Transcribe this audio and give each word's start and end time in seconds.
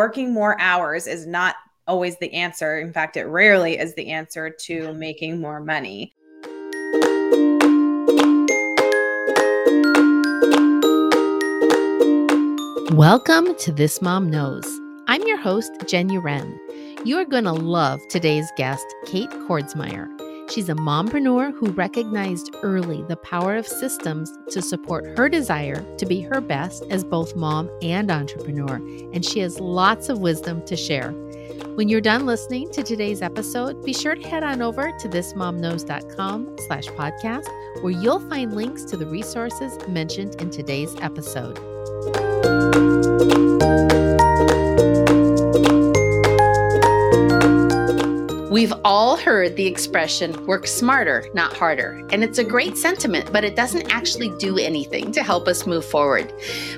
working 0.00 0.32
more 0.32 0.58
hours 0.58 1.06
is 1.06 1.26
not 1.26 1.56
always 1.86 2.16
the 2.20 2.32
answer. 2.32 2.78
In 2.78 2.90
fact, 2.90 3.18
it 3.18 3.24
rarely 3.24 3.76
is 3.76 3.94
the 3.96 4.08
answer 4.08 4.48
to 4.48 4.94
making 4.94 5.38
more 5.38 5.60
money. 5.60 6.14
Welcome 12.94 13.54
to 13.56 13.72
This 13.72 14.00
Mom 14.00 14.30
Knows. 14.30 14.64
I'm 15.06 15.20
your 15.26 15.36
host, 15.36 15.70
Jen 15.86 16.08
Uren. 16.08 16.56
You 17.04 17.18
are 17.18 17.26
going 17.26 17.44
to 17.44 17.52
love 17.52 18.00
today's 18.08 18.50
guest, 18.56 18.86
Kate 19.04 19.28
Kordsmeier. 19.28 20.08
She's 20.50 20.68
a 20.68 20.74
mompreneur 20.74 21.54
who 21.54 21.70
recognized 21.70 22.56
early 22.62 23.04
the 23.04 23.16
power 23.16 23.54
of 23.54 23.68
systems 23.68 24.36
to 24.50 24.60
support 24.60 25.06
her 25.16 25.28
desire 25.28 25.84
to 25.96 26.06
be 26.06 26.20
her 26.22 26.40
best 26.40 26.82
as 26.90 27.04
both 27.04 27.36
mom 27.36 27.70
and 27.82 28.10
entrepreneur, 28.10 28.76
and 29.12 29.24
she 29.24 29.38
has 29.40 29.60
lots 29.60 30.08
of 30.08 30.18
wisdom 30.18 30.64
to 30.66 30.76
share. 30.76 31.12
When 31.76 31.88
you're 31.88 32.00
done 32.00 32.26
listening 32.26 32.68
to 32.72 32.82
today's 32.82 33.22
episode, 33.22 33.84
be 33.84 33.92
sure 33.92 34.16
to 34.16 34.28
head 34.28 34.42
on 34.42 34.60
over 34.60 34.90
to 34.98 35.08
thismomknows.com 35.08 36.56
slash 36.66 36.86
podcast, 36.88 37.46
where 37.82 37.92
you'll 37.92 38.28
find 38.28 38.52
links 38.52 38.82
to 38.86 38.96
the 38.96 39.06
resources 39.06 39.78
mentioned 39.86 40.34
in 40.42 40.50
today's 40.50 40.96
episode. 40.96 41.58
We've 48.50 48.72
all 48.84 49.16
heard 49.16 49.54
the 49.54 49.68
expression 49.68 50.44
work 50.44 50.66
smarter, 50.66 51.24
not 51.34 51.56
harder. 51.56 52.04
And 52.10 52.24
it's 52.24 52.38
a 52.38 52.44
great 52.44 52.76
sentiment, 52.76 53.32
but 53.32 53.44
it 53.44 53.54
doesn't 53.54 53.94
actually 53.94 54.36
do 54.38 54.58
anything 54.58 55.12
to 55.12 55.22
help 55.22 55.46
us 55.46 55.68
move 55.68 55.84
forward. 55.84 56.32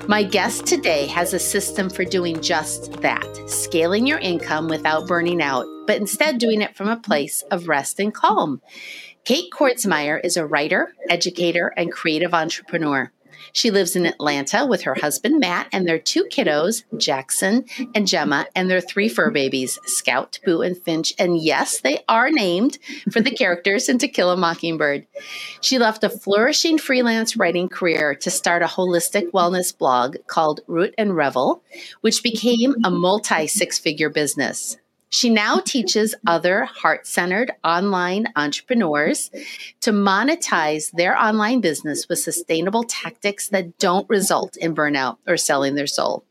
My 0.07 0.21
guest 0.21 0.67
today 0.67 1.07
has 1.07 1.33
a 1.33 1.39
system 1.39 1.89
for 1.89 2.05
doing 2.05 2.39
just 2.41 2.93
that 3.01 3.49
scaling 3.49 4.05
your 4.05 4.19
income 4.19 4.67
without 4.67 5.07
burning 5.07 5.41
out, 5.41 5.65
but 5.87 5.97
instead 5.97 6.37
doing 6.37 6.61
it 6.61 6.75
from 6.75 6.89
a 6.89 6.95
place 6.95 7.41
of 7.49 7.67
rest 7.67 7.99
and 7.99 8.13
calm. 8.13 8.61
Kate 9.25 9.49
Kordsmeier 9.51 10.23
is 10.23 10.37
a 10.37 10.45
writer, 10.45 10.93
educator, 11.09 11.73
and 11.75 11.91
creative 11.91 12.35
entrepreneur. 12.35 13.11
She 13.53 13.69
lives 13.69 13.95
in 13.95 14.07
Atlanta 14.07 14.65
with 14.65 14.81
her 14.81 14.95
husband, 14.95 15.39
Matt, 15.39 15.67
and 15.71 15.87
their 15.87 15.99
two 15.99 16.25
kiddos, 16.25 16.83
Jackson 16.97 17.65
and 17.93 18.07
Gemma, 18.07 18.47
and 18.55 18.69
their 18.69 18.81
three 18.81 19.07
fur 19.07 19.29
babies, 19.29 19.79
Scout, 19.85 20.39
Boo, 20.43 20.61
and 20.61 20.75
Finch. 20.75 21.13
And 21.19 21.37
yes, 21.37 21.79
they 21.79 22.03
are 22.09 22.31
named 22.31 22.79
for 23.11 23.21
the 23.21 23.31
characters 23.31 23.87
in 23.89 23.99
To 23.99 24.07
Kill 24.07 24.31
a 24.31 24.37
Mockingbird. 24.37 25.05
She 25.61 25.77
left 25.77 26.03
a 26.03 26.09
flourishing 26.09 26.79
freelance 26.79 27.37
writing 27.37 27.69
career 27.69 28.15
to 28.15 28.31
start 28.31 28.63
a 28.63 28.67
holistic 28.67 29.31
wellness 29.31 29.77
blog 29.77 30.17
called 30.27 30.61
Root 30.67 30.95
and 30.97 31.15
Revel, 31.15 31.63
which 32.01 32.23
became 32.23 32.75
a 32.83 32.89
multi 32.89 33.45
six 33.45 33.77
figure 33.77 34.09
business. 34.09 34.77
She 35.13 35.29
now 35.29 35.59
teaches 35.59 36.15
other 36.25 36.65
heart 36.65 37.05
centered 37.05 37.51
online 37.63 38.33
entrepreneurs 38.35 39.29
to 39.81 39.91
monetize 39.91 40.89
their 40.91 41.15
online 41.15 41.61
business 41.61 42.09
with 42.09 42.17
sustainable 42.17 42.83
tactics 42.83 43.47
that 43.49 43.77
don't 43.77 44.09
result 44.09 44.57
in 44.57 44.73
burnout 44.73 45.17
or 45.27 45.37
selling 45.37 45.75
their 45.75 45.85
soul. 45.85 46.25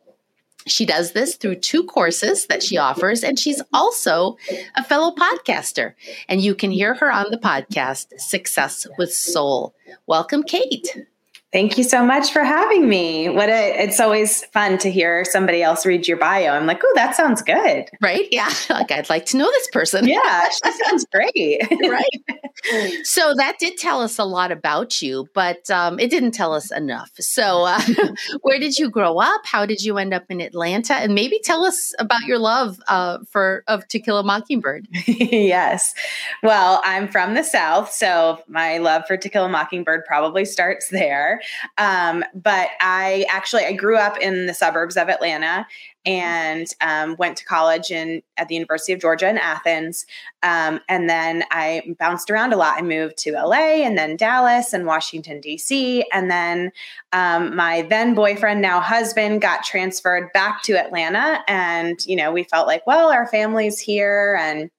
She 0.67 0.85
does 0.85 1.13
this 1.13 1.37
through 1.37 1.61
two 1.61 1.85
courses 1.85 2.47
that 2.47 2.65
she 2.65 2.77
offers, 2.77 3.23
and 3.23 3.39
she's 3.39 3.63
also 3.73 4.37
a 4.75 4.83
fellow 4.83 5.15
podcaster. 5.15 5.95
And 6.29 6.41
you 6.41 6.57
can 6.57 6.73
hear 6.73 6.95
her 6.95 7.13
on 7.13 7.27
the 7.31 7.39
podcast, 7.39 8.19
Success 8.19 8.89
with 8.99 9.15
Soul. 9.15 9.77
Welcome, 10.09 10.43
Kate. 10.43 11.07
Thank 11.53 11.77
you 11.77 11.85
so 11.85 12.03
much 12.03 12.33
for 12.33 12.43
having 12.43 12.89
me. 12.89 13.29
What 13.29 13.51
a, 13.51 13.83
it's 13.83 14.01
always 14.01 14.43
fun 14.47 14.79
to 14.79 14.91
hear 14.91 15.23
somebody 15.27 15.63
else 15.63 15.85
read 15.85 16.09
your 16.09 16.17
bio. 16.17 16.53
I'm 16.53 16.67
like, 16.67 16.81
oh, 16.83 16.93
that 16.95 17.15
sounds 17.15 17.43
good. 17.43 17.91
Right? 18.01 18.27
Yeah. 18.31 18.49
Like 18.73 18.91
I'd 18.91 19.11
like 19.11 19.27
to 19.27 19.37
know 19.37 19.51
this 19.51 19.69
person. 19.71 20.09
Yeah, 20.09 20.49
she 20.49 20.73
sounds 20.85 21.05
great. 21.13 21.61
right. 21.91 23.05
So 23.05 23.35
that 23.35 23.59
did 23.59 23.77
tell 23.77 24.01
us 24.01 24.19
a 24.19 24.25
lot 24.25 24.51
about 24.51 25.03
you, 25.03 25.29
but 25.35 25.69
um, 25.71 25.99
it 25.99 26.11
didn't 26.11 26.31
tell 26.31 26.55
us 26.55 26.73
enough. 26.73 27.11
So 27.19 27.65
uh, 27.65 27.81
where 28.41 28.59
did 28.59 28.79
you 28.79 28.89
grow 28.89 29.19
up? 29.19 29.43
How 29.45 29.67
did 29.67 29.83
you 29.83 29.99
end 29.99 30.15
up 30.15 30.25
in 30.31 30.41
Atlanta? 30.41 30.95
And 30.95 31.15
maybe 31.15 31.39
tell 31.45 31.65
us 31.65 31.93
about 31.99 32.23
your 32.23 32.39
love 32.39 32.79
uh, 32.89 33.19
for 33.31 33.63
of 33.69 33.87
To 33.89 33.99
Kill 33.99 34.19
a 34.19 34.23
Mockingbird. 34.23 34.87
yes. 35.07 35.95
Well, 36.43 36.81
I'm 36.85 37.09
from 37.09 37.35
the 37.35 37.43
South, 37.43 37.93
so 37.93 38.43
my 38.49 38.79
love 38.79 39.05
for 39.07 39.17
To 39.17 39.29
Kill 39.29 39.45
a 39.45 39.49
Mockingbird 39.49 40.05
probably 40.07 40.45
starts 40.45 40.89
there. 40.89 41.42
Um, 41.79 42.25
but 42.35 42.71
I 42.81 43.27
actually 43.31 43.65
I 43.65 43.73
grew 43.73 43.97
up 43.97 44.19
in 44.19 44.47
the 44.47 44.55
suburbs 44.55 44.97
of 44.97 45.09
Atlanta 45.09 45.67
and 46.05 46.67
um, 46.81 47.17
went 47.17 47.37
to 47.37 47.45
college 47.45 47.91
in 47.91 48.23
at 48.37 48.49
the 48.49 48.55
University 48.55 48.93
of 48.93 49.01
Georgia 49.01 49.29
in 49.29 49.39
Athens. 49.39 50.05
Um, 50.43 50.81
and 50.89 51.09
then 51.09 51.45
I 51.51 51.95
bounced 51.99 52.31
around 52.31 52.53
a 52.53 52.57
lot. 52.57 52.77
I 52.77 52.83
moved 52.83 53.19
to 53.19 53.33
LA 53.33 53.85
and 53.85 53.97
then 53.97 54.17
Dallas 54.17 54.73
and 54.73 54.87
Washington 54.87 55.41
D.C. 55.41 56.05
And 56.13 56.31
then 56.31 56.73
um, 57.13 57.55
my 57.55 57.83
then 57.83 58.15
boyfriend, 58.15 58.61
now 58.61 58.81
husband, 58.81 59.43
got 59.43 59.65
transferred 59.65 60.33
back 60.33 60.63
to 60.65 60.73
Atlanta. 60.73 61.41
And 61.47 62.05
you 62.07 62.17
know, 62.17 62.33
we 62.33 62.45
felt 62.45 62.67
like, 62.67 62.87
well, 62.87 63.13
our 63.13 63.27
family's 63.29 63.79
here 63.79 64.37
and 64.41 64.71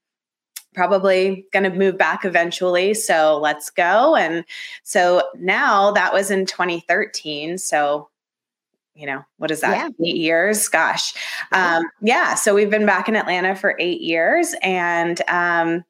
probably 0.74 1.46
going 1.52 1.64
to 1.64 1.70
move 1.70 1.98
back 1.98 2.26
eventually. 2.26 2.94
So 2.94 3.40
let's 3.42 3.70
go. 3.70 4.16
And 4.16 4.46
so 4.84 5.24
now 5.38 5.92
that 5.92 6.14
was 6.14 6.32
in 6.32 6.46
2013. 6.46 7.58
So, 7.58 8.10
you 8.96 9.06
know, 9.06 9.24
what 9.38 9.52
is 9.52 9.62
that? 9.62 9.76
Yeah. 9.76 10.06
Eight 10.06 10.18
years? 10.18 10.68
Gosh. 10.68 11.14
Um, 11.52 11.84
yeah. 12.02 12.36
So 12.36 12.54
we've 12.54 12.70
been 12.70 12.86
back 12.86 13.10
in 13.10 13.16
Atlanta 13.16 13.56
for 13.56 13.76
eight 13.80 14.02
years 14.02 14.56
and, 14.62 15.22
um, 15.28 15.84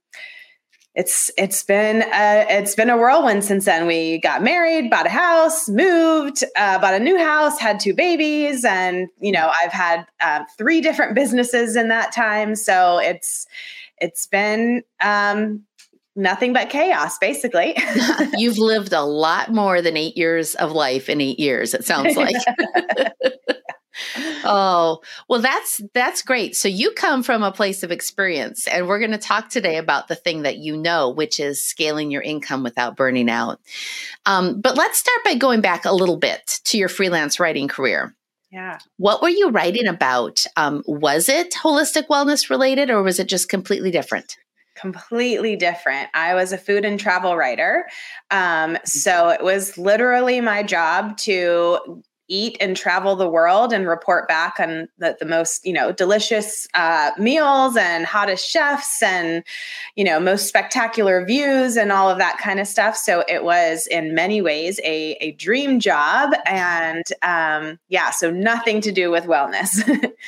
it's 0.95 1.31
it's 1.39 1.63
been 1.63 2.03
a, 2.03 2.45
it's 2.49 2.75
been 2.75 2.91
a 2.91 2.97
whirlwind 2.97 3.43
since 3.43 3.65
then. 3.65 3.87
We 3.87 4.19
got 4.19 4.43
married, 4.43 4.91
bought 4.91 5.07
a 5.07 5.09
house, 5.09 5.67
moved, 5.67 6.43
uh, 6.55 6.77
bought 6.77 6.93
a 6.93 6.99
new 6.99 7.17
house, 7.17 7.59
had 7.59 7.79
two 7.79 7.95
babies, 7.95 8.63
and 8.63 9.07
you 9.19 9.31
know 9.31 9.51
I've 9.63 9.71
had 9.71 10.05
uh, 10.21 10.43
three 10.55 10.81
different 10.81 11.15
businesses 11.15 11.75
in 11.75 11.87
that 11.87 12.11
time. 12.11 12.55
So 12.55 12.99
it's 12.99 13.47
it's 14.03 14.27
been 14.27 14.83
um, 15.01 15.63
nothing 16.15 16.53
but 16.53 16.69
chaos, 16.69 17.17
basically. 17.17 17.75
You've 18.37 18.57
lived 18.57 18.93
a 18.93 19.01
lot 19.01 19.51
more 19.51 19.81
than 19.81 19.97
eight 19.97 20.17
years 20.17 20.55
of 20.55 20.73
life 20.73 21.09
in 21.09 21.21
eight 21.21 21.39
years, 21.39 21.73
it 21.73 21.85
sounds 21.85 22.15
like. 22.15 22.35
oh 24.43 24.99
well 25.29 25.39
that's 25.39 25.79
that's 25.93 26.23
great 26.23 26.55
so 26.55 26.67
you 26.67 26.91
come 26.93 27.21
from 27.21 27.43
a 27.43 27.51
place 27.51 27.83
of 27.83 27.91
experience 27.91 28.67
and 28.67 28.87
we're 28.87 28.97
going 28.97 29.11
to 29.11 29.19
talk 29.19 29.49
today 29.49 29.77
about 29.77 30.07
the 30.07 30.15
thing 30.15 30.41
that 30.41 30.57
you 30.57 30.75
know 30.75 31.11
which 31.11 31.39
is 31.39 31.63
scaling 31.63 32.09
your 32.09 32.23
income 32.23 32.63
without 32.63 32.95
burning 32.95 33.29
out 33.29 33.59
um, 34.25 34.59
but 34.61 34.75
let's 34.75 34.97
start 34.97 35.23
by 35.23 35.35
going 35.35 35.61
back 35.61 35.85
a 35.85 35.93
little 35.93 36.17
bit 36.17 36.59
to 36.63 36.79
your 36.79 36.89
freelance 36.89 37.39
writing 37.39 37.67
career 37.67 38.15
yeah. 38.53 38.77
What 38.97 39.23
were 39.23 39.29
you 39.29 39.49
writing 39.49 39.87
about? 39.87 40.45
Um, 40.55 40.83
was 40.85 41.27
it 41.27 41.53
holistic 41.53 42.05
wellness 42.05 42.51
related 42.51 42.91
or 42.91 43.01
was 43.01 43.19
it 43.19 43.27
just 43.27 43.49
completely 43.49 43.89
different? 43.89 44.37
Completely 44.75 45.55
different. 45.55 46.09
I 46.13 46.35
was 46.35 46.53
a 46.53 46.57
food 46.59 46.85
and 46.85 46.99
travel 46.99 47.35
writer. 47.35 47.87
Um, 48.29 48.77
so 48.85 49.29
it 49.29 49.43
was 49.43 49.75
literally 49.79 50.39
my 50.39 50.61
job 50.61 51.17
to 51.19 52.03
eat 52.33 52.57
and 52.59 52.75
travel 52.75 53.15
the 53.15 53.29
world 53.29 53.71
and 53.71 53.87
report 53.87 54.27
back 54.27 54.59
on 54.59 54.89
the, 54.97 55.15
the 55.19 55.25
most 55.25 55.65
you 55.65 55.71
know 55.71 55.91
delicious 55.91 56.67
uh, 56.73 57.11
meals 57.17 57.77
and 57.77 58.05
hottest 58.05 58.49
chefs 58.49 59.01
and 59.03 59.43
you 59.95 60.03
know 60.03 60.19
most 60.19 60.47
spectacular 60.47 61.23
views 61.25 61.77
and 61.77 61.91
all 61.91 62.09
of 62.09 62.17
that 62.17 62.37
kind 62.39 62.59
of 62.59 62.67
stuff. 62.67 62.97
So 62.97 63.23
it 63.27 63.43
was 63.43 63.87
in 63.87 64.15
many 64.15 64.41
ways 64.41 64.79
a, 64.83 65.13
a 65.21 65.31
dream 65.33 65.79
job 65.79 66.33
and 66.45 67.03
um, 67.21 67.79
yeah 67.89 68.09
so 68.09 68.31
nothing 68.31 68.81
to 68.81 68.91
do 68.91 69.11
with 69.11 69.25
wellness. 69.25 69.81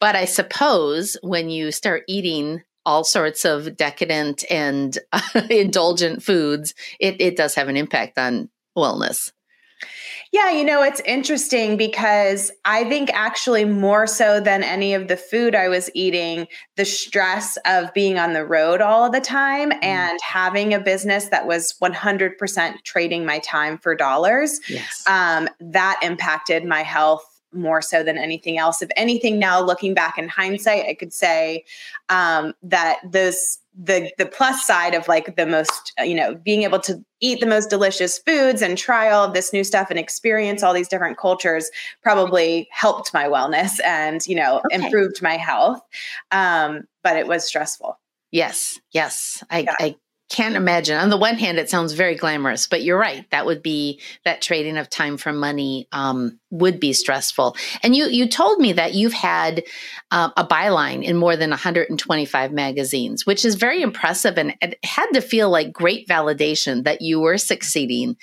But 0.00 0.16
i 0.16 0.24
suppose 0.24 1.18
when 1.22 1.50
you 1.50 1.72
start 1.72 2.04
eating 2.08 2.62
all 2.86 3.04
sorts 3.04 3.44
of 3.44 3.76
decadent 3.76 4.44
and 4.50 4.96
indulgent 5.50 6.22
foods 6.22 6.72
it, 6.98 7.20
it 7.20 7.36
does 7.36 7.54
have 7.54 7.68
an 7.68 7.76
impact 7.76 8.16
on 8.16 8.48
wellness 8.76 9.30
yeah, 10.32 10.50
you 10.50 10.64
know, 10.64 10.82
it's 10.82 11.00
interesting 11.00 11.76
because 11.76 12.50
I 12.64 12.84
think 12.84 13.10
actually 13.14 13.64
more 13.64 14.06
so 14.06 14.40
than 14.40 14.62
any 14.62 14.94
of 14.94 15.08
the 15.08 15.16
food 15.16 15.54
I 15.54 15.68
was 15.68 15.90
eating, 15.94 16.46
the 16.76 16.84
stress 16.84 17.56
of 17.64 17.92
being 17.94 18.18
on 18.18 18.34
the 18.34 18.44
road 18.44 18.80
all 18.80 19.10
the 19.10 19.20
time 19.20 19.70
mm. 19.70 19.82
and 19.82 20.18
having 20.22 20.74
a 20.74 20.80
business 20.80 21.26
that 21.26 21.46
was 21.46 21.74
100% 21.82 22.82
trading 22.84 23.24
my 23.24 23.38
time 23.38 23.78
for 23.78 23.94
dollars, 23.94 24.60
yes. 24.68 25.02
um, 25.06 25.48
that 25.60 25.98
impacted 26.02 26.64
my 26.64 26.82
health 26.82 27.24
more 27.52 27.80
so 27.80 28.02
than 28.02 28.18
anything 28.18 28.58
else. 28.58 28.82
If 28.82 28.90
anything, 28.96 29.38
now 29.38 29.60
looking 29.62 29.94
back 29.94 30.18
in 30.18 30.28
hindsight, 30.28 30.84
I 30.84 30.94
could 30.94 31.12
say 31.12 31.64
um, 32.08 32.52
that 32.62 32.98
those 33.10 33.58
the 33.80 34.10
the 34.18 34.26
plus 34.26 34.66
side 34.66 34.92
of 34.92 35.06
like 35.06 35.36
the 35.36 35.46
most 35.46 35.92
you 36.00 36.14
know 36.14 36.34
being 36.34 36.64
able 36.64 36.80
to 36.80 37.02
eat 37.20 37.38
the 37.38 37.46
most 37.46 37.70
delicious 37.70 38.18
foods 38.18 38.60
and 38.60 38.76
try 38.76 39.08
all 39.08 39.24
of 39.24 39.34
this 39.34 39.52
new 39.52 39.62
stuff 39.62 39.88
and 39.88 39.98
experience 40.00 40.64
all 40.64 40.74
these 40.74 40.88
different 40.88 41.16
cultures 41.16 41.70
probably 42.02 42.68
helped 42.72 43.14
my 43.14 43.26
wellness 43.26 43.78
and 43.84 44.26
you 44.26 44.34
know 44.34 44.60
okay. 44.66 44.84
improved 44.84 45.22
my 45.22 45.36
health 45.36 45.80
um, 46.32 46.82
but 47.04 47.16
it 47.16 47.28
was 47.28 47.46
stressful 47.46 47.96
yes 48.32 48.80
yes 48.90 49.44
I, 49.48 49.60
yeah. 49.60 49.74
I 49.78 49.96
can't 50.28 50.56
imagine. 50.56 50.98
On 50.98 51.08
the 51.08 51.16
one 51.16 51.36
hand, 51.36 51.58
it 51.58 51.70
sounds 51.70 51.94
very 51.94 52.14
glamorous, 52.14 52.66
but 52.66 52.82
you're 52.82 52.98
right. 52.98 53.28
That 53.30 53.46
would 53.46 53.62
be 53.62 54.00
that 54.24 54.42
trading 54.42 54.76
of 54.76 54.90
time 54.90 55.16
for 55.16 55.32
money 55.32 55.88
um, 55.92 56.38
would 56.50 56.78
be 56.78 56.92
stressful. 56.92 57.56
And 57.82 57.96
you 57.96 58.06
you 58.08 58.28
told 58.28 58.58
me 58.58 58.72
that 58.74 58.92
you've 58.92 59.14
had 59.14 59.64
uh, 60.10 60.30
a 60.36 60.46
byline 60.46 61.02
in 61.02 61.16
more 61.16 61.34
than 61.34 61.48
125 61.50 62.52
magazines, 62.52 63.24
which 63.24 63.44
is 63.44 63.54
very 63.54 63.80
impressive, 63.80 64.36
and 64.36 64.54
it 64.60 64.78
had 64.84 65.06
to 65.12 65.22
feel 65.22 65.48
like 65.48 65.72
great 65.72 66.06
validation 66.06 66.84
that 66.84 67.00
you 67.00 67.20
were 67.20 67.38
succeeding. 67.38 68.16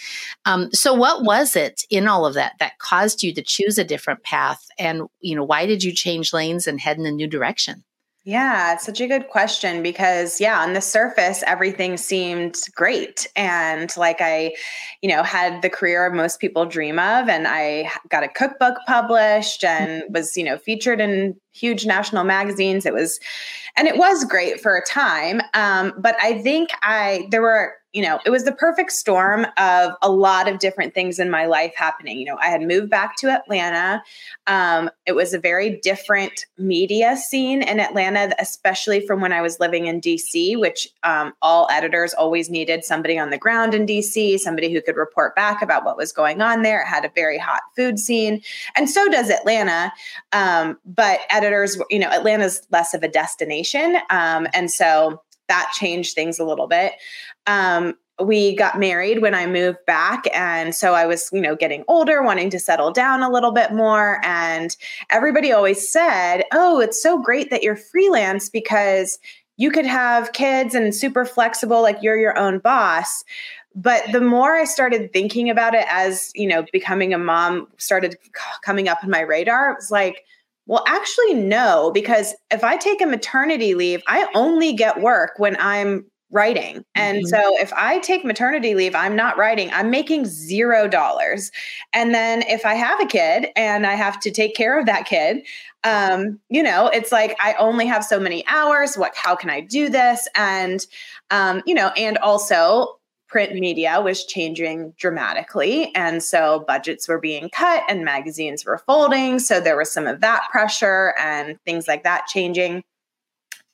Um, 0.46 0.72
so, 0.74 0.94
what 0.94 1.24
was 1.24 1.56
it 1.56 1.86
in 1.90 2.08
all 2.08 2.28
of 2.28 2.36
that 2.36 2.54
that 2.60 2.78
caused 2.78 3.24
you 3.24 3.34
to 3.34 3.42
choose 3.42 3.80
a 3.80 3.84
different 3.84 4.22
path? 4.22 4.63
And 4.78 5.04
you 5.22 5.36
know, 5.36 5.44
why 5.44 5.66
did 5.66 5.84
you 5.84 5.92
change 5.92 6.34
lanes 6.34 6.68
and 6.68 6.80
head 6.80 7.00
in 7.00 7.08
a 7.08 7.12
new 7.12 7.28
direction? 7.28 7.84
Yeah, 8.27 8.74
it's 8.74 8.83
such 8.83 9.01
a 9.01 9.07
good 9.07 9.27
question 9.27 9.83
because, 9.83 10.42
yeah, 10.42 10.60
on 10.60 10.74
the 10.74 10.81
surface, 10.81 11.44
everything 11.45 11.95
seemed 11.95 12.56
great. 12.74 13.27
And 13.36 13.95
like 13.98 14.18
I, 14.19 14.56
you 15.04 15.10
know, 15.10 15.22
had 15.22 15.62
the 15.62 15.69
career 15.69 16.10
most 16.10 16.39
people 16.39 16.66
dream 16.66 16.98
of. 16.98 17.30
And 17.30 17.48
I 17.48 17.88
got 18.10 18.24
a 18.24 18.27
cookbook 18.27 18.77
published 18.88 19.63
and 19.63 20.04
was, 20.10 20.36
you 20.36 20.44
know, 20.44 20.57
featured 20.57 21.00
in 21.00 21.36
huge 21.54 21.86
national 21.86 22.24
magazines. 22.24 22.88
It 22.88 22.95
was, 22.95 23.19
and 23.77 23.88
it 23.88 23.95
was 23.95 24.25
great 24.25 24.60
for 24.60 24.75
a 24.75 24.83
time. 24.83 25.39
Um, 25.54 25.94
but 25.95 26.16
I 26.19 26.42
think 26.42 26.72
I, 26.81 27.27
there 27.30 27.44
were, 27.44 27.75
you 27.95 28.01
know, 28.01 28.19
it 28.25 28.30
was 28.30 28.44
the 28.44 28.51
perfect 28.51 28.92
storm 28.92 29.47
of 29.56 29.94
a 30.01 30.12
lot 30.12 30.50
of 30.50 30.59
different 30.59 30.94
things 30.94 31.18
in 31.18 31.30
my 31.30 31.45
life 31.45 31.74
happening. 31.77 32.19
You 32.19 32.25
know, 32.25 32.38
I 32.42 32.47
had 32.47 32.62
moved 32.62 32.89
back 32.89 33.15
to 33.18 33.30
Atlanta. 33.30 34.03
Um, 34.47 34.89
it 35.06 35.13
was 35.13 35.33
a 35.33 35.39
very 35.39 35.80
different 35.80 36.45
media 36.57 37.15
scene 37.15 37.62
in 37.62 37.80
Atlanta, 37.80 38.36
especially 38.38 39.00
from 39.07 39.21
when 39.21 39.31
I 39.31 39.42
was 39.42 39.62
living 39.62 39.88
in 39.88 40.01
DC, 40.01 40.59
which 40.59 40.89
um, 41.03 41.31
all 41.42 41.69
editors 41.71 42.13
always 42.13 42.50
needed 42.50 42.83
somebody 42.83 43.18
on 43.18 43.30
the 43.30 43.38
ground 43.38 43.74
in 43.74 43.86
DC, 43.86 44.39
somebody 44.39 44.74
who 44.74 44.81
could 44.81 44.98
report 44.98 45.33
back 45.33 45.62
about 45.62 45.86
what 45.86 45.95
was 45.95 46.12
going 46.12 46.41
on 46.41 46.63
there. 46.63 46.81
It 46.81 46.88
had 46.88 47.06
a 47.06 47.12
very 47.15 47.38
hot 47.38 47.62
food 47.77 47.98
scene, 47.98 48.41
and 48.75 48.89
so 48.89 49.07
does 49.07 49.30
Atlanta. 49.30 49.94
Um, 50.33 50.77
but 50.86 51.21
editors, 51.30 51.80
you 51.89 52.00
know, 52.00 52.09
Atlanta's 52.09 52.62
less 52.71 52.94
of 52.94 53.03
a 53.03 53.07
destination, 53.07 53.95
um, 54.09 54.48
and 54.53 54.69
so 54.69 55.21
that 55.47 55.71
changed 55.74 56.15
things 56.15 56.39
a 56.39 56.45
little 56.45 56.68
bit 56.68 56.94
um, 57.47 57.95
we 58.24 58.56
got 58.56 58.80
married 58.80 59.21
when 59.21 59.36
I 59.36 59.45
moved 59.45 59.86
back. 59.86 60.25
And 60.33 60.74
so 60.74 60.94
I 60.94 61.06
was, 61.06 61.30
you 61.33 61.42
know, 61.42 61.56
getting 61.56 61.83
older, 61.88 62.24
wanting 62.24 62.50
to 62.51 62.59
settle 62.59 62.92
down 62.92 63.21
a 63.21 63.30
little 63.30 63.51
bit 63.51 63.74
more. 63.74 64.21
And 64.24 64.75
everybody 65.09 65.51
always 65.51 65.89
said, 65.89 66.44
Oh, 66.53 66.80
it's 66.80 67.01
so 67.01 67.21
great 67.21 67.50
that 67.50 67.63
you're 67.63 67.75
freelance 67.75 68.50
because 68.50 69.19
you 69.57 69.71
could 69.71 69.86
have 69.86 70.33
kids 70.33 70.75
and 70.75 70.94
super 70.95 71.25
flexible, 71.25 71.81
like 71.81 72.01
you're 72.01 72.18
your 72.18 72.38
own 72.38 72.59
boss. 72.59 73.24
But 73.74 74.03
the 74.13 74.21
more 74.21 74.56
I 74.56 74.63
started 74.63 75.12
thinking 75.12 75.50
about 75.50 75.74
it 75.74 75.86
as, 75.89 76.31
you 76.36 76.48
know, 76.48 76.65
becoming 76.71 77.13
a 77.13 77.18
mom 77.18 77.68
started 77.77 78.18
coming 78.63 78.88
up 78.88 79.03
on 79.03 79.09
my 79.09 79.19
radar, 79.19 79.71
it 79.71 79.75
was 79.75 79.91
like, 79.91 80.24
well, 80.67 80.83
actually, 80.88 81.35
no, 81.35 81.91
because 81.94 82.33
if 82.51 82.63
I 82.63 82.77
take 82.77 83.01
a 83.01 83.06
maternity 83.06 83.75
leave, 83.75 84.01
I 84.07 84.27
only 84.33 84.73
get 84.73 85.01
work 85.01 85.33
when 85.38 85.56
I'm 85.59 86.06
writing. 86.31 86.83
And 86.95 87.19
mm-hmm. 87.19 87.27
so 87.27 87.62
if 87.62 87.71
I 87.73 88.00
take 88.00 88.25
maternity 88.25 88.73
leave, 88.75 88.95
I'm 88.95 89.15
not 89.15 89.38
writing, 89.38 89.69
I'm 89.71 89.89
making 89.89 90.25
zero 90.25 90.88
dollars. 90.88 91.51
And 91.94 92.13
then 92.13 92.41
if 92.47 92.65
I 92.65 92.73
have 92.73 93.00
a 93.00 93.06
kid 93.06 93.47
and 93.56 93.85
I 93.85 93.94
have 93.94 94.19
to 94.21 94.31
take 94.31 94.56
care 94.56 94.77
of 94.79 94.85
that 94.88 95.06
kid, 95.06 95.45
um, 95.83 96.39
you 96.50 96.63
know, 96.63 96.88
it's 96.88 97.12
like 97.12 97.38
I 97.39 97.53
only 97.59 97.85
have 97.85 98.03
so 98.03 98.19
many 98.19 98.45
hours. 98.47 98.95
What, 98.95 99.15
how 99.15 99.35
can 99.35 99.51
I 99.51 99.62
do 99.62 99.88
this? 99.88 100.27
And, 100.35 100.85
um, 101.29 101.62
you 101.67 101.75
know, 101.75 101.89
and 101.89 102.17
also 102.17 103.00
print 103.36 103.54
media 103.54 104.00
was 104.00 104.24
changing 104.24 104.94
dramatically. 104.96 105.94
And 105.94 106.24
so 106.24 106.64
budgets 106.70 107.06
were 107.06 107.20
being 107.20 107.50
cut 107.50 107.84
and 107.90 108.06
magazines 108.06 108.64
were 108.64 108.78
folding. 108.78 109.40
So 109.40 109.60
there 109.60 109.76
was 109.76 109.92
some 109.92 110.08
of 110.08 110.22
that 110.22 110.48
pressure 110.50 111.14
and 111.20 111.60
things 111.66 111.86
like 111.86 112.06
that 112.06 112.28
changing 112.28 112.82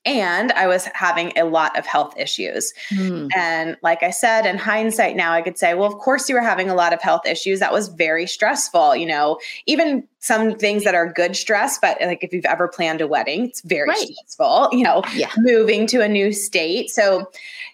and 0.03 0.51
I 0.53 0.67
was 0.67 0.85
having 0.93 1.37
a 1.37 1.43
lot 1.43 1.77
of 1.77 1.85
health 1.85 2.15
issues. 2.17 2.73
Mm. 2.91 3.29
And 3.35 3.77
like 3.83 4.01
I 4.01 4.09
said, 4.09 4.45
in 4.45 4.57
hindsight 4.57 5.15
now, 5.15 5.31
I 5.31 5.41
could 5.41 5.57
say, 5.57 5.75
well, 5.75 5.87
of 5.87 5.99
course 5.99 6.27
you 6.27 6.35
were 6.35 6.41
having 6.41 6.69
a 6.69 6.75
lot 6.75 6.91
of 6.91 7.01
health 7.01 7.27
issues. 7.27 7.59
That 7.59 7.71
was 7.71 7.87
very 7.87 8.25
stressful. 8.25 8.95
You 8.95 9.05
know, 9.05 9.39
even 9.67 10.07
some 10.19 10.55
things 10.55 10.83
that 10.85 10.95
are 10.95 11.11
good 11.11 11.35
stress, 11.35 11.77
but 11.79 11.97
like 12.01 12.23
if 12.23 12.33
you've 12.33 12.45
ever 12.45 12.67
planned 12.67 13.01
a 13.01 13.07
wedding, 13.07 13.45
it's 13.49 13.61
very 13.61 13.89
right. 13.89 13.97
stressful, 13.97 14.69
you 14.71 14.83
know, 14.83 15.03
yeah. 15.13 15.31
moving 15.37 15.85
to 15.87 16.01
a 16.01 16.07
new 16.07 16.31
state. 16.31 16.89
So 16.89 17.29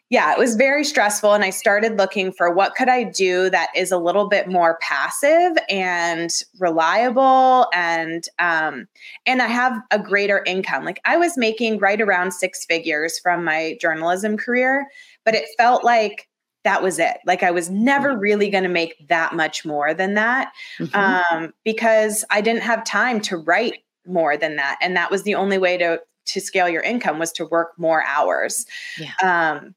yeah, 0.09 0.31
it 0.31 0.37
was 0.37 0.55
very 0.55 0.85
stressful. 0.85 1.33
And 1.33 1.43
I 1.43 1.49
started 1.49 1.97
looking 1.97 2.31
for 2.31 2.49
what 2.51 2.75
could 2.75 2.87
I 2.87 3.03
do 3.03 3.49
that 3.49 3.69
is 3.75 3.91
a 3.91 3.97
little 3.97 4.29
bit 4.29 4.47
more 4.47 4.77
passive 4.81 5.57
and 5.69 6.31
reliable 6.59 7.67
and 7.73 8.23
um, 8.39 8.87
and 9.25 9.41
I 9.41 9.47
have 9.47 9.81
a 9.91 9.99
greater 9.99 10.43
income. 10.45 10.85
Like 10.85 11.01
I 11.03 11.17
was 11.17 11.37
making 11.37 11.79
right 11.79 11.99
around 11.99 12.31
six 12.31 12.65
figures 12.65 13.19
from 13.19 13.43
my 13.43 13.77
journalism 13.81 14.37
career, 14.37 14.87
but 15.25 15.35
it 15.35 15.45
felt 15.57 15.83
like 15.83 16.29
that 16.63 16.81
was 16.81 16.99
it. 16.99 17.17
Like 17.25 17.43
I 17.43 17.51
was 17.51 17.69
never 17.69 18.11
mm-hmm. 18.11 18.19
really 18.19 18.49
going 18.49 18.63
to 18.63 18.69
make 18.69 19.07
that 19.09 19.35
much 19.35 19.65
more 19.65 19.93
than 19.93 20.13
that 20.13 20.53
mm-hmm. 20.79 21.35
um, 21.35 21.53
because 21.65 22.23
I 22.29 22.39
didn't 22.39 22.63
have 22.63 22.83
time 22.85 23.19
to 23.21 23.37
write 23.37 23.83
more 24.05 24.37
than 24.37 24.55
that, 24.55 24.77
and 24.81 24.95
that 24.95 25.11
was 25.11 25.23
the 25.23 25.35
only 25.35 25.57
way 25.57 25.77
to 25.77 25.99
to 26.27 26.41
scale 26.41 26.67
your 26.67 26.81
income 26.81 27.19
was 27.19 27.31
to 27.33 27.45
work 27.45 27.71
more 27.77 28.03
hours. 28.05 28.65
Yeah. 28.97 29.13
Um, 29.23 29.75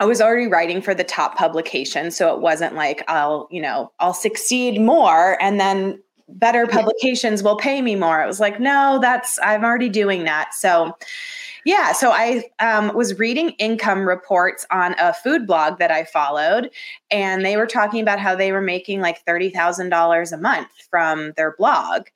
I 0.00 0.04
was 0.04 0.20
already 0.20 0.46
writing 0.46 0.80
for 0.80 0.94
the 0.94 1.04
top 1.04 1.36
publication. 1.36 2.10
So 2.10 2.34
it 2.34 2.40
wasn't 2.40 2.74
like 2.74 3.02
I'll, 3.08 3.48
you 3.50 3.60
know, 3.60 3.92
I'll 3.98 4.14
succeed 4.14 4.80
more 4.80 5.40
and 5.42 5.58
then 5.58 6.00
better 6.28 6.66
publications 6.66 7.42
will 7.42 7.56
pay 7.56 7.82
me 7.82 7.96
more. 7.96 8.22
It 8.22 8.26
was 8.26 8.40
like, 8.40 8.60
no, 8.60 8.98
that's, 9.00 9.38
I'm 9.42 9.64
already 9.64 9.88
doing 9.88 10.24
that. 10.24 10.54
So, 10.54 10.96
yeah, 11.64 11.92
so 11.92 12.12
I 12.12 12.44
um, 12.60 12.94
was 12.94 13.18
reading 13.18 13.50
income 13.58 14.06
reports 14.06 14.64
on 14.70 14.94
a 14.98 15.12
food 15.12 15.46
blog 15.46 15.78
that 15.78 15.90
I 15.90 16.04
followed, 16.04 16.70
and 17.10 17.44
they 17.44 17.56
were 17.56 17.66
talking 17.66 18.00
about 18.00 18.20
how 18.20 18.34
they 18.34 18.52
were 18.52 18.62
making 18.62 19.00
like 19.00 19.24
$30,000 19.26 20.32
a 20.32 20.36
month 20.36 20.68
from 20.88 21.32
their 21.36 21.54
blog 21.58 22.06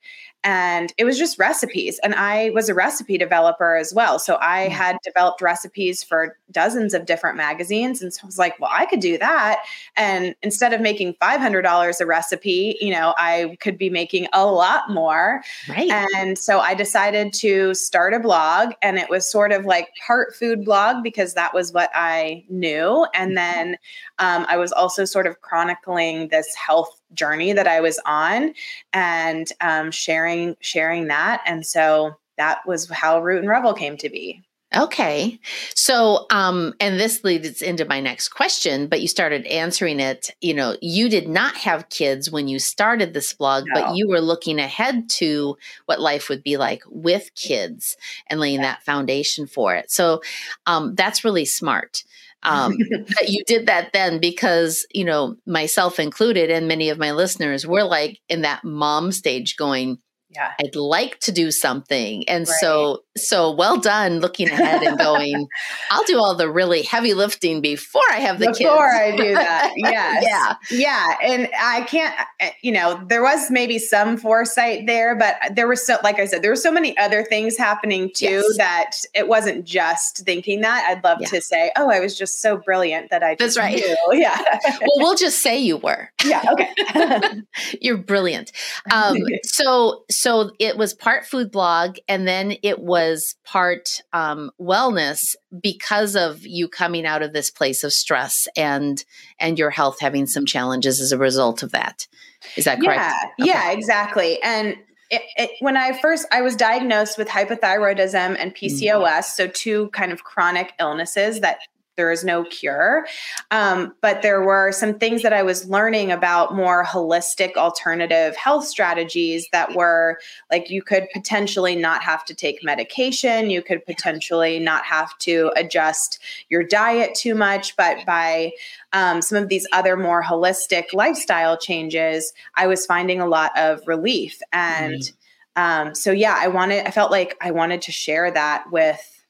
and 0.43 0.93
it 0.97 1.05
was 1.05 1.17
just 1.17 1.39
recipes 1.39 1.99
and 2.03 2.13
i 2.15 2.49
was 2.51 2.69
a 2.69 2.73
recipe 2.73 3.17
developer 3.17 3.75
as 3.75 3.93
well. 3.93 4.19
So 4.19 4.37
i 4.41 4.67
mm. 4.67 4.69
had 4.69 4.97
developed 5.03 5.41
recipes 5.41 6.03
for 6.03 6.37
dozens 6.51 6.93
of 6.93 7.05
different 7.05 7.37
magazines 7.37 8.01
and 8.01 8.13
so 8.13 8.21
i 8.23 8.25
was 8.25 8.37
like 8.37 8.59
well 8.59 8.71
i 8.73 8.85
could 8.85 8.99
do 8.99 9.17
that. 9.17 9.63
And 9.95 10.35
instead 10.41 10.73
of 10.73 10.81
making 10.81 11.15
$500 11.21 11.99
a 12.01 12.05
recipe 12.05 12.77
you 12.79 12.91
know 12.91 13.13
i 13.17 13.57
could 13.59 13.77
be 13.77 13.89
making 13.89 14.27
a 14.33 14.45
lot 14.45 14.89
more. 14.89 15.41
Right. 15.69 15.89
And 15.89 16.37
so 16.37 16.59
i 16.59 16.73
decided 16.73 17.33
to 17.33 17.73
start 17.73 18.13
a 18.13 18.19
blog 18.19 18.73
and 18.81 18.97
it 18.97 19.09
was 19.09 19.29
sort 19.29 19.51
of 19.51 19.65
like 19.65 19.89
part 20.05 20.35
food 20.35 20.65
blog 20.65 21.03
because 21.03 21.33
that 21.33 21.53
was 21.53 21.71
what 21.73 21.89
i 21.93 22.43
knew. 22.49 23.05
And 23.13 23.31
mm-hmm. 23.31 23.35
then 23.35 23.77
um, 24.23 24.45
i 24.47 24.57
was 24.57 24.71
also 24.71 25.05
sort 25.05 25.27
of 25.27 25.41
chronicling 25.41 26.27
this 26.29 26.53
health 26.55 27.01
journey 27.13 27.53
that 27.53 27.67
I 27.67 27.81
was 27.81 27.99
on 28.05 28.53
and 28.91 29.51
um, 29.61 29.91
sharing 29.91 30.55
sharing 30.59 31.07
that. 31.07 31.41
And 31.45 31.65
so 31.65 32.15
that 32.37 32.65
was 32.65 32.89
how 32.89 33.21
Root 33.21 33.39
and 33.39 33.49
Revel 33.49 33.73
came 33.73 33.97
to 33.97 34.09
be. 34.09 34.43
Okay. 34.75 35.39
So, 35.75 36.25
um, 36.31 36.73
and 36.79 36.99
this 36.99 37.23
leads 37.23 37.61
into 37.61 37.85
my 37.85 37.99
next 37.99 38.29
question, 38.29 38.87
but 38.87 39.01
you 39.01 39.07
started 39.07 39.45
answering 39.45 39.99
it. 39.99 40.31
You 40.41 40.55
know, 40.55 40.77
you 40.81 41.09
did 41.09 41.27
not 41.29 41.55
have 41.57 41.89
kids 41.89 42.31
when 42.31 42.47
you 42.47 42.57
started 42.57 43.13
this 43.13 43.33
blog, 43.33 43.65
no. 43.67 43.73
but 43.75 43.95
you 43.95 44.07
were 44.07 44.19
looking 44.19 44.57
ahead 44.57 45.11
to 45.11 45.57
what 45.85 46.01
life 46.01 46.27
would 46.27 46.41
be 46.41 46.57
like 46.57 46.81
with 46.89 47.35
kids 47.35 47.95
and 48.25 48.39
laying 48.39 48.61
yeah. 48.61 48.71
that 48.71 48.83
foundation 48.83 49.45
for 49.45 49.75
it. 49.75 49.91
So, 49.91 50.23
um, 50.65 50.95
that's 50.95 51.23
really 51.23 51.45
smart 51.45 52.03
um, 52.43 52.77
that 52.89 53.29
you 53.29 53.43
did 53.45 53.67
that 53.67 53.91
then 53.93 54.19
because 54.19 54.85
you 54.93 55.03
know 55.05 55.35
myself 55.45 55.99
included 55.99 56.49
and 56.49 56.67
many 56.67 56.89
of 56.89 56.97
my 56.97 57.11
listeners 57.11 57.65
were 57.65 57.83
like 57.83 58.19
in 58.29 58.41
that 58.41 58.63
mom 58.63 59.11
stage 59.11 59.55
going 59.55 59.97
yeah. 60.33 60.53
I'd 60.59 60.75
like 60.75 61.19
to 61.21 61.31
do 61.31 61.51
something. 61.51 62.27
And 62.27 62.47
right. 62.47 62.57
so 62.59 63.03
so 63.15 63.51
well 63.51 63.77
done 63.77 64.19
looking 64.19 64.49
ahead 64.49 64.81
and 64.81 64.97
going 64.97 65.47
i'll 65.91 66.03
do 66.05 66.17
all 66.17 66.35
the 66.35 66.49
really 66.49 66.81
heavy 66.81 67.13
lifting 67.13 67.61
before 67.61 68.01
i 68.11 68.17
have 68.17 68.39
the 68.39 68.47
before 68.47 68.55
kids. 68.55 68.69
before 68.69 68.95
i 68.95 69.15
do 69.15 69.33
that. 69.35 69.71
Yes. 69.83 70.25
Yeah. 70.27 70.55
Yeah. 70.71 71.15
And 71.23 71.49
i 71.59 71.81
can't 71.81 72.15
eh, 72.39 72.51
you 72.61 72.71
know 72.71 73.03
there 73.07 73.21
was 73.21 73.51
maybe 73.51 73.77
some 73.77 74.17
foresight 74.17 74.87
there 74.87 75.15
but 75.15 75.35
there 75.55 75.67
was 75.67 75.85
so 75.85 75.97
like 76.03 76.19
i 76.19 76.25
said 76.25 76.41
there 76.41 76.49
were 76.49 76.55
so 76.55 76.71
many 76.71 76.97
other 76.97 77.23
things 77.23 77.57
happening 77.57 78.09
too 78.15 78.25
yes. 78.25 78.57
that 78.57 78.91
it 79.13 79.27
wasn't 79.27 79.65
just 79.65 80.19
thinking 80.25 80.61
that. 80.61 80.85
I'd 80.89 81.03
love 81.03 81.19
yeah. 81.21 81.27
to 81.27 81.41
say 81.41 81.71
oh 81.75 81.89
i 81.89 81.99
was 81.99 82.17
just 82.17 82.41
so 82.41 82.57
brilliant 82.57 83.09
that 83.11 83.21
i 83.23 83.35
that's 83.35 83.57
right. 83.57 83.75
knew. 83.75 83.97
yeah. 84.19 84.41
Well 84.65 84.97
we'll 84.97 85.15
just 85.15 85.39
say 85.39 85.59
you 85.59 85.77
were. 85.77 86.09
Yeah 86.25 86.43
okay. 86.51 87.41
You're 87.81 87.97
brilliant. 87.97 88.51
Um 88.91 89.17
so 89.43 90.03
so 90.09 90.22
it 90.59 90.77
was 90.77 90.93
part 90.93 91.25
food 91.25 91.51
blog 91.51 91.97
and 92.07 92.27
then 92.27 92.55
it 92.63 92.79
was 92.79 93.35
part 93.43 94.01
um, 94.13 94.51
wellness 94.59 95.35
because 95.61 96.15
of 96.15 96.45
you 96.45 96.67
coming 96.67 97.05
out 97.05 97.21
of 97.21 97.33
this 97.33 97.49
place 97.49 97.83
of 97.83 97.91
stress 97.91 98.47
and 98.55 99.03
and 99.39 99.59
your 99.59 99.69
health 99.69 99.99
having 99.99 100.25
some 100.25 100.45
challenges 100.45 101.01
as 101.01 101.11
a 101.11 101.17
result 101.17 101.63
of 101.63 101.71
that 101.71 102.07
is 102.55 102.65
that 102.65 102.79
correct 102.79 102.99
yeah 102.99 103.13
okay. 103.39 103.49
yeah 103.49 103.71
exactly 103.71 104.41
and 104.41 104.77
it, 105.09 105.21
it, 105.35 105.51
when 105.59 105.77
I 105.77 105.93
first 105.99 106.25
I 106.31 106.41
was 106.41 106.55
diagnosed 106.55 107.19
with 107.19 107.27
hypothyroidism 107.27 108.35
and 108.39 108.55
PCOS, 108.55 108.81
mm-hmm. 108.81 109.21
so 109.21 109.47
two 109.47 109.89
kind 109.89 110.11
of 110.11 110.23
chronic 110.23 110.73
illnesses 110.79 111.41
that 111.41 111.59
there 111.95 112.11
is 112.11 112.23
no 112.23 112.43
cure. 112.43 113.05
Um, 113.51 113.93
but 114.01 114.21
there 114.21 114.41
were 114.41 114.71
some 114.71 114.97
things 114.97 115.21
that 115.21 115.33
I 115.33 115.43
was 115.43 115.69
learning 115.69 116.11
about 116.11 116.55
more 116.55 116.83
holistic 116.83 117.55
alternative 117.55 118.35
health 118.35 118.65
strategies 118.65 119.47
that 119.51 119.75
were 119.75 120.19
like 120.51 120.69
you 120.69 120.81
could 120.81 121.07
potentially 121.13 121.75
not 121.75 122.01
have 122.03 122.25
to 122.25 122.33
take 122.33 122.63
medication, 122.63 123.49
you 123.49 123.61
could 123.61 123.85
potentially 123.85 124.59
not 124.59 124.85
have 124.85 125.17
to 125.19 125.51
adjust 125.55 126.19
your 126.49 126.63
diet 126.63 127.15
too 127.15 127.35
much, 127.35 127.75
but 127.75 128.05
by 128.05 128.51
um, 128.93 129.21
some 129.21 129.37
of 129.37 129.49
these 129.49 129.67
other 129.71 129.95
more 129.95 130.23
holistic 130.23 130.93
lifestyle 130.93 131.57
changes, 131.57 132.33
I 132.55 132.67
was 132.67 132.85
finding 132.85 133.21
a 133.21 133.27
lot 133.27 133.51
of 133.57 133.81
relief. 133.87 134.39
And 134.51 134.95
mm 134.95 135.13
um, 135.55 135.93
so, 135.93 136.11
yeah, 136.11 136.35
I 136.39 136.47
wanted, 136.47 136.87
I 136.87 136.91
felt 136.91 137.11
like 137.11 137.37
I 137.41 137.51
wanted 137.51 137.83
to 137.83 137.91
share 137.91 138.31
that 138.31 138.71
with 138.71 139.22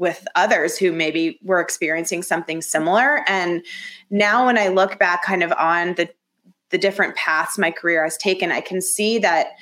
with 0.00 0.26
others 0.34 0.78
who 0.78 0.90
maybe 0.90 1.38
were 1.44 1.60
experiencing 1.60 2.22
something 2.22 2.62
similar 2.62 3.22
and 3.28 3.64
now 4.08 4.46
when 4.46 4.58
i 4.58 4.68
look 4.68 4.98
back 4.98 5.22
kind 5.22 5.42
of 5.42 5.52
on 5.52 5.94
the 5.94 6.08
the 6.70 6.78
different 6.78 7.14
paths 7.14 7.58
my 7.58 7.70
career 7.70 8.02
has 8.02 8.16
taken 8.16 8.50
i 8.50 8.60
can 8.60 8.80
see 8.80 9.18
that 9.18 9.52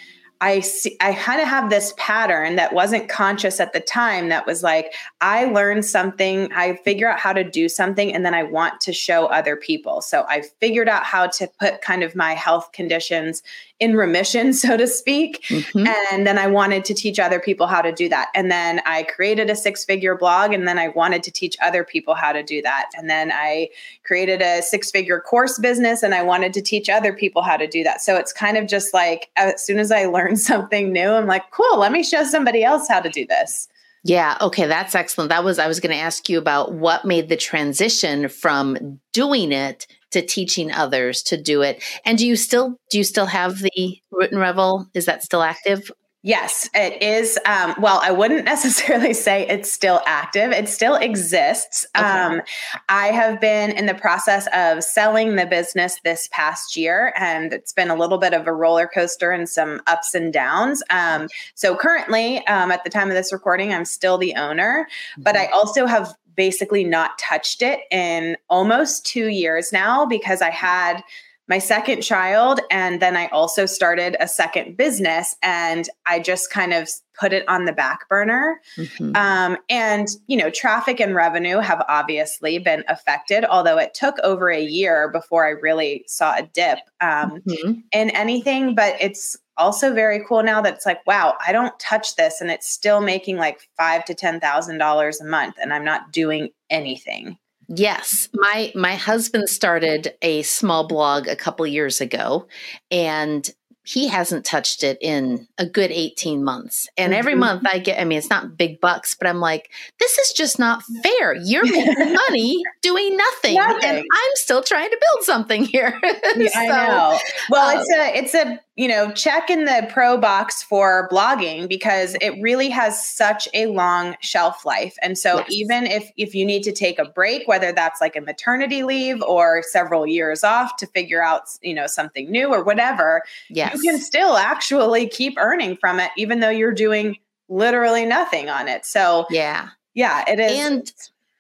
I 0.41 0.61
see, 0.61 0.97
I 1.01 1.15
kind 1.15 1.41
of 1.41 1.49
have 1.49 1.69
this 1.69 1.93
pattern 1.97 2.57
that 2.57 2.73
wasn't 2.73 3.09
conscious 3.09 3.59
at 3.59 3.73
the 3.73 3.81
time 3.81 4.29
that 4.29 4.47
was 4.47 4.63
like, 4.63 4.95
I 5.21 5.47
learned 5.47 5.85
something, 5.85 6.53
I 6.53 6.77
figure 6.85 7.11
out 7.11 7.19
how 7.19 7.33
to 7.33 7.43
do 7.43 7.69
something, 7.69 8.15
and 8.15 8.25
then 8.25 8.35
I 8.35 8.45
want 8.45 8.81
to 8.83 8.93
show 8.93 9.27
other 9.27 9.57
people. 9.57 10.01
So 10.01 10.25
I 10.29 10.43
figured 10.61 10.89
out 10.89 11.03
how 11.03 11.27
to 11.27 11.51
put 11.59 11.83
kind 11.83 12.05
of 12.05 12.15
my 12.15 12.35
health 12.35 12.71
conditions 12.73 13.43
in 13.81 13.97
remission, 13.97 14.53
so 14.65 14.77
to 14.77 14.87
speak. 14.87 15.43
Mm-hmm. 15.49 15.87
And 15.87 16.27
then 16.27 16.39
I 16.39 16.47
wanted 16.47 16.85
to 16.87 16.95
teach 16.95 17.19
other 17.19 17.41
people 17.41 17.67
how 17.67 17.81
to 17.83 17.93
do 17.93 18.09
that. 18.09 18.29
And 18.35 18.51
then 18.51 18.81
I 18.87 19.05
created 19.05 19.51
a 19.51 19.57
six 19.57 19.85
figure 19.85 20.17
blog, 20.17 20.53
and 20.53 20.67
then 20.67 20.79
I 20.79 20.89
wanted 20.89 21.23
to 21.25 21.31
teach 21.31 21.57
other 21.61 21.85
people 21.85 22.15
how 22.15 22.33
to 22.33 22.43
do 22.43 22.63
that. 22.63 22.91
And 22.97 23.09
then 23.09 23.31
I 23.33 23.69
created 24.05 24.43
a 24.43 24.63
six 24.63 24.91
figure 24.91 25.21
course 25.21 25.59
business, 25.59 26.03
and 26.03 26.15
I 26.15 26.23
wanted 26.23 26.53
to 26.55 26.63
teach 26.63 26.89
other 26.89 27.13
people 27.13 27.43
how 27.43 27.57
to 27.57 27.67
do 27.67 27.83
that. 27.85 28.01
So 28.01 28.17
it's 28.17 28.33
kind 28.33 28.57
of 28.57 28.67
just 28.67 28.93
like 28.95 29.31
as 29.37 29.65
soon 29.65 29.79
as 29.79 29.93
I 29.93 30.07
learn 30.07 30.37
something 30.49 30.93
new, 30.93 31.11
I'm 31.11 31.27
like, 31.27 31.51
cool, 31.51 31.79
let 31.79 31.93
me 31.93 32.03
show 32.03 32.25
somebody 32.25 32.65
else 32.65 32.89
how 32.89 33.01
to 33.01 33.09
do 33.09 33.27
this. 33.27 33.69
Yeah, 34.05 34.39
okay, 34.41 34.67
that's 34.67 34.95
excellent. 34.95 35.29
That 35.31 35.45
was 35.45 35.59
I 35.59 35.67
was 35.67 35.81
going 35.81 35.95
to 35.95 36.01
ask 36.01 36.29
you 36.29 36.39
about 36.39 36.73
what 36.73 37.05
made 37.05 37.29
the 37.29 37.37
transition 37.37 38.29
from 38.29 39.01
doing 39.13 39.53
it 39.53 39.87
to 40.11 40.23
teaching 40.23 40.73
others 40.73 41.23
to 41.25 41.41
do 41.41 41.63
it. 41.63 41.83
And 42.05 42.19
do 42.19 42.27
you 42.27 42.37
still 42.37 42.77
do 42.91 42.99
you 42.99 43.05
still 43.05 43.27
have 43.27 43.59
the 43.59 44.01
Root 44.11 44.33
and 44.33 44.41
Revel? 44.41 44.89
Is 44.95 45.07
that 45.07 45.23
still 45.23 45.43
active? 45.43 45.91
Yes, 46.25 46.69
it 46.75 47.01
is. 47.01 47.39
Um, 47.47 47.77
well, 47.79 48.01
I 48.03 48.11
wouldn't 48.11 48.45
necessarily 48.45 49.15
say 49.15 49.47
it's 49.47 49.71
still 49.71 50.03
active. 50.05 50.51
It 50.51 50.69
still 50.69 50.97
exists. 50.97 51.87
Okay. 51.97 52.05
Um, 52.05 52.43
I 52.89 53.07
have 53.07 53.41
been 53.41 53.71
in 53.71 53.87
the 53.87 53.95
process 53.95 54.49
of 54.53 54.83
selling 54.83 55.37
the 55.37 55.47
business 55.47 56.01
this 56.03 56.29
past 56.33 56.77
year, 56.77 57.15
and 57.17 57.53
it's 57.53 57.73
been 57.73 57.89
a 57.89 57.95
little 57.95 58.19
bit 58.19 58.35
of 58.35 58.47
a 58.49 58.53
roller 58.53 58.89
coaster 58.89 59.31
and 59.31 59.49
some 59.49 59.81
ups 59.87 60.13
and 60.13 60.33
downs. 60.33 60.83
Um, 60.91 61.29
so, 61.55 61.77
currently, 61.77 62.45
um, 62.47 62.73
at 62.73 62.83
the 62.83 62.91
time 62.91 63.09
of 63.09 63.15
this 63.15 63.33
recording, 63.33 63.73
I'm 63.73 63.85
still 63.85 64.19
the 64.19 64.35
owner, 64.35 64.89
but 65.19 65.37
I 65.37 65.45
mm-hmm. 65.47 65.55
also 65.55 65.87
have 65.87 66.15
basically 66.39 66.85
not 66.85 67.19
touched 67.19 67.61
it 67.61 67.81
in 67.91 68.37
almost 68.49 69.05
two 69.05 69.27
years 69.27 69.73
now 69.73 70.07
because 70.07 70.41
I 70.41 70.51
had 70.51 71.03
my 71.49 71.59
second 71.59 72.03
child. 72.03 72.61
And 72.71 73.01
then 73.03 73.17
I 73.17 73.27
also 73.29 73.67
started 73.67 74.17
a 74.21 74.29
second 74.29 74.77
business 74.77 75.35
and 75.43 75.89
I 76.07 76.21
just 76.21 76.51
kind 76.51 76.73
of 76.73 76.89
put 77.19 77.33
it 77.33 77.49
on 77.49 77.65
the 77.65 77.73
back 77.73 78.09
burner. 78.09 78.61
Mm-hmm. 78.77 79.17
Um, 79.17 79.57
and, 79.69 80.07
you 80.29 80.37
know, 80.37 80.51
traffic 80.51 81.01
and 81.01 81.15
revenue 81.15 81.59
have 81.59 81.85
obviously 81.89 82.59
been 82.59 82.85
affected, 82.87 83.45
although 83.45 83.79
it 83.79 83.95
took 83.95 84.17
over 84.23 84.51
a 84.51 84.63
year 84.63 85.11
before 85.11 85.45
I 85.45 85.51
really 85.51 86.05
saw 86.07 86.37
a 86.37 86.43
dip 86.43 86.79
um, 87.01 87.41
mm-hmm. 87.41 87.73
in 87.93 88.11
anything. 88.11 88.77
But 88.77 88.95
it's 89.01 89.37
also 89.59 89.93
very 89.93 90.25
cool 90.27 90.43
now 90.43 90.63
that 90.63 90.75
it's 90.75 90.87
like, 90.87 91.07
wow, 91.07 91.37
I 91.45 91.53
don't 91.53 91.79
touch 91.79 92.17
this 92.17 92.41
and 92.41 92.51
it's 92.51 92.69
still 92.69 93.01
making 93.01 93.37
like 93.37 93.61
five 93.77 94.05
to 94.07 94.15
ten 94.15 94.41
thousand 94.41 94.79
dollars 94.79 95.21
a 95.21 95.27
month 95.27 95.57
and 95.61 95.73
I'm 95.73 95.85
not 95.85 96.13
doing 96.13 96.51
anything. 96.71 97.37
Yes, 97.69 98.31
my 98.33 98.73
my 98.75 98.95
husband 98.95 99.51
started 99.51 100.15
a 100.23 100.43
small 100.43 100.89
blog 100.89 101.29
a 101.29 101.37
couple 101.37 101.67
years 101.67 102.01
ago 102.01 102.47
and 102.91 103.53
he 103.89 104.07
hasn't 104.07 104.45
touched 104.45 104.83
it 104.83 104.99
in 105.01 105.49
a 105.57 105.65
good 105.65 105.91
18 105.91 106.45
months. 106.45 106.91
And 106.99 107.15
every 107.15 107.33
mm-hmm. 107.33 107.41
month 107.41 107.63
I 107.67 107.79
get, 107.79 107.99
I 107.99 108.05
mean, 108.05 108.19
it's 108.19 108.29
not 108.29 108.55
big 108.55 108.83
bucks, 108.83 109.15
but 109.15 109.27
I'm 109.27 109.41
like, 109.41 109.71
this 109.99 110.19
is 110.19 110.33
just 110.33 110.59
not 110.59 110.83
fair. 111.03 111.35
You're 111.35 111.65
making 111.65 111.95
money 112.29 112.63
doing 112.83 113.17
nothing, 113.17 113.55
nothing, 113.55 113.89
And 113.89 113.97
I'm 113.97 114.33
still 114.35 114.63
trying 114.63 114.91
to 114.91 114.99
build 115.01 115.25
something 115.25 115.65
here. 115.65 115.99
yeah, 116.03 116.49
so, 116.49 116.59
I 116.59 116.67
know. 116.67 117.19
Well, 117.49 117.79
um, 117.79 117.83
it's 117.83 117.91
a, 117.91 118.19
it's 118.19 118.35
a, 118.35 118.61
you 118.79 118.87
know, 118.87 119.11
check 119.11 119.51
in 119.51 119.65
the 119.65 119.89
pro 119.91 120.17
box 120.17 120.63
for 120.63 121.09
blogging 121.11 121.69
because 121.69 122.17
it 122.21 122.41
really 122.41 122.69
has 122.69 123.05
such 123.05 123.49
a 123.53 123.67
long 123.67 124.17
shelf 124.21 124.65
life. 124.65 124.97
And 125.03 125.19
so 125.19 125.39
yes. 125.39 125.49
even 125.51 125.87
if 125.87 126.13
if 126.17 126.33
you 126.33 126.47
need 126.47 126.63
to 126.63 126.71
take 126.71 127.01
a 127.01 127.05
break, 127.05 127.49
whether 127.49 127.73
that's 127.73 128.01
like 128.01 128.15
a 128.15 128.21
maternity 128.21 128.85
leave 128.85 129.21
or 129.23 129.65
several 129.67 130.07
years 130.07 130.45
off 130.45 130.77
to 130.77 130.87
figure 130.87 131.21
out, 131.21 131.43
you 131.61 131.75
know, 131.75 131.89
something 131.89 132.31
new 132.31 132.55
or 132.55 132.63
whatever, 132.63 133.25
yes. 133.51 133.75
you 133.75 133.81
can 133.81 133.99
still 133.99 134.37
actually 134.37 135.09
keep 135.09 135.35
earning 135.39 135.77
from 135.77 135.99
it 135.99 136.13
even 136.17 136.39
though 136.39 136.49
you're 136.49 136.73
doing 136.73 137.17
literally 137.49 138.07
nothing 138.07 138.49
on 138.49 138.69
it. 138.69 138.87
So 138.87 139.27
Yeah. 139.29 139.71
Yeah, 139.95 140.23
it 140.29 140.39
is. 140.39 140.53
And 140.57 140.93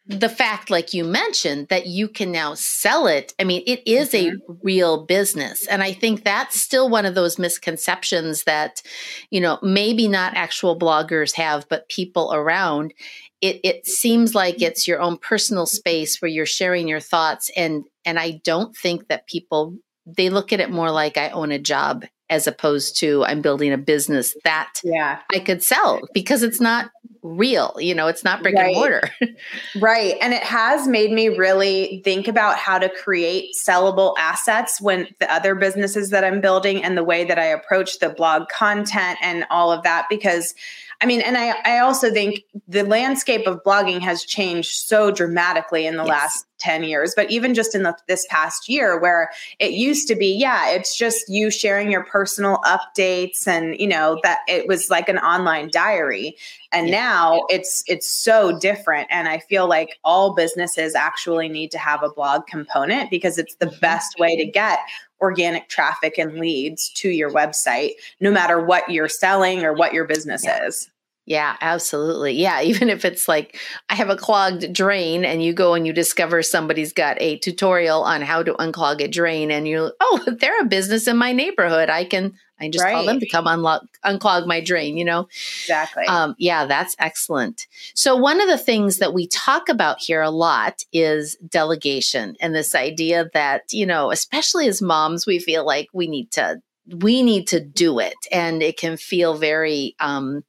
the 0.08 0.30
fact, 0.30 0.70
like 0.70 0.94
you 0.94 1.04
mentioned, 1.04 1.68
that 1.68 1.86
you 1.86 2.08
can 2.08 2.32
now 2.32 2.54
sell 2.54 3.06
it. 3.06 3.34
I 3.38 3.44
mean, 3.44 3.62
it 3.66 3.82
is 3.86 4.12
mm-hmm. 4.12 4.36
a 4.50 4.54
real 4.62 5.04
business. 5.04 5.66
And 5.66 5.82
I 5.82 5.92
think 5.92 6.24
that's 6.24 6.60
still 6.60 6.88
one 6.88 7.04
of 7.04 7.14
those 7.14 7.38
misconceptions 7.38 8.44
that, 8.44 8.80
you 9.30 9.40
know, 9.40 9.58
maybe 9.62 10.08
not 10.08 10.34
actual 10.34 10.78
bloggers 10.78 11.34
have, 11.34 11.68
but 11.68 11.88
people 11.90 12.32
around. 12.32 12.94
It, 13.42 13.60
it 13.62 13.86
seems 13.86 14.34
like 14.34 14.62
it's 14.62 14.88
your 14.88 15.00
own 15.00 15.18
personal 15.18 15.66
space 15.66 16.22
where 16.22 16.30
you're 16.30 16.46
sharing 16.46 16.88
your 16.88 17.00
thoughts 17.00 17.50
and 17.54 17.84
and 18.04 18.18
I 18.18 18.40
don't 18.42 18.74
think 18.74 19.08
that 19.08 19.28
people 19.28 19.76
they 20.06 20.30
look 20.30 20.52
at 20.52 20.60
it 20.60 20.70
more 20.70 20.90
like 20.90 21.16
I 21.18 21.28
own 21.28 21.52
a 21.52 21.58
job 21.58 22.04
as 22.30 22.46
opposed 22.46 22.98
to 23.00 23.24
I'm 23.24 23.40
building 23.40 23.72
a 23.72 23.78
business 23.78 24.34
that 24.44 24.80
yeah. 24.82 25.20
I 25.32 25.38
could 25.38 25.62
sell 25.62 26.00
because 26.14 26.42
it's 26.42 26.60
not 26.60 26.90
real, 27.22 27.74
you 27.78 27.94
know, 27.94 28.06
it's 28.06 28.24
not 28.24 28.42
brick 28.42 28.54
right. 28.54 28.66
and 28.66 28.74
mortar. 28.74 29.10
right. 29.80 30.14
And 30.20 30.32
it 30.32 30.42
has 30.42 30.86
made 30.86 31.12
me 31.12 31.28
really 31.28 32.00
think 32.04 32.28
about 32.28 32.56
how 32.56 32.78
to 32.78 32.88
create 32.88 33.54
sellable 33.54 34.14
assets 34.18 34.80
when 34.80 35.08
the 35.20 35.32
other 35.32 35.54
businesses 35.54 36.10
that 36.10 36.24
I'm 36.24 36.40
building 36.40 36.82
and 36.82 36.96
the 36.96 37.04
way 37.04 37.24
that 37.24 37.38
I 37.38 37.46
approach 37.46 37.98
the 37.98 38.08
blog 38.08 38.48
content 38.48 39.18
and 39.22 39.46
all 39.50 39.72
of 39.72 39.82
that 39.84 40.06
because 40.08 40.54
I 41.00 41.06
mean, 41.06 41.20
and 41.20 41.36
I, 41.38 41.54
I 41.64 41.78
also 41.78 42.12
think 42.12 42.42
the 42.66 42.82
landscape 42.82 43.46
of 43.46 43.62
blogging 43.62 44.00
has 44.00 44.24
changed 44.24 44.72
so 44.72 45.12
dramatically 45.12 45.86
in 45.86 45.96
the 45.96 46.04
yes. 46.04 46.10
last 46.10 46.46
10 46.58 46.84
years, 46.84 47.12
but 47.14 47.30
even 47.30 47.54
just 47.54 47.74
in 47.74 47.82
the, 47.82 47.96
this 48.06 48.26
past 48.28 48.68
year 48.68 48.98
where 48.98 49.30
it 49.58 49.72
used 49.72 50.08
to 50.08 50.14
be, 50.14 50.32
yeah, 50.32 50.70
it's 50.70 50.96
just 50.96 51.28
you 51.28 51.50
sharing 51.50 51.90
your 51.90 52.04
personal 52.04 52.58
updates 52.64 53.46
and, 53.46 53.78
you 53.78 53.86
know, 53.86 54.20
that 54.22 54.40
it 54.48 54.66
was 54.66 54.90
like 54.90 55.08
an 55.08 55.18
online 55.18 55.70
diary. 55.70 56.36
And 56.72 56.88
yeah. 56.88 57.00
now 57.00 57.40
it's 57.48 57.82
it's 57.86 58.08
so 58.08 58.58
different 58.58 59.08
and 59.10 59.26
I 59.28 59.38
feel 59.38 59.66
like 59.66 59.98
all 60.04 60.34
businesses 60.34 60.94
actually 60.94 61.48
need 61.48 61.70
to 61.70 61.78
have 61.78 62.02
a 62.02 62.10
blog 62.10 62.46
component 62.46 63.10
because 63.10 63.38
it's 63.38 63.54
the 63.56 63.66
mm-hmm. 63.66 63.80
best 63.80 64.18
way 64.18 64.36
to 64.36 64.44
get 64.44 64.80
organic 65.20 65.68
traffic 65.68 66.18
and 66.18 66.38
leads 66.38 66.90
to 66.90 67.08
your 67.08 67.30
website 67.30 67.92
no 68.20 68.30
matter 68.30 68.62
what 68.62 68.88
you're 68.88 69.08
selling 69.08 69.64
or 69.64 69.72
what 69.72 69.92
your 69.92 70.04
business 70.04 70.44
yeah. 70.44 70.66
is. 70.66 70.90
Yeah, 71.28 71.56
absolutely. 71.60 72.32
Yeah, 72.32 72.62
even 72.62 72.88
if 72.88 73.04
it's 73.04 73.28
like 73.28 73.58
I 73.90 73.94
have 73.94 74.08
a 74.08 74.16
clogged 74.16 74.72
drain 74.72 75.24
and 75.24 75.42
you 75.42 75.52
go 75.52 75.74
and 75.74 75.86
you 75.86 75.92
discover 75.92 76.42
somebody's 76.42 76.92
got 76.92 77.20
a 77.20 77.38
tutorial 77.38 78.02
on 78.02 78.22
how 78.22 78.42
to 78.42 78.54
unclog 78.54 79.02
a 79.02 79.08
drain 79.08 79.50
and 79.50 79.68
you're 79.68 79.92
oh, 80.00 80.24
they're 80.40 80.60
a 80.60 80.64
business 80.64 81.06
in 81.06 81.16
my 81.18 81.32
neighborhood. 81.32 81.90
I 81.90 82.04
can 82.04 82.34
I 82.60 82.68
just 82.70 82.82
right. 82.82 82.94
call 82.94 83.04
them 83.04 83.20
to 83.20 83.28
come 83.28 83.46
unlock 83.46 83.84
unclog 84.04 84.46
my 84.46 84.60
drain, 84.60 84.96
you 84.96 85.04
know? 85.04 85.28
Exactly. 85.62 86.06
Um, 86.06 86.34
yeah, 86.38 86.64
that's 86.64 86.96
excellent. 86.98 87.68
So 87.94 88.16
one 88.16 88.40
of 88.40 88.48
the 88.48 88.58
things 88.58 88.96
that 88.96 89.14
we 89.14 89.28
talk 89.28 89.68
about 89.68 90.00
here 90.00 90.22
a 90.22 90.30
lot 90.30 90.82
is 90.92 91.36
delegation 91.46 92.36
and 92.40 92.54
this 92.54 92.74
idea 92.74 93.28
that, 93.34 93.64
you 93.70 93.86
know, 93.86 94.10
especially 94.10 94.66
as 94.66 94.82
moms, 94.82 95.26
we 95.26 95.38
feel 95.38 95.64
like 95.64 95.88
we 95.92 96.08
need 96.08 96.32
to 96.32 96.62
we 97.00 97.22
need 97.22 97.46
to 97.48 97.60
do 97.60 97.98
it 97.98 98.16
and 98.32 98.62
it 98.62 98.78
can 98.78 98.96
feel 98.96 99.36
very 99.36 99.94
um 100.00 100.42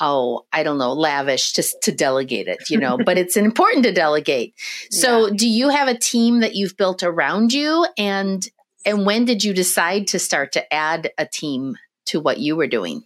oh, 0.00 0.44
I 0.52 0.62
don't 0.62 0.78
know, 0.78 0.92
lavish 0.92 1.52
just 1.52 1.80
to 1.82 1.92
delegate 1.92 2.48
it, 2.48 2.70
you 2.70 2.78
know, 2.78 2.98
but 3.04 3.18
it's 3.18 3.36
important 3.36 3.84
to 3.84 3.92
delegate. 3.92 4.54
So, 4.90 5.26
yeah. 5.26 5.34
do 5.36 5.48
you 5.48 5.68
have 5.68 5.88
a 5.88 5.98
team 5.98 6.40
that 6.40 6.54
you've 6.54 6.76
built 6.76 7.02
around 7.02 7.52
you? 7.52 7.86
And, 7.96 8.46
and 8.84 9.06
when 9.06 9.24
did 9.24 9.42
you 9.42 9.52
decide 9.52 10.06
to 10.08 10.18
start 10.18 10.52
to 10.52 10.74
add 10.74 11.10
a 11.18 11.26
team 11.26 11.76
to 12.06 12.20
what 12.20 12.38
you 12.38 12.56
were 12.56 12.66
doing? 12.66 13.04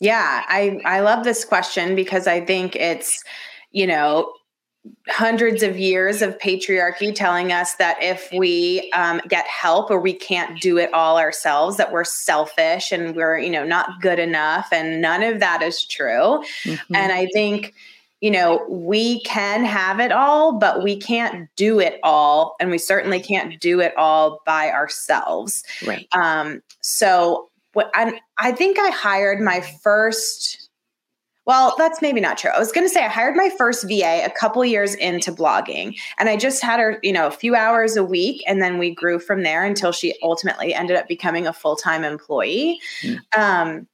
Yeah, 0.00 0.44
I, 0.48 0.80
I 0.84 1.00
love 1.00 1.24
this 1.24 1.44
question 1.44 1.94
because 1.94 2.26
I 2.26 2.44
think 2.44 2.74
it's, 2.74 3.22
you 3.70 3.86
know, 3.86 4.32
hundreds 5.08 5.62
of 5.62 5.78
years 5.78 6.22
of 6.22 6.36
patriarchy 6.38 7.14
telling 7.14 7.52
us 7.52 7.74
that 7.76 7.96
if 8.02 8.28
we 8.32 8.90
um, 8.92 9.20
get 9.28 9.46
help 9.46 9.90
or 9.90 10.00
we 10.00 10.12
can't 10.12 10.60
do 10.60 10.76
it 10.76 10.92
all 10.92 11.18
ourselves 11.18 11.76
that 11.76 11.92
we're 11.92 12.02
selfish 12.04 12.90
and 12.90 13.14
we're 13.14 13.38
you 13.38 13.50
know 13.50 13.64
not 13.64 14.00
good 14.00 14.18
enough 14.18 14.68
and 14.72 15.00
none 15.00 15.22
of 15.22 15.38
that 15.38 15.62
is 15.62 15.84
true. 15.84 16.42
Mm-hmm. 16.64 16.94
and 16.94 17.12
i 17.12 17.26
think 17.32 17.74
you 18.20 18.30
know 18.30 18.64
we 18.68 19.20
can 19.20 19.64
have 19.64 20.00
it 20.00 20.10
all 20.10 20.58
but 20.58 20.82
we 20.82 20.96
can't 20.96 21.48
do 21.54 21.78
it 21.78 22.00
all 22.02 22.56
and 22.58 22.70
we 22.70 22.78
certainly 22.78 23.20
can't 23.20 23.60
do 23.60 23.80
it 23.80 23.96
all 23.96 24.40
by 24.46 24.70
ourselves. 24.70 25.62
Right. 25.86 26.08
Um 26.12 26.62
so 26.80 27.48
what 27.72 27.90
I, 27.94 28.20
I 28.38 28.52
think 28.52 28.78
i 28.78 28.90
hired 28.90 29.40
my 29.40 29.60
first 29.60 30.61
well, 31.44 31.74
that's 31.76 32.00
maybe 32.00 32.20
not 32.20 32.38
true. 32.38 32.50
I 32.50 32.58
was 32.58 32.70
going 32.70 32.86
to 32.86 32.92
say 32.92 33.04
I 33.04 33.08
hired 33.08 33.34
my 33.34 33.50
first 33.58 33.88
VA 33.88 34.24
a 34.24 34.30
couple 34.30 34.64
years 34.64 34.94
into 34.94 35.32
blogging, 35.32 35.96
and 36.18 36.28
I 36.28 36.36
just 36.36 36.62
had 36.62 36.78
her, 36.78 36.98
you 37.02 37.12
know, 37.12 37.26
a 37.26 37.32
few 37.32 37.56
hours 37.56 37.96
a 37.96 38.04
week, 38.04 38.42
and 38.46 38.62
then 38.62 38.78
we 38.78 38.94
grew 38.94 39.18
from 39.18 39.42
there 39.42 39.64
until 39.64 39.90
she 39.92 40.14
ultimately 40.22 40.72
ended 40.72 40.96
up 40.96 41.08
becoming 41.08 41.46
a 41.46 41.52
full 41.52 41.76
time 41.76 42.04
employee. 42.04 42.80
Mm. 43.02 43.18
Um, 43.36 43.88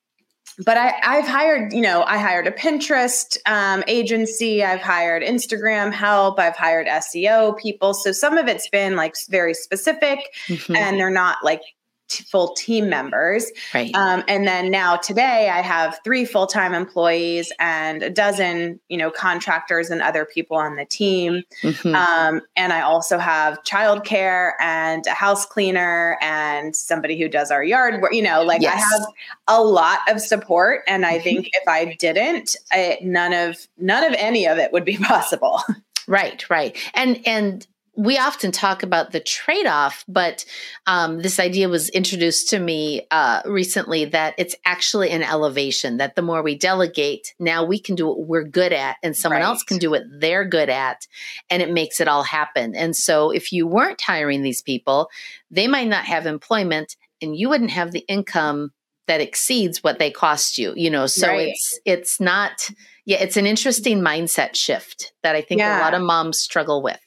but 0.64 0.76
I, 0.76 0.92
have 1.02 1.28
hired, 1.28 1.72
you 1.72 1.80
know, 1.80 2.02
I 2.02 2.18
hired 2.18 2.46
a 2.46 2.50
Pinterest 2.50 3.36
um, 3.46 3.84
agency. 3.86 4.64
I've 4.64 4.80
hired 4.80 5.22
Instagram 5.22 5.92
help. 5.92 6.40
I've 6.40 6.56
hired 6.56 6.88
SEO 6.88 7.56
people. 7.58 7.94
So 7.94 8.10
some 8.10 8.36
of 8.36 8.48
it's 8.48 8.68
been 8.68 8.96
like 8.96 9.14
very 9.28 9.54
specific, 9.54 10.18
mm-hmm. 10.48 10.74
and 10.74 10.98
they're 10.98 11.10
not 11.10 11.38
like 11.44 11.60
t- 12.08 12.24
full 12.24 12.54
team 12.54 12.88
members. 12.88 13.50
Right. 13.74 13.94
Um, 13.94 14.24
and 14.28 14.46
then 14.46 14.70
now 14.70 14.96
today 14.96 15.48
I 15.50 15.60
have 15.60 15.98
three 16.04 16.24
full 16.24 16.46
time 16.46 16.74
employees 16.74 17.52
and 17.58 18.02
a 18.02 18.10
dozen, 18.10 18.80
you 18.88 18.96
know, 18.96 19.10
contractors 19.10 19.90
and 19.90 20.02
other 20.02 20.24
people 20.24 20.56
on 20.56 20.76
the 20.76 20.84
team. 20.84 21.42
Mm-hmm. 21.62 21.94
Um, 21.94 22.40
and 22.56 22.72
I 22.72 22.80
also 22.80 23.18
have 23.18 23.62
childcare 23.64 24.52
and 24.60 25.06
a 25.06 25.14
house 25.14 25.46
cleaner 25.46 26.18
and 26.20 26.74
somebody 26.74 27.18
who 27.18 27.28
does 27.28 27.50
our 27.50 27.62
yard 27.62 28.00
work. 28.00 28.12
You 28.12 28.22
know, 28.22 28.42
like 28.42 28.62
yes. 28.62 28.74
I 28.74 28.98
have 28.98 29.08
a 29.48 29.62
lot 29.62 29.98
of 30.08 30.20
support, 30.20 30.82
and 30.86 31.04
I 31.04 31.14
mm-hmm. 31.14 31.24
think 31.24 31.50
if 31.52 31.68
I 31.68 31.96
didn't, 31.98 32.56
I, 32.72 32.98
none 33.02 33.32
of 33.32 33.68
none 33.76 34.04
of 34.04 34.14
any 34.18 34.46
of 34.46 34.58
it 34.58 34.72
would 34.72 34.84
be 34.84 34.96
possible. 35.02 35.60
Right, 36.06 36.48
right. 36.48 36.76
And 36.94 37.20
and 37.26 37.66
we 37.98 38.16
often 38.16 38.52
talk 38.52 38.84
about 38.84 39.10
the 39.10 39.18
trade 39.18 39.66
off, 39.66 40.04
but 40.06 40.44
um, 40.86 41.20
this 41.20 41.40
idea 41.40 41.68
was 41.68 41.88
introduced 41.88 42.48
to 42.50 42.60
me 42.60 43.04
uh, 43.10 43.42
recently 43.44 44.04
that 44.04 44.36
it's 44.38 44.54
actually 44.64 45.10
an 45.10 45.24
elevation, 45.24 45.96
that 45.96 46.14
the 46.14 46.22
more 46.22 46.40
we 46.40 46.56
delegate, 46.56 47.34
now 47.40 47.64
we 47.64 47.76
can 47.80 47.96
do 47.96 48.06
what 48.06 48.20
we're 48.20 48.44
good 48.44 48.72
at, 48.72 48.98
and 49.02 49.16
someone 49.16 49.40
right. 49.40 49.48
else 49.48 49.64
can 49.64 49.78
do 49.78 49.90
what 49.90 50.04
they're 50.20 50.44
good 50.44 50.68
at, 50.68 51.08
and 51.50 51.60
it 51.60 51.72
makes 51.72 52.00
it 52.00 52.06
all 52.06 52.22
happen. 52.22 52.76
And 52.76 52.94
so 52.94 53.32
if 53.32 53.50
you 53.50 53.66
weren't 53.66 54.00
hiring 54.00 54.42
these 54.42 54.62
people, 54.62 55.10
they 55.50 55.66
might 55.66 55.88
not 55.88 56.04
have 56.04 56.24
employment, 56.24 56.94
and 57.20 57.34
you 57.36 57.48
wouldn't 57.48 57.72
have 57.72 57.90
the 57.90 58.04
income 58.06 58.70
that 59.08 59.20
exceeds 59.20 59.82
what 59.82 59.98
they 59.98 60.10
cost 60.10 60.58
you 60.58 60.74
you 60.76 60.90
know 60.90 61.06
so 61.06 61.28
right. 61.28 61.48
it's 61.48 61.80
it's 61.86 62.20
not 62.20 62.68
yeah 63.06 63.16
it's 63.16 63.38
an 63.38 63.46
interesting 63.46 64.00
mindset 64.02 64.54
shift 64.54 65.14
that 65.22 65.34
i 65.34 65.40
think 65.40 65.60
yeah. 65.60 65.80
a 65.80 65.80
lot 65.80 65.94
of 65.94 66.02
moms 66.02 66.38
struggle 66.38 66.82
with 66.82 67.00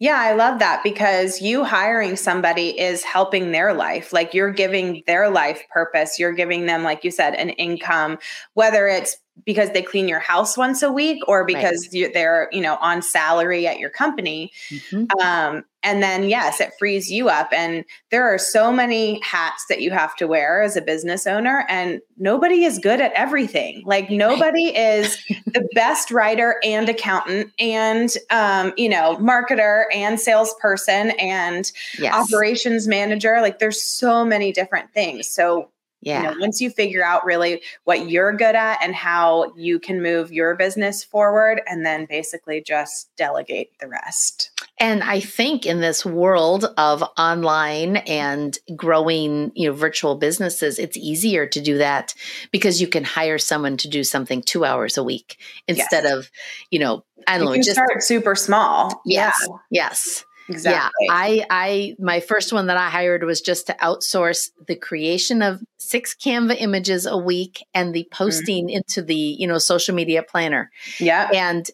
yeah, 0.00 0.20
I 0.20 0.34
love 0.34 0.60
that 0.60 0.82
because 0.84 1.40
you 1.40 1.64
hiring 1.64 2.14
somebody 2.14 2.78
is 2.78 3.02
helping 3.02 3.50
their 3.50 3.74
life. 3.74 4.12
Like 4.12 4.32
you're 4.32 4.52
giving 4.52 5.02
their 5.06 5.28
life 5.28 5.62
purpose. 5.70 6.20
You're 6.20 6.32
giving 6.32 6.66
them, 6.66 6.84
like 6.84 7.02
you 7.02 7.10
said, 7.10 7.34
an 7.34 7.50
income, 7.50 8.18
whether 8.54 8.86
it's 8.86 9.16
because 9.44 9.70
they 9.70 9.82
clean 9.82 10.08
your 10.08 10.20
house 10.20 10.56
once 10.56 10.82
a 10.82 10.92
week 10.92 11.20
or 11.26 11.44
because 11.44 11.88
right. 11.92 12.12
they're 12.12 12.48
you 12.52 12.60
know 12.60 12.76
on 12.80 13.02
salary 13.02 13.66
at 13.66 13.78
your 13.78 13.90
company 13.90 14.50
mm-hmm. 14.68 15.04
um, 15.20 15.64
and 15.88 16.02
then 16.02 16.28
yes 16.28 16.60
it 16.60 16.72
frees 16.78 17.10
you 17.10 17.30
up 17.30 17.48
and 17.50 17.82
there 18.10 18.28
are 18.28 18.38
so 18.38 18.70
many 18.70 19.18
hats 19.22 19.64
that 19.70 19.80
you 19.80 19.90
have 19.90 20.14
to 20.14 20.26
wear 20.26 20.60
as 20.60 20.76
a 20.76 20.82
business 20.82 21.26
owner 21.26 21.64
and 21.70 22.00
nobody 22.18 22.64
is 22.64 22.78
good 22.78 23.00
at 23.00 23.10
everything 23.14 23.82
like 23.86 24.10
nobody 24.10 24.66
is 24.76 25.16
the 25.46 25.66
best 25.74 26.10
writer 26.10 26.56
and 26.62 26.90
accountant 26.90 27.50
and 27.58 28.16
um, 28.30 28.72
you 28.76 28.88
know 28.88 29.16
marketer 29.16 29.84
and 29.94 30.20
salesperson 30.20 31.10
and 31.12 31.72
yes. 31.98 32.14
operations 32.14 32.86
manager 32.86 33.40
like 33.40 33.58
there's 33.58 33.80
so 33.80 34.24
many 34.26 34.52
different 34.52 34.92
things 34.92 35.26
so 35.26 35.70
yeah. 36.00 36.22
You 36.22 36.28
know, 36.28 36.40
once 36.40 36.60
you 36.60 36.70
figure 36.70 37.04
out 37.04 37.24
really 37.24 37.60
what 37.82 38.08
you're 38.08 38.32
good 38.32 38.54
at 38.54 38.78
and 38.80 38.94
how 38.94 39.52
you 39.56 39.80
can 39.80 40.00
move 40.00 40.32
your 40.32 40.54
business 40.54 41.02
forward, 41.02 41.60
and 41.66 41.84
then 41.84 42.06
basically 42.06 42.62
just 42.62 43.10
delegate 43.16 43.70
the 43.80 43.88
rest. 43.88 44.52
And 44.80 45.02
I 45.02 45.20
think 45.20 45.66
in 45.66 45.80
this 45.80 46.04
world 46.04 46.66
of 46.76 47.02
online 47.18 47.98
and 47.98 48.56
growing, 48.76 49.52
you 49.54 49.68
know, 49.68 49.74
virtual 49.74 50.14
businesses, 50.14 50.78
it's 50.78 50.96
easier 50.96 51.46
to 51.46 51.60
do 51.60 51.78
that 51.78 52.14
because 52.52 52.80
you 52.80 52.86
can 52.86 53.04
hire 53.04 53.38
someone 53.38 53.76
to 53.78 53.88
do 53.88 54.04
something 54.04 54.42
two 54.42 54.64
hours 54.64 54.96
a 54.96 55.02
week 55.02 55.38
instead 55.66 56.04
yes. 56.04 56.12
of, 56.12 56.30
you 56.70 56.78
know, 56.78 57.04
I 57.26 57.38
don't 57.38 57.48
you 57.48 57.56
know, 57.56 57.62
just 57.62 57.72
start 57.72 58.02
super 58.02 58.34
small. 58.34 59.02
Yes. 59.04 59.34
Yeah. 59.48 59.56
Yes. 59.70 60.24
Exactly. 60.48 61.06
Yeah, 61.06 61.14
I, 61.14 61.44
I, 61.50 61.96
my 61.98 62.20
first 62.20 62.54
one 62.54 62.68
that 62.68 62.78
I 62.78 62.88
hired 62.88 63.22
was 63.22 63.42
just 63.42 63.66
to 63.66 63.74
outsource 63.74 64.50
the 64.66 64.76
creation 64.76 65.42
of 65.42 65.60
six 65.76 66.14
Canva 66.14 66.56
images 66.58 67.04
a 67.04 67.18
week 67.18 67.66
and 67.74 67.94
the 67.94 68.04
mm-hmm. 68.04 68.16
posting 68.16 68.68
mm-hmm. 68.68 68.76
into 68.76 69.02
the, 69.02 69.14
you 69.14 69.46
know, 69.46 69.58
social 69.58 69.94
media 69.94 70.22
planner. 70.22 70.70
Yeah. 70.98 71.28
And 71.34 71.70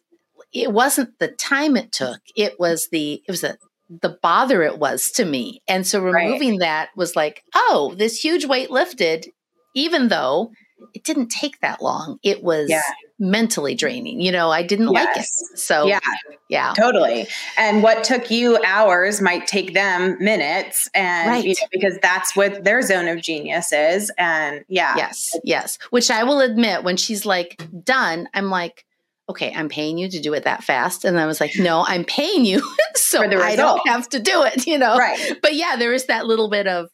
it 0.55 0.73
wasn't 0.73 1.19
the 1.19 1.29
time 1.29 1.77
it 1.77 1.93
took; 1.93 2.21
it 2.37 2.59
was 2.59 2.89
the, 2.91 3.23
it 3.27 3.31
was 3.31 3.43
the, 3.43 3.59
the 4.01 4.17
bother 4.23 4.63
it 4.63 4.79
was 4.79 5.11
to 5.13 5.25
me. 5.25 5.61
And 5.69 5.87
so 5.87 6.01
removing 6.01 6.53
right. 6.53 6.61
that 6.61 6.89
was 6.97 7.15
like, 7.15 7.43
oh, 7.55 7.95
this 7.99 8.25
huge 8.25 8.47
weight 8.47 8.71
lifted, 8.71 9.27
even 9.75 10.09
though 10.09 10.53
it 10.95 11.05
didn't 11.05 11.29
take 11.29 11.61
that 11.61 11.83
long. 11.83 12.19
It 12.23 12.43
was 12.43 12.69
yeah. 12.69 12.83
mentally 13.19 13.75
draining. 13.75 14.21
You 14.21 14.33
know, 14.33 14.51
I 14.51 14.63
didn't 14.63 14.93
yes. 14.93 15.07
like 15.07 15.17
it. 15.17 15.59
So, 15.59 15.87
yeah. 15.87 16.01
Yeah. 16.49 16.75
Totally. 16.77 17.27
And 17.57 17.83
what 17.83 18.05
took 18.05 18.31
you 18.31 18.59
hours 18.65 19.21
might 19.21 19.47
take 19.47 19.73
them 19.73 20.17
minutes. 20.23 20.89
And, 20.95 21.31
right. 21.31 21.45
you 21.45 21.51
know, 21.51 21.67
because 21.73 21.99
that's 22.03 22.37
what 22.37 22.65
their 22.65 22.83
zone 22.83 23.09
of 23.09 23.23
genius 23.23 23.73
is. 23.73 24.11
And 24.19 24.65
yeah. 24.69 24.95
Yes. 24.97 25.37
Yes. 25.43 25.79
Which 25.91 26.11
I 26.11 26.25
will 26.25 26.41
admit, 26.41 26.85
when 26.85 26.97
she's 26.97 27.25
like 27.25 27.63
done, 27.83 28.29
I'm 28.35 28.51
like, 28.51 28.85
okay, 29.29 29.53
I'm 29.55 29.69
paying 29.69 29.99
you 29.99 30.09
to 30.11 30.21
do 30.21 30.35
it 30.35 30.45
that 30.45 30.65
fast. 30.65 31.05
And 31.05 31.19
I 31.19 31.27
was 31.27 31.41
like, 31.41 31.57
no, 31.59 31.85
I'm 31.87 32.05
paying 32.05 32.45
you 32.45 32.63
so 32.95 33.23
I 33.23 33.57
don't 33.57 33.87
have 33.89 34.09
to 34.11 34.21
do 34.21 34.45
it, 34.45 34.67
you 34.67 34.79
know? 34.79 34.97
Right. 34.97 35.39
But 35.41 35.55
yeah, 35.55 35.77
there 35.77 35.93
is 35.93 36.07
that 36.07 36.27
little 36.27 36.49
bit 36.49 36.67
of, 36.67 36.91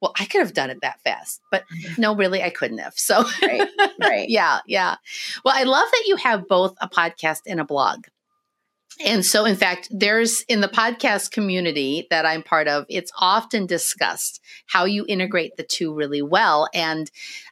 well, 0.00 0.12
I 0.18 0.26
could 0.26 0.40
have 0.40 0.54
done 0.54 0.70
it 0.70 0.78
that 0.82 1.00
fast, 1.02 1.40
but 1.50 1.64
mm-hmm. 1.74 2.00
no, 2.00 2.14
really, 2.14 2.42
I 2.42 2.50
couldn't 2.50 2.78
have. 2.78 2.94
So, 2.96 3.24
right, 3.42 3.68
right. 4.00 4.28
yeah, 4.28 4.60
yeah. 4.66 4.96
Well, 5.44 5.54
I 5.56 5.64
love 5.64 5.88
that 5.90 6.04
you 6.06 6.16
have 6.16 6.46
both 6.48 6.74
a 6.80 6.88
podcast 6.88 7.42
and 7.46 7.60
a 7.60 7.64
blog. 7.64 8.04
And 9.04 9.24
so, 9.26 9.44
in 9.44 9.56
fact, 9.56 9.88
there's 9.90 10.42
in 10.42 10.62
the 10.62 10.68
podcast 10.68 11.30
community 11.30 12.06
that 12.08 12.24
I'm 12.24 12.42
part 12.42 12.66
of, 12.66 12.86
it's 12.88 13.12
often 13.18 13.66
discussed 13.66 14.40
how 14.66 14.86
you 14.86 15.04
integrate 15.06 15.56
the 15.56 15.64
two 15.64 15.92
really 15.92 16.22
well. 16.22 16.68
And 16.72 17.10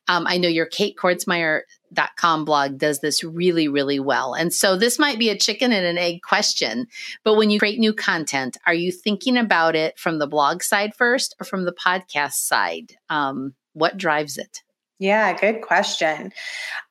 um, 0.09 0.27
I 0.27 0.39
know 0.39 0.49
your 0.49 0.67
Kate 0.67 0.97
blog 0.97 2.79
does 2.79 3.01
this 3.01 3.23
really, 3.23 3.69
really 3.69 4.01
well. 4.01 4.33
And 4.33 4.55
so, 4.55 4.77
this 4.77 4.99
might 4.99 5.19
be 5.19 5.29
a 5.29 5.39
chicken 5.39 5.73
and 5.73 5.85
an 5.85 5.99
egg 5.99 6.23
question, 6.23 6.87
but 7.25 7.35
when 7.35 7.51
you 7.51 7.59
create 7.59 7.79
new 7.79 7.93
content, 7.93 8.57
are 8.67 8.75
you 8.75 8.91
thinking 8.91 9.37
about 9.37 9.77
it 9.77 9.99
from 9.99 10.19
the 10.19 10.27
blog 10.27 10.63
side 10.63 10.95
first 10.95 11.37
or 11.39 11.45
from 11.45 11.67
the 11.67 11.73
podcast 11.73 12.35
side? 12.35 12.97
Um, 13.11 13.55
what 13.75 13.99
drives 13.99 14.39
it? 14.39 14.63
Yeah, 14.99 15.37
good 15.39 15.61
question. 15.61 16.33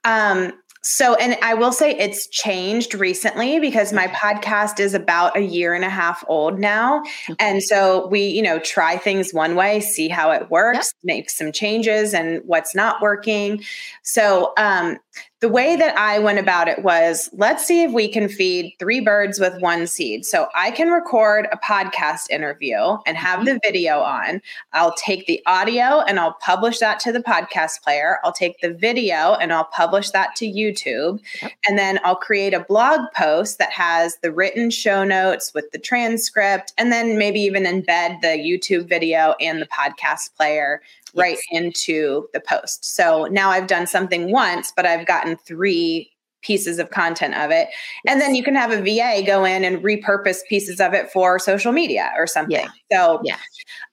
Um, 0.03 0.53
so, 0.83 1.15
and 1.15 1.37
I 1.41 1.53
will 1.53 1.71
say 1.71 1.91
it's 1.91 2.27
changed 2.27 2.93
recently 2.93 3.57
because 3.59 3.93
my 3.93 4.07
podcast 4.07 4.81
is 4.81 4.93
about 4.93 5.37
a 5.37 5.41
year 5.41 5.73
and 5.73 5.85
a 5.85 5.89
half 5.89 6.25
old 6.27 6.59
now. 6.59 7.03
Okay. 7.29 7.35
And 7.39 7.63
so 7.63 8.07
we, 8.07 8.25
you 8.25 8.41
know, 8.41 8.59
try 8.59 8.97
things 8.97 9.33
one 9.33 9.55
way, 9.55 9.79
see 9.79 10.09
how 10.09 10.31
it 10.31 10.51
works, 10.51 10.93
yep. 11.03 11.15
make 11.15 11.29
some 11.29 11.53
changes 11.53 12.13
and 12.13 12.41
what's 12.45 12.75
not 12.75 13.01
working. 13.01 13.63
So, 14.01 14.51
um, 14.57 14.97
the 15.43 15.49
way 15.49 15.75
that 15.75 15.93
I 15.97 16.19
went 16.19 16.39
about 16.39 16.69
it 16.69 16.83
was 16.83 17.29
let's 17.33 17.65
see 17.65 17.83
if 17.83 17.91
we 17.91 18.07
can 18.07 18.29
feed 18.29 18.73
three 18.79 19.01
birds 19.01 19.41
with 19.41 19.59
one 19.61 19.87
seed. 19.87 20.25
So 20.25 20.47
I 20.55 20.71
can 20.71 20.87
record 20.87 21.49
a 21.51 21.57
podcast 21.57 22.29
interview 22.29 22.95
and 23.05 23.17
have 23.17 23.39
mm-hmm. 23.39 23.47
the 23.47 23.59
video 23.61 23.99
on. 23.99 24.41
I'll 24.71 24.93
take 24.93 25.25
the 25.25 25.41
audio 25.45 25.99
and 25.99 26.17
I'll 26.17 26.37
publish 26.39 26.79
that 26.79 27.01
to 27.01 27.11
the 27.11 27.19
podcast 27.19 27.81
player. 27.81 28.19
I'll 28.23 28.31
take 28.31 28.61
the 28.61 28.73
video 28.73 29.33
and 29.33 29.51
I'll 29.51 29.65
publish 29.65 30.11
that 30.11 30.33
to 30.37 30.45
YouTube. 30.45 31.19
And 31.67 31.77
then 31.77 31.99
I'll 32.05 32.15
create 32.15 32.53
a 32.53 32.61
blog 32.61 33.01
post 33.13 33.57
that 33.59 33.73
has 33.73 34.15
the 34.21 34.31
written 34.31 34.69
show 34.69 35.03
notes 35.03 35.53
with 35.53 35.69
the 35.71 35.77
transcript 35.77 36.71
and 36.77 36.89
then 36.89 37.17
maybe 37.17 37.41
even 37.41 37.63
embed 37.63 38.21
the 38.21 38.37
YouTube 38.37 38.87
video 38.87 39.35
and 39.41 39.61
the 39.61 39.67
podcast 39.67 40.33
player 40.37 40.81
right 41.15 41.37
into 41.51 42.27
the 42.33 42.39
post. 42.39 42.95
So 42.95 43.25
now 43.25 43.49
I've 43.49 43.67
done 43.67 43.87
something 43.87 44.31
once, 44.31 44.73
but 44.75 44.85
I've 44.85 45.05
gotten 45.05 45.37
three 45.37 46.11
pieces 46.41 46.77
of 46.77 46.91
content 46.91 47.35
of 47.35 47.51
it. 47.51 47.69
And 48.07 48.19
then 48.19 48.35
you 48.35 48.43
can 48.43 48.55
have 48.55 48.71
a 48.71 48.81
VA 48.81 49.25
go 49.25 49.45
in 49.45 49.63
and 49.63 49.77
repurpose 49.77 50.39
pieces 50.47 50.79
of 50.79 50.93
it 50.93 51.11
for 51.11 51.39
social 51.39 51.71
media 51.71 52.11
or 52.17 52.27
something. 52.27 52.57
Yeah. 52.57 52.69
So 52.91 53.21
yeah. 53.23 53.37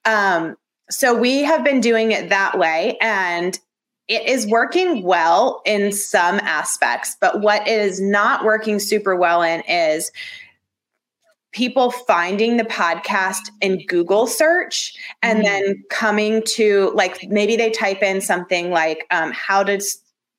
Um, 0.05 0.57
so 0.91 1.15
we 1.17 1.43
have 1.43 1.65
been 1.65 1.81
doing 1.81 2.11
it 2.11 2.29
that 2.29 2.59
way 2.59 2.99
and 3.01 3.59
it 4.09 4.27
is 4.27 4.45
working 4.49 5.05
well 5.05 5.63
in 5.65 5.93
some 5.93 6.41
aspects, 6.41 7.17
but 7.21 7.41
what 7.41 7.67
is 7.69 8.01
not 8.01 8.45
working 8.45 8.81
super 8.81 9.15
well 9.15 9.41
in 9.41 9.61
is 9.69 10.11
people 11.53 11.91
finding 11.91 12.57
the 12.57 12.65
podcast 12.65 13.51
in 13.61 13.85
Google 13.87 14.27
search 14.27 14.95
and 15.23 15.39
mm-hmm. 15.39 15.47
then 15.47 15.85
coming 15.91 16.43
to 16.47 16.93
like 16.95 17.29
maybe 17.29 17.57
they 17.57 17.71
type 17.71 18.03
in 18.03 18.21
something 18.21 18.71
like 18.71 19.07
um, 19.11 19.33
how 19.33 19.63
to 19.65 19.81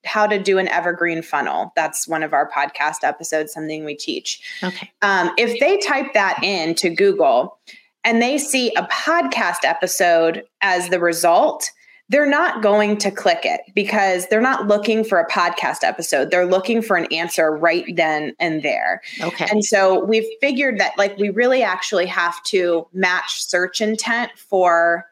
how 0.03 0.25
to 0.25 0.41
do 0.41 0.57
an 0.57 0.67
evergreen 0.69 1.21
funnel. 1.21 1.71
That's 1.75 2.07
one 2.07 2.23
of 2.23 2.33
our 2.33 2.49
podcast 2.49 3.03
episodes, 3.03 3.53
something 3.53 3.85
we 3.85 3.95
teach. 3.95 4.41
Okay. 4.63 4.89
Um, 5.01 5.31
if 5.37 5.59
they 5.59 5.77
type 5.77 6.13
that 6.13 6.41
in 6.43 6.73
to 6.75 6.89
Google 6.89 7.59
and 8.03 8.21
they 8.21 8.37
see 8.37 8.73
a 8.75 8.83
podcast 8.83 9.63
episode 9.63 10.43
as 10.61 10.89
the 10.89 10.99
result, 10.99 11.69
they're 12.11 12.29
not 12.29 12.61
going 12.61 12.97
to 12.97 13.09
click 13.09 13.39
it 13.43 13.61
because 13.73 14.27
they're 14.27 14.41
not 14.41 14.67
looking 14.67 15.01
for 15.01 15.17
a 15.17 15.27
podcast 15.29 15.81
episode. 15.81 16.29
They're 16.29 16.45
looking 16.45 16.81
for 16.81 16.97
an 16.97 17.05
answer 17.05 17.55
right 17.55 17.85
then 17.95 18.35
and 18.37 18.61
there. 18.63 19.01
Okay. 19.21 19.47
And 19.49 19.63
so 19.63 20.03
we've 20.03 20.27
figured 20.41 20.77
that 20.77 20.97
like 20.97 21.17
we 21.17 21.29
really 21.29 21.63
actually 21.63 22.05
have 22.07 22.43
to 22.43 22.85
match 22.91 23.41
search 23.41 23.79
intent 23.79 24.31
for 24.35 25.05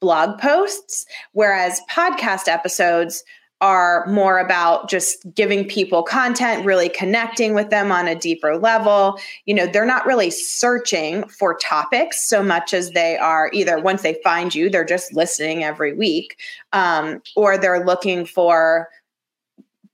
blog 0.00 0.38
posts, 0.38 1.06
whereas 1.32 1.80
podcast 1.90 2.46
episodes 2.46 3.24
are 3.60 4.04
more 4.06 4.38
about 4.38 4.90
just 4.90 5.24
giving 5.34 5.66
people 5.66 6.02
content, 6.02 6.66
really 6.66 6.88
connecting 6.88 7.54
with 7.54 7.70
them 7.70 7.90
on 7.90 8.06
a 8.06 8.14
deeper 8.14 8.56
level. 8.56 9.18
You 9.46 9.54
know, 9.54 9.66
they're 9.66 9.86
not 9.86 10.04
really 10.06 10.30
searching 10.30 11.26
for 11.28 11.56
topics 11.56 12.28
so 12.28 12.42
much 12.42 12.74
as 12.74 12.90
they 12.90 13.16
are 13.16 13.50
either 13.52 13.80
once 13.80 14.02
they 14.02 14.18
find 14.24 14.54
you, 14.54 14.68
they're 14.68 14.84
just 14.84 15.14
listening 15.14 15.64
every 15.64 15.94
week, 15.94 16.38
um, 16.72 17.22
or 17.36 17.56
they're 17.56 17.84
looking 17.84 18.26
for 18.26 18.88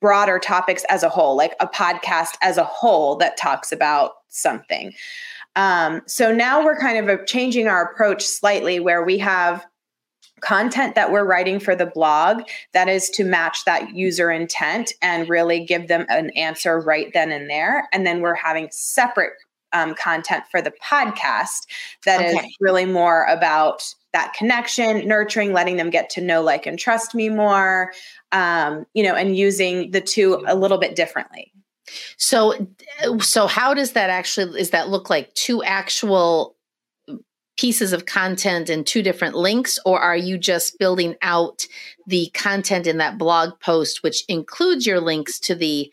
broader 0.00 0.38
topics 0.38 0.84
as 0.88 1.02
a 1.02 1.08
whole, 1.08 1.36
like 1.36 1.54
a 1.60 1.66
podcast 1.68 2.36
as 2.42 2.56
a 2.56 2.64
whole 2.64 3.16
that 3.16 3.36
talks 3.36 3.70
about 3.70 4.14
something. 4.28 4.92
Um, 5.56 6.00
so 6.06 6.32
now 6.32 6.64
we're 6.64 6.78
kind 6.78 7.10
of 7.10 7.26
changing 7.26 7.68
our 7.68 7.84
approach 7.84 8.24
slightly 8.24 8.80
where 8.80 9.04
we 9.04 9.18
have 9.18 9.64
content 10.40 10.94
that 10.94 11.12
we're 11.12 11.24
writing 11.24 11.60
for 11.60 11.74
the 11.74 11.86
blog 11.86 12.42
that 12.72 12.88
is 12.88 13.10
to 13.10 13.24
match 13.24 13.64
that 13.64 13.94
user 13.94 14.30
intent 14.30 14.92
and 15.02 15.28
really 15.28 15.64
give 15.64 15.88
them 15.88 16.06
an 16.08 16.30
answer 16.30 16.80
right 16.80 17.12
then 17.12 17.30
and 17.30 17.48
there. 17.48 17.88
And 17.92 18.06
then 18.06 18.20
we're 18.20 18.34
having 18.34 18.68
separate 18.70 19.32
um, 19.72 19.94
content 19.94 20.44
for 20.50 20.60
the 20.60 20.72
podcast 20.82 21.66
that 22.04 22.20
okay. 22.20 22.30
is 22.30 22.56
really 22.60 22.86
more 22.86 23.24
about 23.26 23.94
that 24.12 24.34
connection, 24.34 25.06
nurturing, 25.06 25.52
letting 25.52 25.76
them 25.76 25.90
get 25.90 26.10
to 26.10 26.20
know, 26.20 26.42
like, 26.42 26.66
and 26.66 26.78
trust 26.78 27.14
me 27.14 27.28
more, 27.28 27.92
um, 28.32 28.84
you 28.94 29.04
know, 29.04 29.14
and 29.14 29.36
using 29.36 29.92
the 29.92 30.00
two 30.00 30.42
a 30.48 30.56
little 30.56 30.78
bit 30.78 30.96
differently. 30.96 31.52
So, 32.16 32.54
so 33.20 33.46
how 33.46 33.74
does 33.74 33.92
that 33.92 34.10
actually, 34.10 34.60
is 34.60 34.70
that 34.70 34.88
look 34.88 35.10
like 35.10 35.32
two 35.34 35.62
actual 35.62 36.56
pieces 37.60 37.92
of 37.92 38.06
content 38.06 38.70
and 38.70 38.86
two 38.86 39.02
different 39.02 39.34
links, 39.34 39.78
or 39.84 40.00
are 40.00 40.16
you 40.16 40.38
just 40.38 40.78
building 40.78 41.14
out 41.20 41.66
the 42.06 42.30
content 42.32 42.86
in 42.86 42.96
that 42.96 43.18
blog 43.18 43.50
post, 43.60 44.02
which 44.02 44.24
includes 44.28 44.86
your 44.86 44.98
links 44.98 45.38
to 45.38 45.54
the 45.54 45.92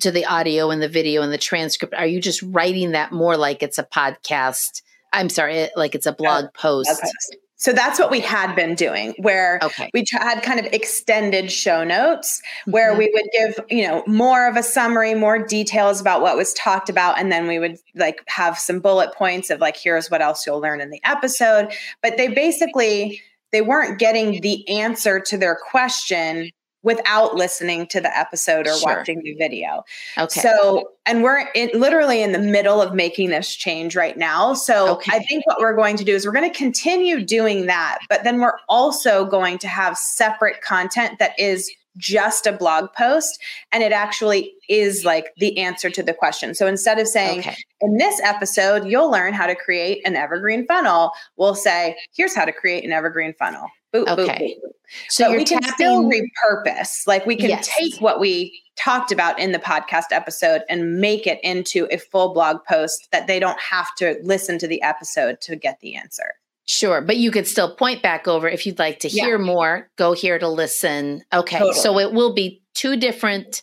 to 0.00 0.10
the 0.10 0.24
audio 0.24 0.70
and 0.70 0.82
the 0.82 0.88
video 0.88 1.22
and 1.22 1.32
the 1.32 1.38
transcript? 1.38 1.94
Are 1.94 2.06
you 2.06 2.20
just 2.20 2.42
writing 2.42 2.90
that 2.92 3.12
more 3.12 3.36
like 3.36 3.62
it's 3.62 3.78
a 3.78 3.84
podcast? 3.84 4.82
I'm 5.12 5.28
sorry, 5.28 5.68
like 5.76 5.94
it's 5.94 6.06
a 6.06 6.12
blog 6.12 6.46
post. 6.52 6.90
Okay. 6.90 7.38
So 7.60 7.72
that's 7.72 7.98
what 7.98 8.10
we 8.10 8.20
had 8.20 8.54
been 8.54 8.76
doing, 8.76 9.14
where 9.18 9.58
okay. 9.62 9.90
we 9.92 10.04
had 10.12 10.42
kind 10.42 10.60
of 10.60 10.66
extended 10.66 11.50
show 11.50 11.82
notes 11.82 12.40
where 12.66 12.90
mm-hmm. 12.90 12.98
we 12.98 13.10
would 13.12 13.28
give, 13.32 13.66
you 13.68 13.86
know, 13.86 14.04
more 14.06 14.48
of 14.48 14.56
a 14.56 14.62
summary, 14.62 15.14
more 15.14 15.44
details 15.44 16.00
about 16.00 16.22
what 16.22 16.36
was 16.36 16.54
talked 16.54 16.88
about. 16.88 17.18
And 17.18 17.32
then 17.32 17.48
we 17.48 17.58
would 17.58 17.76
like 17.96 18.22
have 18.28 18.58
some 18.58 18.78
bullet 18.78 19.12
points 19.12 19.50
of 19.50 19.58
like, 19.58 19.76
here's 19.76 20.08
what 20.08 20.22
else 20.22 20.46
you'll 20.46 20.60
learn 20.60 20.80
in 20.80 20.90
the 20.90 21.00
episode. 21.04 21.72
But 22.00 22.16
they 22.16 22.28
basically, 22.28 23.20
they 23.50 23.60
weren't 23.60 23.98
getting 23.98 24.40
the 24.40 24.68
answer 24.68 25.18
to 25.18 25.36
their 25.36 25.56
question 25.56 26.50
without 26.82 27.34
listening 27.34 27.86
to 27.88 28.00
the 28.00 28.16
episode 28.16 28.66
or 28.66 28.76
sure. 28.76 28.96
watching 28.96 29.20
the 29.22 29.34
video. 29.34 29.82
Okay. 30.16 30.40
So, 30.40 30.90
and 31.06 31.22
we're 31.22 31.48
in, 31.54 31.70
literally 31.74 32.22
in 32.22 32.32
the 32.32 32.38
middle 32.38 32.80
of 32.80 32.94
making 32.94 33.30
this 33.30 33.54
change 33.54 33.96
right 33.96 34.16
now. 34.16 34.54
So, 34.54 34.92
okay. 34.94 35.16
I 35.16 35.20
think 35.20 35.46
what 35.46 35.58
we're 35.58 35.74
going 35.74 35.96
to 35.96 36.04
do 36.04 36.14
is 36.14 36.24
we're 36.24 36.32
going 36.32 36.50
to 36.50 36.56
continue 36.56 37.24
doing 37.24 37.66
that, 37.66 37.98
but 38.08 38.24
then 38.24 38.40
we're 38.40 38.58
also 38.68 39.24
going 39.24 39.58
to 39.58 39.68
have 39.68 39.96
separate 39.98 40.60
content 40.62 41.18
that 41.18 41.32
is 41.38 41.70
just 41.96 42.46
a 42.46 42.52
blog 42.52 42.92
post 42.96 43.42
and 43.72 43.82
it 43.82 43.92
actually 43.92 44.52
is 44.68 45.04
like 45.04 45.32
the 45.38 45.58
answer 45.58 45.90
to 45.90 46.02
the 46.02 46.14
question. 46.14 46.54
So 46.54 46.66
instead 46.66 46.98
of 46.98 47.08
saying, 47.08 47.40
okay. 47.40 47.56
in 47.80 47.96
this 47.96 48.20
episode, 48.22 48.86
you'll 48.86 49.10
learn 49.10 49.34
how 49.34 49.46
to 49.46 49.54
create 49.54 50.00
an 50.06 50.14
evergreen 50.14 50.66
funnel, 50.66 51.10
we'll 51.36 51.56
say, 51.56 51.96
here's 52.14 52.36
how 52.36 52.44
to 52.44 52.52
create 52.52 52.84
an 52.84 52.92
evergreen 52.92 53.34
funnel. 53.38 53.66
Boop, 53.94 54.06
okay. 54.08 54.56
Boop, 54.56 54.68
boop. 54.68 54.72
So 55.08 55.30
we 55.36 55.44
can 55.44 55.62
still 55.62 56.04
repurpose. 56.04 57.06
Like 57.06 57.26
we 57.26 57.36
can 57.36 57.50
yes. 57.50 57.68
take 57.78 58.00
what 58.00 58.20
we 58.20 58.62
talked 58.76 59.12
about 59.12 59.38
in 59.38 59.52
the 59.52 59.58
podcast 59.58 60.12
episode 60.12 60.62
and 60.68 60.98
make 60.98 61.26
it 61.26 61.38
into 61.42 61.86
a 61.90 61.98
full 61.98 62.32
blog 62.32 62.64
post 62.66 63.08
that 63.12 63.26
they 63.26 63.38
don't 63.38 63.60
have 63.60 63.94
to 63.96 64.16
listen 64.22 64.58
to 64.58 64.66
the 64.66 64.80
episode 64.82 65.40
to 65.42 65.56
get 65.56 65.80
the 65.80 65.94
answer. 65.94 66.34
Sure, 66.64 67.00
but 67.00 67.16
you 67.16 67.30
could 67.30 67.46
still 67.46 67.74
point 67.74 68.02
back 68.02 68.28
over 68.28 68.46
if 68.46 68.66
you'd 68.66 68.78
like 68.78 69.00
to 69.00 69.08
hear 69.08 69.38
yeah. 69.38 69.44
more, 69.44 69.90
go 69.96 70.12
here 70.12 70.38
to 70.38 70.48
listen. 70.48 71.22
Okay. 71.32 71.58
Totally. 71.58 71.74
So 71.74 71.98
it 71.98 72.12
will 72.12 72.34
be 72.34 72.62
two 72.74 72.96
different 72.96 73.62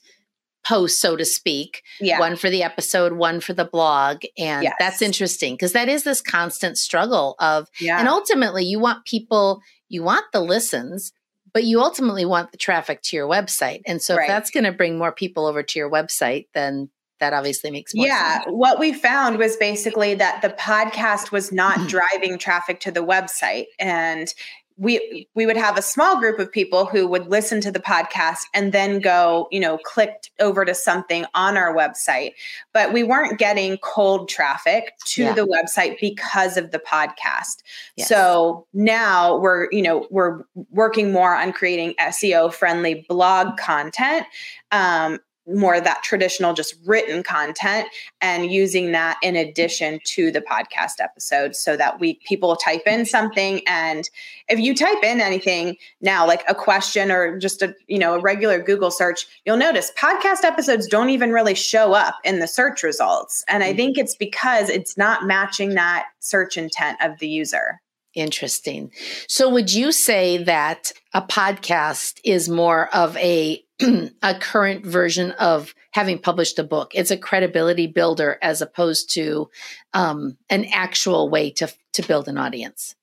posts, 0.65 0.99
so 0.99 1.15
to 1.15 1.23
speak. 1.23 1.83
Yeah. 2.01 2.19
One 2.19 2.35
for 2.35 2.49
the 2.49 2.63
episode, 2.63 3.13
one 3.13 3.39
for 3.39 3.53
the 3.53 3.65
blog. 3.65 4.23
And 4.37 4.63
yes. 4.63 4.73
that's 4.79 5.01
interesting 5.01 5.53
because 5.53 5.73
that 5.73 5.87
is 5.87 6.03
this 6.03 6.21
constant 6.21 6.79
struggle 6.79 7.35
of, 7.37 7.67
yeah. 7.79 7.99
and 7.99 8.07
ultimately 8.07 8.65
you 8.65 8.79
want 8.79 9.05
people, 9.05 9.61
you 9.89 10.03
want 10.03 10.25
the 10.33 10.41
listens, 10.41 11.13
but 11.53 11.63
you 11.63 11.81
ultimately 11.81 12.25
want 12.25 12.51
the 12.51 12.57
traffic 12.57 13.01
to 13.03 13.15
your 13.15 13.27
website. 13.27 13.81
And 13.85 14.01
so 14.01 14.15
right. 14.15 14.23
if 14.23 14.27
that's 14.27 14.51
going 14.51 14.65
to 14.65 14.71
bring 14.71 14.97
more 14.97 15.11
people 15.11 15.45
over 15.45 15.63
to 15.63 15.79
your 15.79 15.89
website, 15.89 16.47
then 16.53 16.89
that 17.19 17.33
obviously 17.33 17.71
makes 17.71 17.95
more 17.95 18.07
yeah, 18.07 18.43
sense. 18.43 18.47
what 18.49 18.77
we 18.77 18.91
found 18.91 19.37
was 19.37 19.55
basically 19.55 20.15
that 20.15 20.41
the 20.41 20.49
podcast 20.49 21.31
was 21.31 21.51
not 21.51 21.77
driving 21.87 22.37
traffic 22.37 22.79
to 22.81 22.91
the 22.91 23.05
website. 23.05 23.65
And 23.79 24.33
we 24.77 25.27
we 25.35 25.45
would 25.45 25.55
have 25.55 25.77
a 25.77 25.81
small 25.81 26.19
group 26.19 26.37
of 26.37 26.51
people 26.51 26.85
who 26.85 27.07
would 27.07 27.27
listen 27.27 27.61
to 27.61 27.71
the 27.71 27.79
podcast 27.79 28.39
and 28.53 28.73
then 28.73 28.99
go 28.99 29.47
you 29.51 29.59
know 29.59 29.77
clicked 29.79 30.31
over 30.39 30.65
to 30.65 30.75
something 30.75 31.25
on 31.33 31.55
our 31.55 31.73
website 31.73 32.33
but 32.73 32.91
we 32.91 33.01
weren't 33.01 33.39
getting 33.39 33.77
cold 33.77 34.27
traffic 34.27 34.93
to 35.05 35.23
yeah. 35.23 35.33
the 35.33 35.47
website 35.47 35.97
because 36.01 36.57
of 36.57 36.71
the 36.71 36.79
podcast 36.79 37.63
yes. 37.95 38.09
so 38.09 38.67
now 38.73 39.37
we're 39.37 39.69
you 39.71 39.81
know 39.81 40.05
we're 40.11 40.43
working 40.71 41.11
more 41.11 41.33
on 41.35 41.53
creating 41.53 41.93
seo 41.99 42.53
friendly 42.53 43.05
blog 43.07 43.55
content 43.57 44.25
um, 44.71 45.19
more 45.47 45.75
of 45.75 45.83
that 45.83 46.01
traditional 46.03 46.53
just 46.53 46.75
written 46.85 47.23
content 47.23 47.87
and 48.21 48.51
using 48.51 48.91
that 48.91 49.17
in 49.21 49.35
addition 49.35 49.99
to 50.03 50.31
the 50.31 50.41
podcast 50.41 50.99
episodes 50.99 51.59
so 51.59 51.77
that 51.77 51.99
we 51.99 52.15
people 52.25 52.55
type 52.55 52.83
in 52.87 53.05
something 53.05 53.61
and 53.67 54.09
if 54.47 54.59
you 54.59 54.75
type 54.75 55.03
in 55.03 55.21
anything 55.21 55.75
now 56.01 56.25
like 56.25 56.43
a 56.47 56.55
question 56.55 57.11
or 57.11 57.37
just 57.37 57.61
a 57.61 57.75
you 57.87 57.99
know 57.99 58.15
a 58.15 58.19
regular 58.19 58.61
google 58.61 58.91
search 58.91 59.27
you'll 59.45 59.57
notice 59.57 59.91
podcast 59.97 60.43
episodes 60.43 60.87
don't 60.87 61.09
even 61.09 61.31
really 61.31 61.55
show 61.55 61.93
up 61.93 62.15
in 62.23 62.39
the 62.39 62.47
search 62.47 62.81
results 62.81 63.43
and 63.47 63.63
i 63.63 63.67
mm-hmm. 63.67 63.77
think 63.77 63.97
it's 63.97 64.15
because 64.15 64.69
it's 64.69 64.97
not 64.97 65.25
matching 65.25 65.75
that 65.75 66.07
search 66.19 66.57
intent 66.57 66.97
of 67.01 67.17
the 67.19 67.27
user 67.27 67.81
Interesting. 68.15 68.93
So, 69.27 69.49
would 69.49 69.73
you 69.73 69.91
say 69.91 70.41
that 70.41 70.93
a 71.13 71.21
podcast 71.21 72.21
is 72.23 72.47
more 72.47 72.87
of 72.95 73.17
a 73.17 73.64
a 74.21 74.35
current 74.39 74.85
version 74.85 75.31
of 75.31 75.73
having 75.91 76.19
published 76.19 76.59
a 76.59 76.63
book? 76.63 76.91
It's 76.93 77.11
a 77.11 77.17
credibility 77.17 77.87
builder 77.87 78.37
as 78.41 78.61
opposed 78.61 79.11
to 79.13 79.49
um, 79.93 80.37
an 80.49 80.65
actual 80.71 81.29
way 81.29 81.51
to 81.51 81.71
to 81.93 82.03
build 82.03 82.27
an 82.27 82.37
audience. 82.37 82.95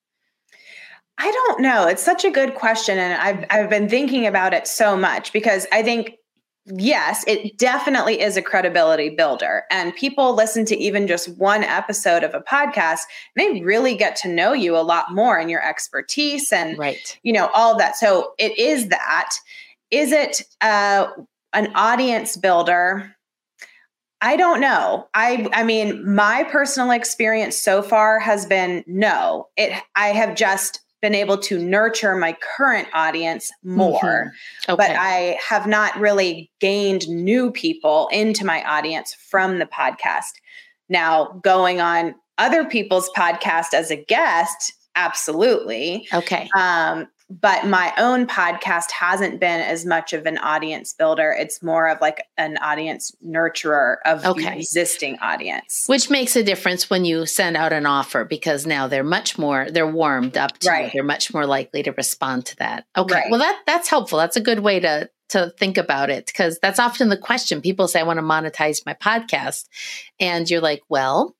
I 1.18 1.30
don't 1.30 1.60
know. 1.60 1.86
It's 1.86 2.02
such 2.02 2.24
a 2.24 2.30
good 2.30 2.54
question, 2.54 2.98
and 2.98 3.20
I've 3.20 3.46
I've 3.50 3.70
been 3.70 3.88
thinking 3.88 4.26
about 4.26 4.54
it 4.54 4.66
so 4.66 4.96
much 4.96 5.32
because 5.32 5.66
I 5.72 5.82
think 5.82 6.16
yes, 6.66 7.24
it 7.26 7.58
definitely 7.58 8.20
is 8.20 8.36
a 8.36 8.42
credibility 8.42 9.10
builder. 9.10 9.64
And 9.70 9.94
people 9.94 10.34
listen 10.34 10.64
to 10.66 10.76
even 10.76 11.06
just 11.06 11.28
one 11.38 11.64
episode 11.64 12.22
of 12.22 12.34
a 12.34 12.40
podcast, 12.40 13.00
they 13.36 13.60
really 13.62 13.96
get 13.96 14.16
to 14.16 14.28
know 14.28 14.52
you 14.52 14.76
a 14.76 14.80
lot 14.80 15.12
more 15.12 15.38
and 15.38 15.50
your 15.50 15.66
expertise 15.66 16.52
and 16.52 16.78
right. 16.78 17.18
you 17.22 17.32
know, 17.32 17.48
all 17.52 17.76
that. 17.78 17.96
So 17.96 18.34
it 18.38 18.56
is 18.58 18.88
that. 18.88 19.34
Is 19.92 20.10
it 20.10 20.42
uh, 20.60 21.06
an 21.52 21.70
audience 21.76 22.36
builder? 22.36 23.14
I 24.20 24.36
don't 24.36 24.60
know. 24.60 25.08
I 25.14 25.48
I 25.52 25.62
mean, 25.62 26.14
my 26.14 26.44
personal 26.44 26.90
experience 26.90 27.56
so 27.56 27.82
far 27.82 28.18
has 28.18 28.46
been 28.46 28.82
no. 28.86 29.48
It 29.56 29.72
I 29.94 30.08
have 30.08 30.34
just 30.34 30.80
been 31.02 31.14
able 31.14 31.36
to 31.36 31.58
nurture 31.58 32.14
my 32.14 32.34
current 32.56 32.88
audience 32.94 33.50
more. 33.64 34.00
Mm-hmm. 34.00 34.72
Okay. 34.72 34.88
But 34.88 34.96
I 34.96 35.36
have 35.46 35.66
not 35.66 35.98
really 35.98 36.50
gained 36.60 37.08
new 37.08 37.50
people 37.50 38.08
into 38.12 38.46
my 38.46 38.62
audience 38.62 39.12
from 39.12 39.58
the 39.58 39.66
podcast. 39.66 40.34
Now, 40.88 41.40
going 41.42 41.80
on 41.80 42.14
other 42.38 42.64
people's 42.64 43.10
podcast 43.16 43.74
as 43.74 43.90
a 43.90 43.96
guest, 43.96 44.72
absolutely. 44.94 46.06
Okay. 46.14 46.48
Um, 46.56 47.08
but 47.40 47.66
my 47.66 47.92
own 47.96 48.26
podcast 48.26 48.90
hasn't 48.90 49.40
been 49.40 49.60
as 49.60 49.86
much 49.86 50.12
of 50.12 50.26
an 50.26 50.36
audience 50.38 50.92
builder. 50.92 51.34
It's 51.38 51.62
more 51.62 51.88
of 51.88 52.00
like 52.00 52.26
an 52.36 52.58
audience 52.58 53.14
nurturer 53.26 53.96
of 54.04 54.24
okay. 54.24 54.44
the 54.44 54.56
existing 54.56 55.18
audience. 55.20 55.84
Which 55.86 56.10
makes 56.10 56.36
a 56.36 56.42
difference 56.42 56.90
when 56.90 57.04
you 57.04 57.24
send 57.24 57.56
out 57.56 57.72
an 57.72 57.86
offer 57.86 58.24
because 58.24 58.66
now 58.66 58.86
they're 58.86 59.02
much 59.02 59.38
more 59.38 59.70
they're 59.70 59.90
warmed 59.90 60.36
up 60.36 60.58
to 60.58 60.68
right. 60.68 60.92
they're 60.92 61.02
much 61.02 61.32
more 61.32 61.46
likely 61.46 61.82
to 61.84 61.92
respond 61.92 62.46
to 62.46 62.56
that. 62.56 62.84
Okay. 62.96 63.14
Right. 63.14 63.30
Well 63.30 63.40
that 63.40 63.62
that's 63.66 63.88
helpful. 63.88 64.18
That's 64.18 64.36
a 64.36 64.40
good 64.40 64.60
way 64.60 64.80
to 64.80 65.08
to 65.30 65.50
think 65.58 65.78
about 65.78 66.10
it 66.10 66.26
because 66.26 66.58
that's 66.60 66.78
often 66.78 67.08
the 67.08 67.16
question. 67.16 67.62
People 67.62 67.88
say 67.88 68.00
I 68.00 68.02
want 68.02 68.18
to 68.18 68.22
monetize 68.22 68.84
my 68.84 68.92
podcast 68.92 69.66
and 70.20 70.48
you're 70.50 70.60
like, 70.60 70.82
"Well, 70.90 71.34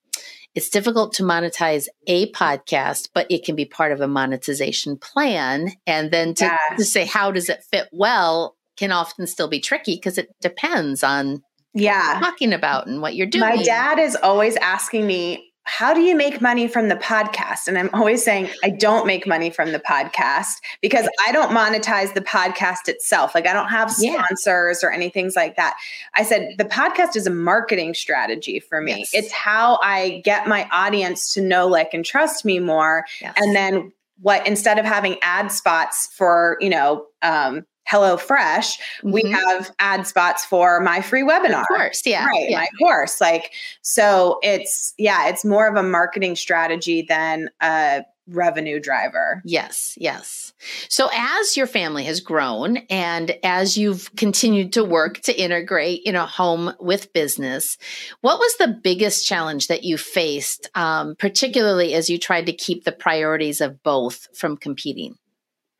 it's 0.55 0.69
difficult 0.69 1.13
to 1.13 1.23
monetize 1.23 1.87
a 2.07 2.31
podcast, 2.31 3.09
but 3.13 3.25
it 3.29 3.43
can 3.43 3.55
be 3.55 3.65
part 3.65 3.91
of 3.91 4.01
a 4.01 4.07
monetization 4.07 4.97
plan. 4.97 5.71
And 5.87 6.11
then 6.11 6.33
to, 6.35 6.57
to 6.77 6.85
say, 6.85 7.05
how 7.05 7.31
does 7.31 7.49
it 7.49 7.63
fit 7.71 7.89
well 7.91 8.55
can 8.77 8.91
often 8.91 9.27
still 9.27 9.47
be 9.47 9.59
tricky 9.59 9.95
because 9.95 10.17
it 10.17 10.29
depends 10.41 11.03
on 11.03 11.43
yeah 11.73 12.19
talking 12.21 12.53
about 12.53 12.87
and 12.87 13.01
what 13.01 13.15
you're 13.15 13.27
doing. 13.27 13.41
My 13.41 13.63
dad 13.63 13.99
is 13.99 14.15
always 14.15 14.55
asking 14.57 15.05
me, 15.07 15.52
how 15.65 15.93
do 15.93 16.01
you 16.01 16.15
make 16.15 16.41
money 16.41 16.67
from 16.67 16.89
the 16.89 16.95
podcast? 16.95 17.67
And 17.67 17.77
I'm 17.77 17.89
always 17.93 18.23
saying, 18.23 18.49
I 18.63 18.69
don't 18.69 19.07
make 19.07 19.25
money 19.25 19.49
from 19.49 19.71
the 19.71 19.79
podcast 19.79 20.61
because 20.81 21.07
I 21.25 21.31
don't 21.31 21.51
monetize 21.51 22.13
the 22.13 22.21
podcast 22.21 22.87
itself. 22.87 23.33
Like 23.33 23.47
I 23.47 23.53
don't 23.53 23.69
have 23.69 23.89
sponsors 23.89 24.79
yeah. 24.81 24.89
or 24.89 24.91
anything 24.91 25.31
like 25.35 25.55
that. 25.55 25.75
I 26.15 26.23
said, 26.23 26.55
the 26.57 26.65
podcast 26.65 27.15
is 27.15 27.27
a 27.27 27.31
marketing 27.31 27.93
strategy 27.93 28.59
for 28.59 28.81
me. 28.81 28.99
Yes. 28.99 29.11
It's 29.13 29.31
how 29.31 29.79
I 29.81 30.21
get 30.25 30.47
my 30.47 30.67
audience 30.71 31.33
to 31.35 31.41
know, 31.41 31.67
like, 31.67 31.93
and 31.93 32.03
trust 32.03 32.43
me 32.43 32.59
more. 32.59 33.05
Yes. 33.21 33.33
And 33.37 33.55
then 33.55 33.93
what, 34.21 34.45
instead 34.45 34.79
of 34.79 34.85
having 34.85 35.17
ad 35.21 35.51
spots 35.51 36.07
for, 36.13 36.57
you 36.59 36.69
know, 36.69 37.05
um, 37.21 37.65
Hello 37.85 38.17
Fresh, 38.17 38.77
mm-hmm. 38.77 39.11
we 39.11 39.29
have 39.29 39.71
ad 39.79 40.07
spots 40.07 40.45
for 40.45 40.79
my 40.79 41.01
free 41.01 41.23
webinar. 41.23 41.61
Of 41.61 41.67
course, 41.67 42.01
yeah. 42.05 42.25
Right, 42.25 42.49
yeah. 42.49 42.59
my 42.59 42.67
course. 42.79 43.19
Like, 43.19 43.51
so 43.81 44.39
it's, 44.41 44.93
yeah, 44.97 45.27
it's 45.27 45.43
more 45.43 45.67
of 45.67 45.75
a 45.75 45.83
marketing 45.83 46.35
strategy 46.35 47.01
than 47.01 47.49
a 47.61 48.03
revenue 48.27 48.79
driver. 48.79 49.41
Yes, 49.43 49.97
yes. 49.97 50.53
So 50.87 51.09
as 51.13 51.57
your 51.57 51.67
family 51.67 52.05
has 52.05 52.21
grown 52.21 52.77
and 52.89 53.37
as 53.43 53.77
you've 53.77 54.15
continued 54.15 54.71
to 54.73 54.83
work 54.83 55.19
to 55.21 55.37
integrate, 55.37 56.05
you 56.05 56.13
know, 56.13 56.25
home 56.25 56.73
with 56.79 57.11
business, 57.11 57.77
what 58.21 58.39
was 58.39 58.55
the 58.57 58.79
biggest 58.81 59.27
challenge 59.27 59.67
that 59.67 59.83
you 59.83 59.97
faced, 59.97 60.69
um, 60.75 61.15
particularly 61.17 61.93
as 61.93 62.09
you 62.09 62.17
tried 62.17 62.45
to 62.45 62.53
keep 62.53 62.85
the 62.85 62.93
priorities 62.93 63.59
of 63.59 63.83
both 63.83 64.27
from 64.37 64.55
competing? 64.55 65.15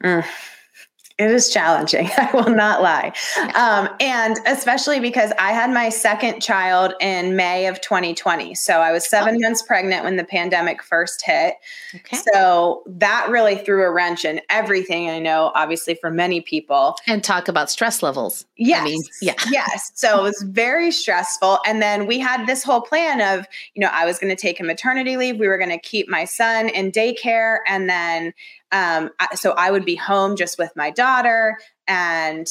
Mm. 0.04 0.26
It 1.20 1.30
is 1.30 1.50
challenging. 1.50 2.10
I 2.18 2.30
will 2.34 2.50
not 2.50 2.82
lie. 2.82 3.14
Um, 3.56 3.88
and 4.00 4.38
especially 4.48 5.00
because 5.00 5.32
I 5.38 5.52
had 5.52 5.70
my 5.70 5.90
second 5.90 6.42
child 6.42 6.94
in 7.00 7.36
May 7.36 7.68
of 7.68 7.82
2020. 7.82 8.56
So 8.56 8.80
I 8.80 8.92
was 8.92 9.08
seven 9.08 9.36
oh. 9.36 9.40
months 9.40 9.62
pregnant 9.62 10.04
when 10.04 10.16
the 10.16 10.24
pandemic 10.24 10.82
first 10.82 11.24
hit. 11.24 11.56
Okay. 11.94 12.18
So 12.34 12.84
that 12.88 13.28
really 13.30 13.58
threw 13.58 13.84
a 13.84 13.92
wrench 13.92 14.26
in 14.26 14.42
everything 14.50 15.10
I 15.10 15.20
know, 15.20 15.52
obviously, 15.54 15.96
for 15.96 16.10
many 16.10 16.42
people. 16.42 16.96
And 17.06 17.24
talk 17.24 17.48
about 17.48 17.70
stress 17.70 18.02
levels. 18.02 18.46
Yes. 18.58 18.82
I 18.82 18.86
mean, 18.86 19.02
yeah. 19.22 19.34
Yes. 19.52 19.92
So 19.94 20.20
it 20.20 20.24
was 20.24 20.42
very 20.48 20.90
stressful. 20.90 21.60
And 21.68 21.80
then 21.80 22.08
we 22.08 22.18
had 22.18 22.48
this 22.48 22.64
whole 22.64 22.82
plan 22.82 23.22
of, 23.22 23.46
you 23.76 23.82
know, 23.82 23.90
I 23.92 24.04
was 24.04 24.18
going 24.18 24.36
to 24.36 24.42
take 24.42 24.60
a 24.60 24.64
maternity 24.64 25.16
leave. 25.16 25.38
We 25.38 25.48
were 25.48 25.60
going 25.60 25.70
to 25.70 25.78
keep 25.78 26.10
my 26.10 26.26
son 26.26 26.70
in 26.70 26.92
daycare. 26.92 27.60
And 27.68 27.88
then 27.88 28.34
um, 28.74 29.12
so 29.36 29.52
I 29.52 29.72
would 29.72 29.86
be 29.86 29.96
home 29.96 30.36
just 30.36 30.58
with 30.58 30.72
my 30.76 30.92
daughter 30.92 31.58
and 31.88 32.48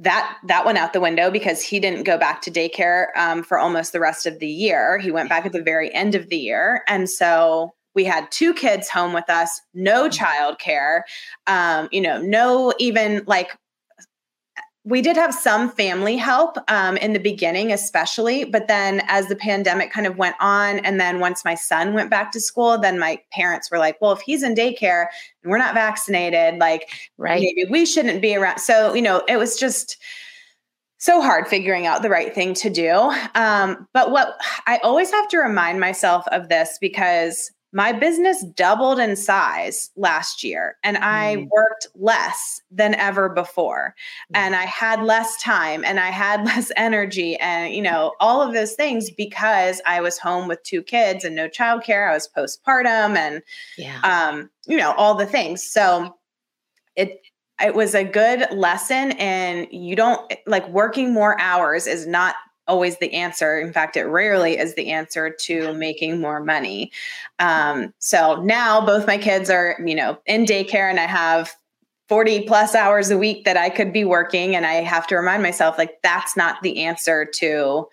that 0.00 0.38
that 0.48 0.66
went 0.66 0.76
out 0.76 0.92
the 0.92 1.00
window 1.00 1.30
because 1.30 1.62
he 1.62 1.78
didn't 1.78 2.02
go 2.02 2.18
back 2.18 2.42
to 2.42 2.50
daycare 2.50 3.06
um, 3.16 3.44
for 3.44 3.58
almost 3.58 3.92
the 3.92 4.00
rest 4.00 4.26
of 4.26 4.40
the 4.40 4.48
year. 4.48 4.98
He 4.98 5.12
went 5.12 5.28
back 5.28 5.46
at 5.46 5.52
the 5.52 5.62
very 5.62 5.94
end 5.94 6.16
of 6.16 6.28
the 6.28 6.36
year, 6.36 6.82
and 6.88 7.08
so 7.08 7.74
we 7.94 8.04
had 8.04 8.30
two 8.32 8.52
kids 8.52 8.88
home 8.88 9.12
with 9.12 9.30
us, 9.30 9.60
no 9.72 10.08
mm-hmm. 10.08 10.24
childcare, 10.24 11.02
um, 11.46 11.88
you 11.92 12.00
know, 12.00 12.20
no 12.20 12.72
even 12.78 13.22
like 13.26 13.56
we 14.86 15.00
did 15.00 15.16
have 15.16 15.32
some 15.32 15.70
family 15.70 16.16
help 16.16 16.58
um, 16.68 16.98
in 16.98 17.14
the 17.14 17.18
beginning, 17.18 17.72
especially. 17.72 18.44
But 18.44 18.68
then 18.68 19.02
as 19.08 19.28
the 19.28 19.36
pandemic 19.36 19.90
kind 19.90 20.06
of 20.06 20.18
went 20.18 20.36
on, 20.40 20.78
and 20.80 21.00
then 21.00 21.20
once 21.20 21.42
my 21.42 21.54
son 21.54 21.94
went 21.94 22.10
back 22.10 22.32
to 22.32 22.40
school, 22.40 22.78
then 22.78 22.98
my 22.98 23.18
parents 23.32 23.70
were 23.70 23.78
like, 23.78 23.98
well, 24.02 24.12
if 24.12 24.20
he's 24.20 24.42
in 24.42 24.54
daycare 24.54 25.06
and 25.42 25.50
we're 25.50 25.58
not 25.58 25.72
vaccinated, 25.72 26.60
like, 26.60 26.90
right. 27.16 27.40
maybe 27.40 27.64
we 27.70 27.86
shouldn't 27.86 28.20
be 28.20 28.36
around. 28.36 28.58
So, 28.58 28.92
you 28.92 29.00
know, 29.00 29.22
it 29.26 29.38
was 29.38 29.58
just 29.58 29.96
so 30.98 31.22
hard 31.22 31.48
figuring 31.48 31.86
out 31.86 32.02
the 32.02 32.10
right 32.10 32.34
thing 32.34 32.52
to 32.54 32.68
do. 32.68 33.12
Um, 33.34 33.88
but 33.94 34.10
what 34.10 34.38
I 34.66 34.78
always 34.82 35.10
have 35.10 35.28
to 35.28 35.38
remind 35.38 35.80
myself 35.80 36.26
of 36.28 36.50
this 36.50 36.76
because 36.78 37.50
my 37.74 37.92
business 37.92 38.44
doubled 38.54 39.00
in 39.00 39.16
size 39.16 39.90
last 39.96 40.44
year 40.44 40.76
and 40.84 40.96
I 40.98 41.36
mm. 41.36 41.48
worked 41.50 41.88
less 41.96 42.62
than 42.70 42.94
ever 42.94 43.28
before. 43.28 43.96
Mm. 44.32 44.38
And 44.38 44.54
I 44.54 44.62
had 44.62 45.02
less 45.02 45.42
time 45.42 45.84
and 45.84 45.98
I 45.98 46.10
had 46.10 46.44
less 46.46 46.70
energy 46.76 47.36
and, 47.36 47.74
you 47.74 47.82
know, 47.82 48.14
all 48.20 48.40
of 48.40 48.54
those 48.54 48.74
things 48.74 49.10
because 49.10 49.82
I 49.86 50.00
was 50.00 50.18
home 50.18 50.46
with 50.46 50.62
two 50.62 50.84
kids 50.84 51.24
and 51.24 51.34
no 51.34 51.48
childcare. 51.48 52.08
I 52.08 52.14
was 52.14 52.28
postpartum 52.34 53.16
and, 53.16 53.42
yeah. 53.76 54.00
um, 54.04 54.50
you 54.68 54.76
know, 54.76 54.92
all 54.92 55.16
the 55.16 55.26
things. 55.26 55.68
So 55.68 56.14
it, 56.94 57.20
it 57.60 57.74
was 57.74 57.96
a 57.96 58.04
good 58.04 58.46
lesson 58.52 59.12
and 59.12 59.66
you 59.72 59.96
don't 59.96 60.32
like 60.46 60.68
working 60.68 61.12
more 61.12 61.40
hours 61.40 61.88
is 61.88 62.06
not 62.06 62.36
always 62.66 62.98
the 62.98 63.12
answer. 63.12 63.60
In 63.60 63.72
fact, 63.72 63.96
it 63.96 64.04
rarely 64.04 64.58
is 64.58 64.74
the 64.74 64.90
answer 64.90 65.30
to 65.30 65.72
making 65.74 66.20
more 66.20 66.40
money. 66.40 66.90
Um, 67.38 67.92
so 67.98 68.42
now 68.42 68.84
both 68.84 69.06
my 69.06 69.18
kids 69.18 69.50
are, 69.50 69.76
you 69.84 69.94
know, 69.94 70.18
in 70.26 70.44
daycare 70.44 70.88
and 70.90 70.98
I 70.98 71.06
have 71.06 71.54
40 72.08 72.42
plus 72.42 72.74
hours 72.74 73.10
a 73.10 73.18
week 73.18 73.44
that 73.44 73.56
I 73.56 73.70
could 73.70 73.92
be 73.92 74.04
working. 74.04 74.54
And 74.54 74.66
I 74.66 74.74
have 74.74 75.06
to 75.08 75.16
remind 75.16 75.42
myself, 75.42 75.78
like, 75.78 76.00
that's 76.02 76.36
not 76.36 76.62
the 76.62 76.82
answer 76.84 77.24
to 77.24 77.88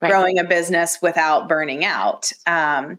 right. 0.00 0.10
growing 0.10 0.38
a 0.38 0.44
business 0.44 0.98
without 1.02 1.48
burning 1.48 1.84
out. 1.84 2.32
Um, 2.46 2.98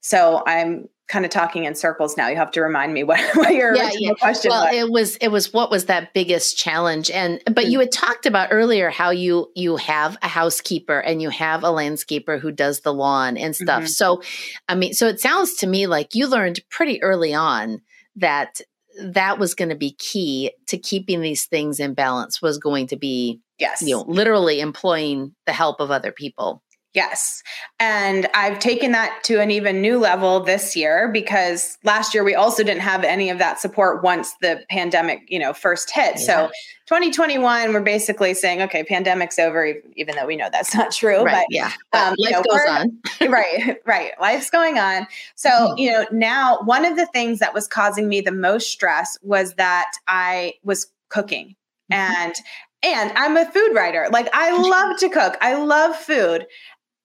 so 0.00 0.42
I'm 0.46 0.88
kind 1.10 1.24
of 1.24 1.30
talking 1.30 1.64
in 1.64 1.74
circles 1.74 2.16
now. 2.16 2.28
You 2.28 2.36
have 2.36 2.52
to 2.52 2.62
remind 2.62 2.94
me 2.94 3.02
what, 3.10 3.20
what 3.36 3.52
your 3.52 3.74
yeah, 3.76 3.90
yeah. 3.92 4.12
question 4.14 4.50
well, 4.50 4.64
was. 4.66 4.74
it 4.74 4.90
was 4.90 5.16
it 5.16 5.28
was 5.28 5.52
what 5.52 5.70
was 5.70 5.86
that 5.86 6.14
biggest 6.14 6.56
challenge? 6.56 7.10
And 7.10 7.42
but 7.44 7.56
mm-hmm. 7.56 7.70
you 7.70 7.80
had 7.80 7.92
talked 7.92 8.26
about 8.26 8.48
earlier 8.50 8.90
how 8.90 9.10
you 9.10 9.50
you 9.54 9.76
have 9.76 10.16
a 10.22 10.28
housekeeper 10.28 10.98
and 10.98 11.20
you 11.20 11.30
have 11.30 11.64
a 11.64 11.68
landscaper 11.68 12.40
who 12.40 12.52
does 12.52 12.80
the 12.80 12.94
lawn 12.94 13.36
and 13.36 13.54
stuff. 13.54 13.82
Mm-hmm. 13.82 13.86
So 13.86 14.22
I 14.68 14.74
mean, 14.74 14.94
so 14.94 15.08
it 15.08 15.20
sounds 15.20 15.54
to 15.56 15.66
me 15.66 15.86
like 15.86 16.14
you 16.14 16.26
learned 16.26 16.60
pretty 16.70 17.02
early 17.02 17.34
on 17.34 17.82
that 18.16 18.60
that 19.02 19.38
was 19.38 19.54
going 19.54 19.68
to 19.68 19.76
be 19.76 19.92
key 19.92 20.52
to 20.68 20.76
keeping 20.76 21.20
these 21.20 21.46
things 21.46 21.80
in 21.80 21.94
balance 21.94 22.42
was 22.42 22.58
going 22.58 22.88
to 22.88 22.96
be 22.96 23.40
yes 23.58 23.80
you 23.82 23.94
know 23.94 24.04
literally 24.08 24.60
employing 24.60 25.32
the 25.46 25.52
help 25.52 25.80
of 25.80 25.92
other 25.92 26.10
people 26.10 26.60
Yes. 26.92 27.44
And 27.78 28.26
I've 28.34 28.58
taken 28.58 28.90
that 28.92 29.20
to 29.24 29.40
an 29.40 29.52
even 29.52 29.80
new 29.80 29.98
level 29.98 30.40
this 30.40 30.74
year 30.74 31.08
because 31.12 31.78
last 31.84 32.12
year 32.12 32.24
we 32.24 32.34
also 32.34 32.64
didn't 32.64 32.82
have 32.82 33.04
any 33.04 33.30
of 33.30 33.38
that 33.38 33.60
support 33.60 34.02
once 34.02 34.34
the 34.42 34.64
pandemic, 34.68 35.22
you 35.28 35.38
know, 35.38 35.52
first 35.52 35.88
hit. 35.92 36.14
Yeah. 36.16 36.48
So 36.48 36.50
2021, 36.86 37.72
we're 37.72 37.80
basically 37.80 38.34
saying, 38.34 38.60
okay, 38.62 38.82
pandemic's 38.82 39.38
over, 39.38 39.74
even 39.94 40.16
though 40.16 40.26
we 40.26 40.34
know 40.34 40.48
that's 40.50 40.74
not 40.76 40.90
true. 40.90 41.22
Right, 41.22 41.34
but 41.34 41.46
yeah, 41.48 41.70
um, 41.92 42.16
life 42.18 42.18
you 42.18 42.30
know, 42.30 42.42
goes 42.42 42.60
on. 42.68 42.98
right, 43.30 43.76
right. 43.86 44.10
Life's 44.20 44.50
going 44.50 44.78
on. 44.78 45.06
So, 45.36 45.48
mm-hmm. 45.48 45.78
you 45.78 45.92
know, 45.92 46.06
now 46.10 46.58
one 46.64 46.84
of 46.84 46.96
the 46.96 47.06
things 47.06 47.38
that 47.38 47.54
was 47.54 47.68
causing 47.68 48.08
me 48.08 48.20
the 48.20 48.32
most 48.32 48.72
stress 48.72 49.16
was 49.22 49.54
that 49.54 49.92
I 50.08 50.54
was 50.64 50.88
cooking. 51.08 51.54
Mm-hmm. 51.92 52.24
And 52.24 52.34
and 52.82 53.12
I'm 53.14 53.36
a 53.36 53.50
food 53.50 53.74
writer. 53.74 54.08
Like 54.10 54.28
I 54.32 54.56
love 54.56 54.98
to 55.00 55.08
cook. 55.08 55.36
I 55.40 55.54
love 55.54 55.94
food 55.94 56.46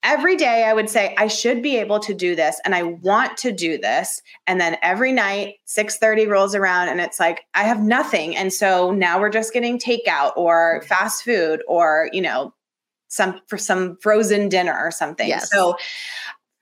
every 0.06 0.38
day 0.38 0.64
I 0.64 0.74
would 0.74 0.90
say 0.90 1.16
I 1.18 1.28
should 1.28 1.62
be 1.62 1.76
able 1.78 2.00
to 2.00 2.14
do 2.14 2.36
this 2.36 2.62
and 2.64 2.74
I 2.76 2.84
want 2.84 3.38
to 3.38 3.52
do 3.52 3.78
this 3.78 4.22
and 4.48 4.62
then 4.62 4.78
every 4.82 5.12
night 5.12 5.56
6:30 5.66 6.30
rolls 6.30 6.56
around 6.56 6.90
and 6.90 7.02
it's 7.02 7.20
like 7.20 7.42
I 7.56 7.64
have 7.64 7.82
nothing 7.82 8.38
and 8.38 8.54
so 8.54 8.92
now 8.92 9.20
we're 9.20 9.30
just 9.30 9.52
getting 9.52 9.80
takeout 9.80 10.32
or 10.38 10.80
mm-hmm. 10.80 10.88
fast 10.88 11.24
food 11.24 11.64
or 11.68 12.10
you 12.14 12.22
know 12.22 12.54
some 13.08 13.42
for 13.48 13.58
some 13.58 13.98
frozen 14.02 14.50
dinner 14.50 14.78
or 14.78 14.92
something. 14.92 15.28
Yes. 15.28 15.50
So 15.52 15.76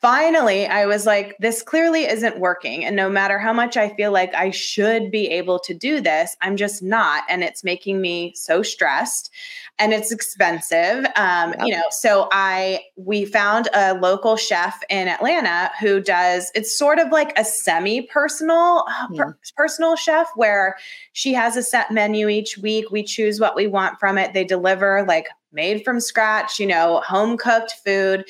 finally 0.04 0.68
I 0.68 0.86
was 0.86 1.06
like 1.06 1.36
this 1.39 1.63
clearly 1.63 2.04
isn't 2.04 2.38
working 2.38 2.84
and 2.84 2.94
no 2.94 3.10
matter 3.10 3.39
how 3.39 3.54
much 3.54 3.78
I 3.78 3.96
feel 3.96 4.12
like 4.12 4.36
I 4.36 4.52
should 4.52 5.10
be 5.10 5.30
able 5.30 5.60
to 5.60 5.74
do 5.74 6.02
this 6.02 6.36
I'm 6.42 6.58
just 6.58 6.84
not 6.84 7.24
and 7.30 7.42
it's 7.42 7.63
making 7.63 8.02
me 8.02 8.34
so 8.36 8.62
stressed 8.62 9.32
and 9.80 9.94
it's 9.94 10.12
expensive. 10.12 11.06
Um, 11.16 11.52
yep. 11.52 11.62
You 11.66 11.74
know, 11.74 11.84
so 11.89 12.28
I 12.32 12.82
we 12.96 13.26
found 13.26 13.70
a 13.74 13.96
local 13.96 14.36
chef 14.38 14.82
in 14.89 15.08
Atlanta 15.08 15.72
who 15.80 16.00
does 16.00 16.52
it's 16.54 16.78
sort 16.78 17.00
of 17.00 17.12
like 17.12 17.38
a 17.38 17.44
semi 17.44 18.04
personal 18.04 18.86
uh, 18.88 19.08
per, 19.16 19.38
personal 19.56 19.96
chef 19.96 20.28
where 20.36 20.78
she 21.13 21.34
has 21.34 21.58
a 21.58 21.63
set 21.63 21.92
menu 21.92 22.30
each 22.30 22.58
week. 22.58 22.92
We 22.92 23.04
choose 23.04 23.39
what 23.39 23.56
we 23.56 23.68
want 23.68 24.00
from 24.00 24.18
it. 24.18 24.34
They 24.34 24.44
deliver 24.44 25.04
like 25.08 25.28
made 25.52 25.84
from 25.84 26.00
scratch, 26.00 26.60
you 26.60 26.68
know, 26.68 27.02
home 27.06 27.38
cooked 27.38 27.74
food. 27.84 28.26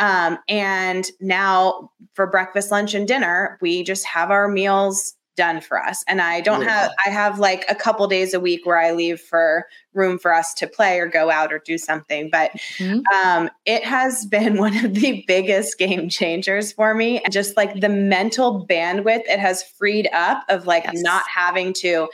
Um, 0.00 0.38
and 0.48 1.08
now 1.20 1.90
for 2.14 2.26
breakfast, 2.26 2.70
lunch, 2.70 2.94
and 2.94 3.06
dinner, 3.06 3.58
we 3.60 3.84
just 3.84 4.04
have 4.06 4.30
our 4.30 4.48
meals 4.48 5.14
done 5.36 5.60
for 5.60 5.82
us. 5.82 6.04
And 6.06 6.20
I 6.20 6.40
don't 6.40 6.62
yeah. 6.62 6.82
have, 6.82 6.90
I 7.06 7.10
have 7.10 7.38
like 7.38 7.64
a 7.68 7.74
couple 7.74 8.06
days 8.08 8.34
a 8.34 8.40
week 8.40 8.66
where 8.66 8.78
I 8.78 8.90
leave 8.90 9.20
for 9.20 9.66
room 9.94 10.18
for 10.18 10.34
us 10.34 10.52
to 10.54 10.66
play 10.66 10.98
or 10.98 11.06
go 11.06 11.30
out 11.30 11.52
or 11.52 11.58
do 11.58 11.78
something. 11.78 12.28
But 12.30 12.52
mm-hmm. 12.76 13.00
um, 13.14 13.50
it 13.64 13.84
has 13.84 14.26
been 14.30 14.58
one 14.58 14.84
of 14.84 14.94
the 14.94 15.24
biggest 15.26 15.78
game 15.78 16.08
changers 16.08 16.72
for 16.72 16.94
me. 16.94 17.20
And 17.20 17.32
just 17.32 17.56
like 17.56 17.80
the 17.80 17.88
mental 17.88 18.66
bandwidth 18.66 19.22
it 19.26 19.38
has 19.38 19.62
freed 19.62 20.08
up 20.12 20.44
of 20.48 20.66
like 20.66 20.84
yes. 20.84 21.00
not 21.00 21.22
having 21.26 21.72
to 21.74 22.08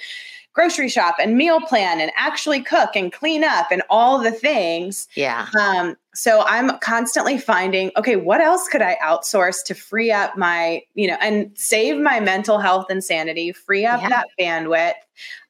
grocery 0.57 0.88
shop 0.88 1.16
and 1.21 1.37
meal 1.37 1.61
plan 1.61 2.01
and 2.01 2.11
actually 2.16 2.62
cook 2.62 2.97
and 2.97 3.12
clean 3.12 3.45
up 3.45 3.66
and 3.71 3.83
all 3.90 4.19
the 4.19 4.33
things. 4.33 5.07
Yeah. 5.14 5.47
Um, 5.61 5.97
so 6.14 6.42
I'm 6.47 6.79
constantly 6.79 7.37
finding, 7.37 7.92
okay, 7.99 8.16
what 8.16 8.40
else 8.40 8.66
could 8.66 8.81
I 8.81 8.97
outsource 9.05 9.62
to 9.66 9.75
free 9.75 10.11
up 10.11 10.38
my, 10.38 10.81
you 10.95 11.09
know, 11.09 11.19
and 11.21 11.51
save 11.57 11.99
my 11.99 12.21
mental 12.21 12.59
health 12.59 12.87
and 12.88 13.05
sanity, 13.05 13.53
free 13.53 13.85
up 13.85 14.01
yeah. 14.01 14.09
that 14.09 14.27
bandwidth, 14.40 14.95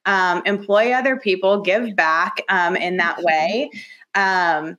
um, 0.05 0.41
employ 0.45 0.91
other 0.91 1.15
people, 1.15 1.61
give 1.61 1.95
back 1.95 2.41
um, 2.49 2.75
in 2.75 2.97
that 2.97 3.23
way. 3.23 3.71
Um, 4.13 4.77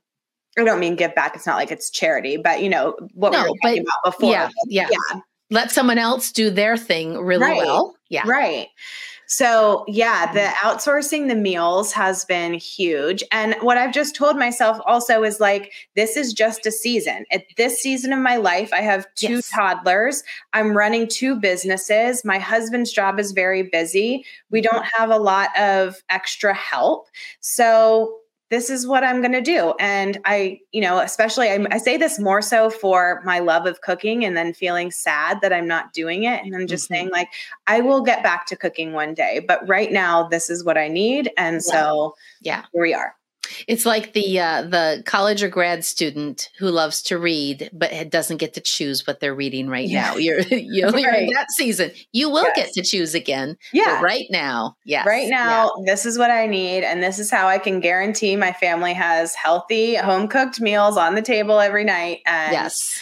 I 0.59 0.63
don't 0.63 0.79
mean 0.79 0.95
give 0.95 1.15
back. 1.15 1.35
It's 1.35 1.47
not 1.47 1.55
like 1.55 1.71
it's 1.71 1.89
charity, 1.89 2.37
but 2.37 2.61
you 2.61 2.69
know 2.69 2.95
what 3.13 3.31
no, 3.31 3.45
we 3.45 3.49
were 3.49 3.55
talking 3.63 3.81
about 3.81 4.13
before. 4.13 4.31
Yeah, 4.31 4.49
yeah, 4.67 4.87
yeah. 4.91 5.21
Let 5.49 5.71
someone 5.71 5.97
else 5.97 6.31
do 6.31 6.51
their 6.51 6.77
thing 6.77 7.17
really 7.17 7.41
right, 7.41 7.57
well. 7.57 7.95
Yeah, 8.09 8.23
right. 8.27 8.67
So, 9.31 9.85
yeah, 9.87 10.33
the 10.33 10.39
mm-hmm. 10.39 10.67
outsourcing 10.67 11.27
the 11.27 11.35
meals 11.35 11.91
has 11.91 12.25
been 12.25 12.55
huge. 12.55 13.23
And 13.31 13.55
what 13.61 13.77
I've 13.77 13.93
just 13.93 14.15
told 14.15 14.37
myself 14.37 14.79
also 14.87 15.23
is 15.23 15.39
like, 15.39 15.71
this 15.95 16.17
is 16.17 16.33
just 16.33 16.65
a 16.65 16.71
season. 16.71 17.25
At 17.31 17.43
this 17.55 17.79
season 17.79 18.11
of 18.11 18.19
my 18.19 18.37
life, 18.37 18.73
I 18.73 18.81
have 18.81 19.05
two 19.13 19.35
yes. 19.35 19.49
toddlers. 19.55 20.23
I'm 20.53 20.75
running 20.75 21.07
two 21.07 21.35
businesses. 21.35 22.25
My 22.25 22.39
husband's 22.39 22.91
job 22.91 23.19
is 23.19 23.31
very 23.31 23.61
busy. 23.61 24.25
We 24.49 24.61
mm-hmm. 24.61 24.75
don't 24.75 24.87
have 24.97 25.11
a 25.11 25.19
lot 25.19 25.55
of 25.59 26.01
extra 26.09 26.55
help. 26.55 27.07
So, 27.39 28.18
this 28.49 28.69
is 28.69 28.87
what 28.87 29.03
I'm 29.03 29.21
going 29.21 29.33
to 29.33 29.41
do. 29.41 29.73
And 29.79 30.19
I, 30.25 30.59
you 30.71 30.81
know, 30.81 30.99
especially 30.99 31.49
I, 31.49 31.65
I, 31.71 31.77
say 31.77 31.97
this 31.97 32.19
more 32.19 32.41
so 32.41 32.69
for 32.69 33.21
my 33.23 33.39
love 33.39 33.67
of 33.67 33.81
cooking 33.81 34.25
and 34.25 34.35
then 34.35 34.53
feeling 34.53 34.89
sad 34.91 35.39
that 35.41 35.53
I'm 35.53 35.67
not 35.67 35.93
doing 35.93 36.23
it. 36.23 36.43
And 36.43 36.55
I'm 36.55 36.65
just 36.65 36.85
mm-hmm. 36.85 36.93
saying, 36.93 37.09
like, 37.11 37.29
I 37.67 37.81
will 37.81 38.01
get 38.01 38.23
back 38.23 38.47
to 38.47 38.55
cooking 38.55 38.93
one 38.93 39.13
day. 39.13 39.45
But 39.47 39.67
right 39.67 39.91
now, 39.91 40.27
this 40.27 40.49
is 40.49 40.63
what 40.63 40.77
I 40.77 40.87
need. 40.87 41.31
And 41.37 41.55
yeah. 41.55 41.59
so, 41.59 42.15
yeah, 42.41 42.65
here 42.73 42.81
we 42.81 42.93
are. 42.93 43.15
It's 43.67 43.85
like 43.85 44.13
the 44.13 44.39
uh, 44.39 44.61
the 44.63 45.03
college 45.05 45.43
or 45.43 45.49
grad 45.49 45.85
student 45.85 46.49
who 46.57 46.69
loves 46.69 47.01
to 47.03 47.17
read 47.17 47.69
but 47.73 48.09
doesn't 48.09 48.37
get 48.37 48.53
to 48.55 48.61
choose 48.61 49.05
what 49.05 49.19
they're 49.19 49.35
reading 49.35 49.67
right 49.67 49.89
now. 49.89 50.15
You're 50.17 50.41
you 50.41 50.83
know, 50.83 50.91
right. 50.91 51.01
you're 51.01 51.13
in 51.13 51.33
that 51.33 51.51
season. 51.51 51.91
You 52.11 52.29
will 52.29 52.43
yes. 52.43 52.55
get 52.55 52.73
to 52.73 52.83
choose 52.83 53.15
again. 53.15 53.57
Yeah. 53.73 54.01
right 54.01 54.25
now, 54.29 54.75
yeah. 54.85 55.07
Right 55.07 55.29
now, 55.29 55.71
yeah. 55.77 55.91
this 55.91 56.05
is 56.05 56.17
what 56.17 56.31
I 56.31 56.45
need, 56.45 56.83
and 56.83 57.01
this 57.01 57.19
is 57.19 57.31
how 57.31 57.47
I 57.47 57.57
can 57.57 57.79
guarantee 57.79 58.35
my 58.35 58.51
family 58.51 58.93
has 58.93 59.35
healthy 59.35 59.95
home 59.95 60.27
cooked 60.27 60.59
meals 60.59 60.97
on 60.97 61.15
the 61.15 61.21
table 61.21 61.59
every 61.59 61.83
night. 61.83 62.19
And 62.25 62.53
yes 62.53 63.01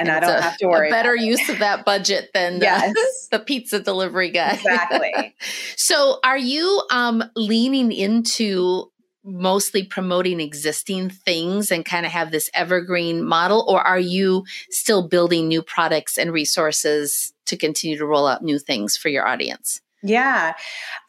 and, 0.00 0.08
and 0.08 0.16
I 0.16 0.20
don't 0.20 0.38
a, 0.38 0.42
have 0.42 0.56
to 0.58 0.66
worry. 0.66 0.88
A 0.88 0.90
better 0.90 1.14
use 1.14 1.48
of 1.48 1.58
that 1.58 1.84
budget 1.84 2.30
than 2.32 2.60
yes. 2.60 2.92
the, 2.92 3.38
the 3.38 3.44
pizza 3.44 3.80
delivery 3.80 4.30
guy. 4.30 4.52
Exactly. 4.52 5.36
so, 5.76 6.18
are 6.24 6.38
you 6.38 6.82
um, 6.90 7.22
leaning 7.36 7.92
into 7.92 8.90
mostly 9.24 9.84
promoting 9.84 10.40
existing 10.40 11.10
things 11.10 11.70
and 11.70 11.84
kind 11.84 12.06
of 12.06 12.12
have 12.12 12.30
this 12.30 12.50
evergreen 12.54 13.22
model 13.22 13.64
or 13.68 13.80
are 13.82 14.00
you 14.00 14.44
still 14.70 15.06
building 15.06 15.46
new 15.46 15.62
products 15.62 16.16
and 16.16 16.32
resources 16.32 17.32
to 17.46 17.56
continue 17.56 17.98
to 17.98 18.06
roll 18.06 18.26
out 18.26 18.42
new 18.42 18.58
things 18.58 18.96
for 18.96 19.08
your 19.08 19.26
audience? 19.26 19.80
Yeah. 20.02 20.54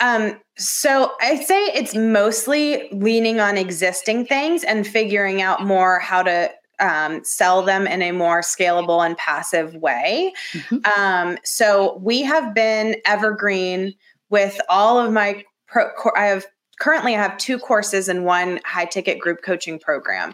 Um, 0.02 0.40
so 0.58 1.14
i'd 1.22 1.44
say 1.44 1.60
it's 1.74 1.96
mostly 1.96 2.90
leaning 2.92 3.40
on 3.40 3.58
existing 3.58 4.26
things 4.26 4.64
and 4.64 4.86
figuring 4.86 5.42
out 5.42 5.66
more 5.66 5.98
how 6.00 6.22
to 6.22 6.52
um, 6.82 7.24
sell 7.24 7.62
them 7.62 7.88
in 7.88 8.02
a 8.02 8.12
more 8.12 8.42
scalable 8.42 9.06
and 9.06 9.16
passive 9.18 9.76
way. 9.76 10.34
Mm-hmm. 10.54 11.00
um, 11.00 11.38
so 11.44 11.98
we 11.98 12.24
have 12.24 12.54
been 12.54 12.96
evergreen 13.06 13.94
with 14.30 14.60
all 14.68 15.00
of 15.00 15.14
my 15.14 15.44
pro, 15.68 15.88
I 16.16 16.26
have 16.26 16.46
currently 16.82 17.16
I 17.16 17.22
have 17.22 17.38
two 17.38 17.60
courses 17.60 18.10
and 18.10 18.26
one 18.26 18.60
high 18.66 18.86
ticket 18.86 19.20
group 19.20 19.44
coaching 19.44 19.78
program. 19.78 20.34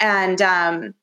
And 0.00 0.40
um, 0.40 0.94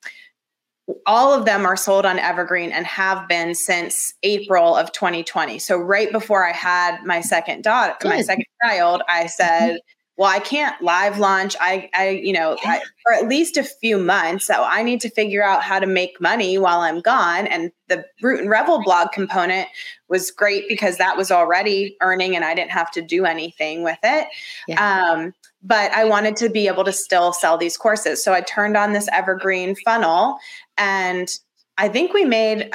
all 1.06 1.32
of 1.32 1.45
them 1.45 1.63
are 1.63 1.78
sold 1.78 2.08
on 2.08 2.17
Evergreen 2.17 2.71
and 2.71 2.88
have 2.88 3.28
been 3.28 3.54
since 3.54 4.15
April 4.23 4.75
of 4.75 4.91
2020. 4.91 5.60
So 5.60 5.78
right 5.78 6.12
before 6.12 6.43
I 6.43 6.54
had 6.54 7.04
my 7.06 7.21
second 7.21 7.63
daughter, 7.63 7.95
Good. 7.99 8.10
my 8.10 8.21
second 8.21 8.45
child, 8.65 9.04
I 9.08 9.28
said. 9.28 9.80
Well, 10.19 10.27
I 10.27 10.39
can't 10.39 10.79
live 10.82 11.17
launch. 11.17 11.55
I, 11.62 11.89
I 11.93 12.10
you 12.10 12.34
know, 12.34 12.58
I, 12.65 12.82
for 13.03 13.13
at 13.13 13.29
least 13.29 13.55
a 13.55 13.63
few 13.63 13.97
months. 13.97 14.45
So 14.45 14.53
I 14.65 14.84
need 14.84 14.99
to 14.99 15.10
figure 15.10 15.41
out 15.41 15.63
how 15.63 15.79
to 15.79 15.88
make 15.88 16.19
money 16.19 16.58
while 16.58 16.82
I'm 16.82 16.99
gone. 16.99 17.47
And 17.47 17.71
the 17.88 18.03
Root 18.21 18.41
and 18.41 18.49
Revel 18.49 18.84
blog 18.84 19.13
component 19.13 19.69
was 20.10 20.29
great 20.29 20.67
because 20.67 20.97
that 20.97 21.15
was 21.15 21.32
already 21.32 21.95
earning 22.01 22.36
and 22.36 22.43
I 22.43 22.53
didn't 22.53 22.71
have 22.71 22.91
to 22.91 23.01
do 23.01 23.23
anything 23.23 23.82
with 23.82 23.97
it. 24.03 24.27
Yeah. 24.67 25.13
Um, 25.13 25.34
but 25.63 25.89
I 25.93 26.03
wanted 26.03 26.36
to 26.36 26.49
be 26.49 26.67
able 26.67 26.84
to 26.84 26.91
still 26.91 27.32
sell 27.32 27.58
these 27.58 27.77
courses. 27.77 28.21
So 28.21 28.34
I 28.34 28.41
turned 28.41 28.75
on 28.75 28.91
this 28.91 29.08
evergreen 29.13 29.73
funnel 29.73 30.38
and 30.77 31.34
I 31.77 31.88
think 31.88 32.13
we 32.13 32.25
made 32.25 32.69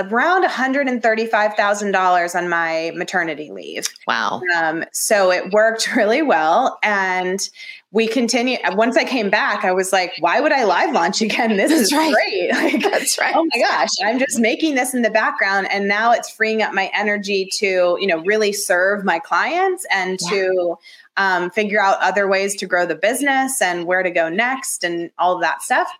around 0.00 0.44
$135,000 0.44 2.34
on 2.34 2.48
my 2.48 2.92
maternity 2.94 3.50
leave. 3.50 3.86
Wow. 4.06 4.42
Um, 4.56 4.84
so 4.92 5.30
it 5.30 5.52
worked 5.52 5.94
really 5.96 6.22
well. 6.22 6.78
And 6.82 7.48
we 7.92 8.06
continue. 8.06 8.56
Once 8.70 8.96
I 8.96 9.04
came 9.04 9.30
back, 9.30 9.64
I 9.64 9.72
was 9.72 9.92
like, 9.92 10.12
why 10.20 10.40
would 10.40 10.52
I 10.52 10.64
live 10.64 10.92
launch 10.92 11.20
again? 11.20 11.56
This 11.56 11.70
That's 11.70 11.82
is 11.82 11.92
right. 11.92 12.12
great. 12.12 12.50
Like, 12.60 12.82
That's 12.82 13.18
right. 13.18 13.34
Oh 13.34 13.44
my 13.52 13.60
gosh, 13.60 13.88
I'm 14.04 14.18
just 14.18 14.38
making 14.38 14.74
this 14.76 14.94
in 14.94 15.02
the 15.02 15.10
background. 15.10 15.66
And 15.70 15.88
now 15.88 16.12
it's 16.12 16.30
freeing 16.30 16.62
up 16.62 16.72
my 16.72 16.90
energy 16.94 17.48
to, 17.58 17.96
you 17.98 18.06
know, 18.06 18.18
really 18.22 18.52
serve 18.52 19.04
my 19.04 19.18
clients 19.18 19.86
and 19.90 20.18
yeah. 20.22 20.30
to 20.30 20.78
um, 21.16 21.50
figure 21.50 21.80
out 21.80 21.98
other 22.00 22.28
ways 22.28 22.54
to 22.56 22.66
grow 22.66 22.86
the 22.86 22.94
business 22.94 23.60
and 23.60 23.86
where 23.86 24.02
to 24.02 24.10
go 24.10 24.28
next 24.28 24.84
and 24.84 25.10
all 25.18 25.34
of 25.34 25.40
that 25.42 25.62
stuff. 25.62 25.90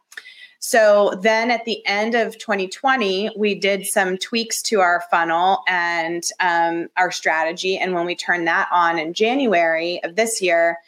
So 0.60 1.18
then 1.22 1.50
at 1.50 1.64
the 1.64 1.84
end 1.86 2.14
of 2.14 2.36
2020, 2.38 3.30
we 3.36 3.54
did 3.54 3.86
some 3.86 4.18
tweaks 4.18 4.62
to 4.62 4.80
our 4.80 5.02
funnel 5.10 5.62
and 5.66 6.22
um, 6.38 6.88
our 6.98 7.10
strategy. 7.10 7.78
And 7.78 7.94
when 7.94 8.04
we 8.04 8.14
turned 8.14 8.46
that 8.46 8.68
on 8.70 8.98
in 8.98 9.14
January 9.14 10.00
of 10.04 10.16
this 10.16 10.40
year, 10.42 10.78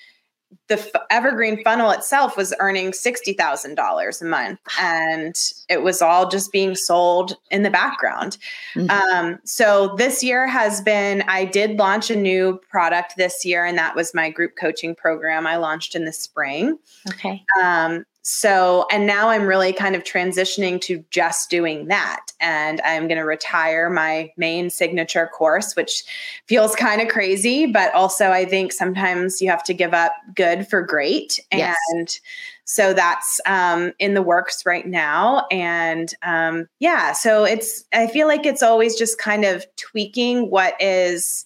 the 0.68 0.78
f- 0.78 1.02
evergreen 1.10 1.62
funnel 1.64 1.90
itself 1.90 2.36
was 2.36 2.54
earning 2.60 2.92
$60,000 2.92 4.22
a 4.22 4.24
month 4.24 4.60
and 4.78 5.34
it 5.70 5.82
was 5.82 6.02
all 6.02 6.28
just 6.28 6.52
being 6.52 6.74
sold 6.74 7.36
in 7.50 7.62
the 7.62 7.70
background. 7.70 8.36
Mm-hmm. 8.74 8.90
Um, 8.90 9.38
so 9.44 9.94
this 9.96 10.22
year 10.22 10.46
has 10.46 10.82
been, 10.82 11.22
I 11.22 11.46
did 11.46 11.78
launch 11.78 12.10
a 12.10 12.16
new 12.16 12.60
product 12.70 13.14
this 13.16 13.44
year, 13.44 13.64
and 13.64 13.78
that 13.78 13.96
was 13.96 14.14
my 14.14 14.30
group 14.30 14.52
coaching 14.60 14.94
program 14.94 15.46
I 15.46 15.56
launched 15.56 15.94
in 15.94 16.04
the 16.04 16.12
spring. 16.12 16.78
Okay. 17.08 17.42
Um, 17.62 18.04
so, 18.22 18.86
and 18.90 19.04
now 19.06 19.28
I'm 19.28 19.46
really 19.46 19.72
kind 19.72 19.96
of 19.96 20.04
transitioning 20.04 20.80
to 20.82 21.04
just 21.10 21.50
doing 21.50 21.88
that. 21.88 22.26
And 22.40 22.80
I'm 22.84 23.08
going 23.08 23.18
to 23.18 23.24
retire 23.24 23.90
my 23.90 24.32
main 24.36 24.70
signature 24.70 25.28
course, 25.36 25.74
which 25.74 26.04
feels 26.46 26.76
kind 26.76 27.00
of 27.00 27.08
crazy, 27.08 27.66
but 27.66 27.92
also 27.94 28.30
I 28.30 28.44
think 28.44 28.72
sometimes 28.72 29.42
you 29.42 29.50
have 29.50 29.64
to 29.64 29.74
give 29.74 29.92
up 29.92 30.12
good 30.36 30.68
for 30.68 30.82
great. 30.82 31.40
Yes. 31.52 31.76
And 31.90 32.18
so 32.64 32.94
that's 32.94 33.40
um, 33.44 33.92
in 33.98 34.14
the 34.14 34.22
works 34.22 34.64
right 34.64 34.86
now. 34.86 35.46
And 35.50 36.14
um, 36.22 36.68
yeah, 36.78 37.12
so 37.12 37.44
it's, 37.44 37.84
I 37.92 38.06
feel 38.06 38.28
like 38.28 38.46
it's 38.46 38.62
always 38.62 38.96
just 38.96 39.18
kind 39.18 39.44
of 39.44 39.66
tweaking 39.76 40.48
what 40.48 40.80
is. 40.80 41.44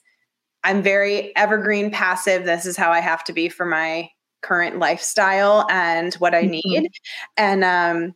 I'm 0.65 0.83
very 0.83 1.35
evergreen 1.37 1.93
passive. 1.93 2.45
This 2.45 2.67
is 2.67 2.77
how 2.77 2.91
I 2.91 2.99
have 2.99 3.23
to 3.25 3.33
be 3.33 3.49
for 3.49 3.65
my 3.65 4.11
current 4.43 4.79
lifestyle 4.79 5.67
and 5.71 6.15
what 6.15 6.35
I 6.35 6.43
mm-hmm. 6.43 6.51
need. 6.51 6.85
Mm-hmm. 6.85 6.93
And 7.37 7.65
um 7.65 8.15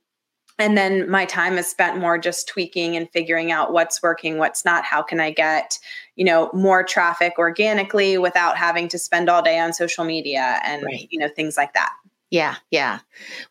and 0.61 0.77
then 0.77 1.09
my 1.09 1.25
time 1.25 1.57
is 1.57 1.67
spent 1.67 1.99
more 1.99 2.19
just 2.19 2.47
tweaking 2.47 2.95
and 2.95 3.11
figuring 3.13 3.51
out 3.51 3.73
what's 3.73 4.03
working, 4.03 4.37
what's 4.37 4.63
not. 4.63 4.85
How 4.85 5.01
can 5.01 5.19
I 5.19 5.31
get, 5.31 5.79
you 6.17 6.25
know, 6.25 6.51
more 6.53 6.85
traffic 6.85 7.35
organically 7.39 8.19
without 8.19 8.59
having 8.59 8.87
to 8.89 8.99
spend 8.99 9.31
all 9.31 9.43
day 9.43 9.59
on 9.59 9.73
social 9.73 10.05
media 10.05 10.61
and 10.63 10.83
right. 10.83 11.09
you 11.11 11.19
know 11.19 11.29
things 11.35 11.57
like 11.57 11.73
that. 11.75 11.93
Yeah, 12.31 12.57
yeah. 12.71 13.01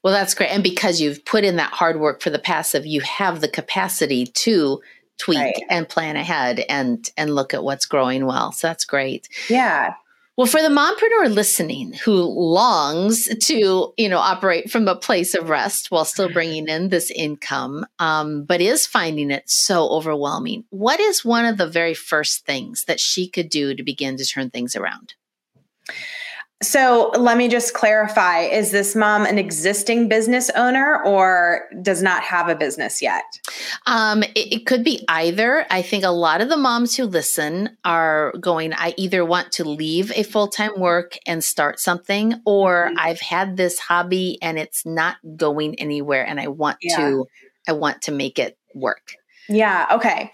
Well, 0.03 0.13
that's 0.13 0.33
great. 0.33 0.51
And 0.51 0.63
because 0.63 1.01
you've 1.01 1.25
put 1.25 1.43
in 1.43 1.57
that 1.57 1.73
hard 1.73 1.99
work 1.99 2.21
for 2.21 2.29
the 2.29 2.39
passive, 2.39 2.85
you 2.85 3.01
have 3.01 3.41
the 3.41 3.49
capacity 3.49 4.25
to 4.25 4.79
tweak 5.17 5.37
right. 5.37 5.63
and 5.69 5.89
plan 5.89 6.15
ahead 6.15 6.63
and 6.69 7.09
and 7.17 7.35
look 7.35 7.53
at 7.53 7.63
what's 7.63 7.85
growing 7.85 8.25
well. 8.25 8.51
So 8.51 8.67
that's 8.67 8.85
great. 8.85 9.27
Yeah. 9.49 9.95
Well, 10.39 10.47
for 10.47 10.61
the 10.61 10.69
mompreneur 10.69 11.35
listening 11.35 11.91
who 11.91 12.13
longs 12.13 13.25
to, 13.25 13.93
you 13.97 14.07
know, 14.07 14.19
operate 14.19 14.71
from 14.71 14.87
a 14.87 14.95
place 14.95 15.35
of 15.35 15.49
rest 15.49 15.91
while 15.91 16.05
still 16.05 16.31
bringing 16.31 16.69
in 16.69 16.87
this 16.87 17.11
income, 17.11 17.85
um, 17.99 18.45
but 18.45 18.61
is 18.61 18.87
finding 18.87 19.31
it 19.31 19.43
so 19.49 19.89
overwhelming, 19.89 20.63
what 20.69 21.01
is 21.01 21.25
one 21.25 21.43
of 21.43 21.57
the 21.57 21.67
very 21.67 21.93
first 21.93 22.45
things 22.45 22.85
that 22.85 23.01
she 23.01 23.27
could 23.27 23.49
do 23.49 23.75
to 23.75 23.83
begin 23.83 24.15
to 24.15 24.25
turn 24.25 24.49
things 24.49 24.77
around? 24.77 25.15
So 26.61 27.11
let 27.17 27.37
me 27.37 27.47
just 27.47 27.73
clarify 27.73 28.41
is 28.41 28.71
this 28.71 28.93
mom 28.93 29.25
an 29.25 29.37
existing 29.37 30.09
business 30.09 30.49
owner 30.51 31.01
or 31.05 31.69
does 31.81 32.03
not 32.03 32.21
have 32.23 32.49
a 32.49 32.55
business 32.55 33.01
yet? 33.01 33.23
Um, 33.85 34.23
it, 34.23 34.53
it, 34.53 34.65
could 34.65 34.83
be 34.83 35.05
either. 35.07 35.65
I 35.69 35.81
think 35.81 36.03
a 36.03 36.09
lot 36.09 36.41
of 36.41 36.49
the 36.49 36.57
moms 36.57 36.97
who 36.97 37.05
listen 37.05 37.77
are 37.85 38.33
going, 38.41 38.73
I 38.73 38.93
either 38.97 39.23
want 39.23 39.53
to 39.53 39.63
leave 39.63 40.11
a 40.11 40.23
full 40.23 40.49
time 40.49 40.77
work 40.77 41.17
and 41.25 41.41
start 41.41 41.79
something, 41.79 42.41
or 42.45 42.87
mm-hmm. 42.87 42.99
I've 42.99 43.21
had 43.21 43.55
this 43.55 43.79
hobby 43.79 44.37
and 44.41 44.59
it's 44.59 44.85
not 44.85 45.15
going 45.37 45.75
anywhere 45.75 46.27
and 46.27 46.41
I 46.41 46.47
want 46.47 46.79
yeah. 46.81 46.97
to, 46.97 47.25
I 47.69 47.71
want 47.71 48.01
to 48.03 48.11
make 48.11 48.37
it 48.37 48.57
work. 48.75 49.15
Yeah. 49.47 49.87
Okay. 49.93 50.31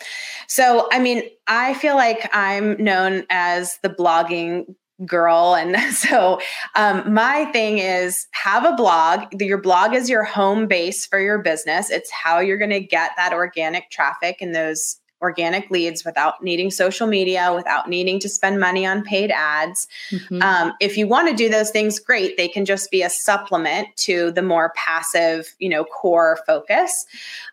So, 0.48 0.90
I 0.92 1.00
mean, 1.00 1.24
I 1.48 1.76
feel 1.76 1.96
like 1.96 2.30
I'm 2.34 2.84
known 2.84 3.26
as 3.30 3.78
the 3.82 3.90
blogging 3.90 4.76
girl. 5.06 5.56
And 5.56 5.76
so 5.94 6.40
um, 6.76 7.14
my 7.14 7.46
thing 7.46 7.80
is 7.80 8.28
have 8.32 8.66
a 8.66 8.76
blog. 8.76 9.42
Your 9.42 9.58
blog 9.58 9.94
is 9.94 10.10
your 10.10 10.24
home 10.24 10.68
base 10.68 11.06
for 11.06 11.20
your 11.20 11.40
business. 11.40 11.90
It's 11.90 12.12
how 12.12 12.40
you're 12.40 12.58
going 12.58 12.70
to 12.70 12.80
get 12.80 13.12
that 13.18 13.34
organic 13.34 13.90
traffic 13.90 14.38
and 14.42 14.56
those 14.56 15.00
organic 15.26 15.72
leads 15.72 16.06
without 16.06 16.44
needing 16.44 16.70
social 16.70 17.08
media, 17.08 17.52
without 17.56 17.90
needing 17.90 18.20
to 18.20 18.30
spend 18.30 18.60
money 18.60 18.86
on 18.86 19.04
paid 19.04 19.32
ads. 19.32 19.88
Mm-hmm. 20.12 20.42
Um, 20.42 20.74
if 20.80 20.98
you 20.98 21.08
want 21.08 21.30
to 21.30 21.36
do 21.36 21.50
those 21.50 21.72
things, 21.72 21.98
great. 22.00 22.38
They 22.38 22.48
can 22.48 22.64
just 22.64 22.92
be 22.92 23.02
a 23.02 23.10
supplement 23.10 23.88
to 24.08 24.32
the 24.32 24.44
more 24.44 24.72
passive, 24.76 25.56
you 25.58 25.70
know, 25.70 25.84
core 25.84 26.38
focus. 26.46 27.06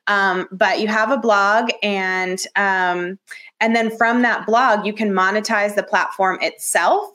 Um, 0.06 0.46
but 0.52 0.80
you 0.80 0.88
have 0.88 1.10
a 1.10 1.16
blog, 1.16 1.70
and 1.82 2.38
um, 2.56 3.18
and 3.60 3.74
then 3.74 3.96
from 3.96 4.22
that 4.22 4.44
blog, 4.44 4.84
you 4.84 4.92
can 4.92 5.12
monetize 5.12 5.74
the 5.74 5.82
platform 5.82 6.38
itself 6.42 7.10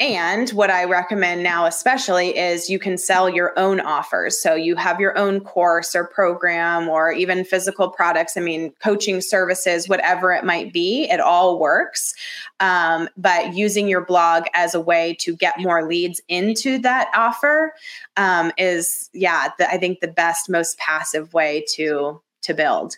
and 0.00 0.48
what 0.50 0.70
I 0.70 0.84
recommend 0.84 1.42
now, 1.42 1.66
especially, 1.66 2.38
is 2.38 2.70
you 2.70 2.78
can 2.78 2.96
sell 2.96 3.28
your 3.28 3.58
own 3.58 3.80
offers. 3.80 4.40
So 4.40 4.54
you 4.54 4.76
have 4.76 5.00
your 5.00 5.18
own 5.18 5.40
course 5.40 5.96
or 5.96 6.04
program 6.04 6.88
or 6.88 7.10
even 7.10 7.44
physical 7.44 7.90
products. 7.90 8.36
I 8.36 8.40
mean, 8.40 8.72
coaching 8.80 9.20
services, 9.20 9.88
whatever 9.88 10.32
it 10.32 10.44
might 10.44 10.72
be, 10.72 11.08
it 11.10 11.18
all 11.18 11.58
works. 11.58 12.14
Um, 12.60 13.08
but 13.16 13.54
using 13.54 13.88
your 13.88 14.04
blog 14.04 14.44
as 14.54 14.72
a 14.72 14.80
way 14.80 15.16
to 15.20 15.34
get 15.34 15.58
more 15.58 15.88
leads 15.88 16.20
into 16.28 16.78
that 16.78 17.10
offer 17.12 17.74
um, 18.16 18.52
is, 18.56 19.10
yeah, 19.12 19.48
the, 19.58 19.68
I 19.68 19.78
think 19.78 19.98
the 19.98 20.08
best, 20.08 20.48
most 20.48 20.78
passive 20.78 21.34
way 21.34 21.64
to 21.74 22.20
to 22.42 22.54
build. 22.54 22.96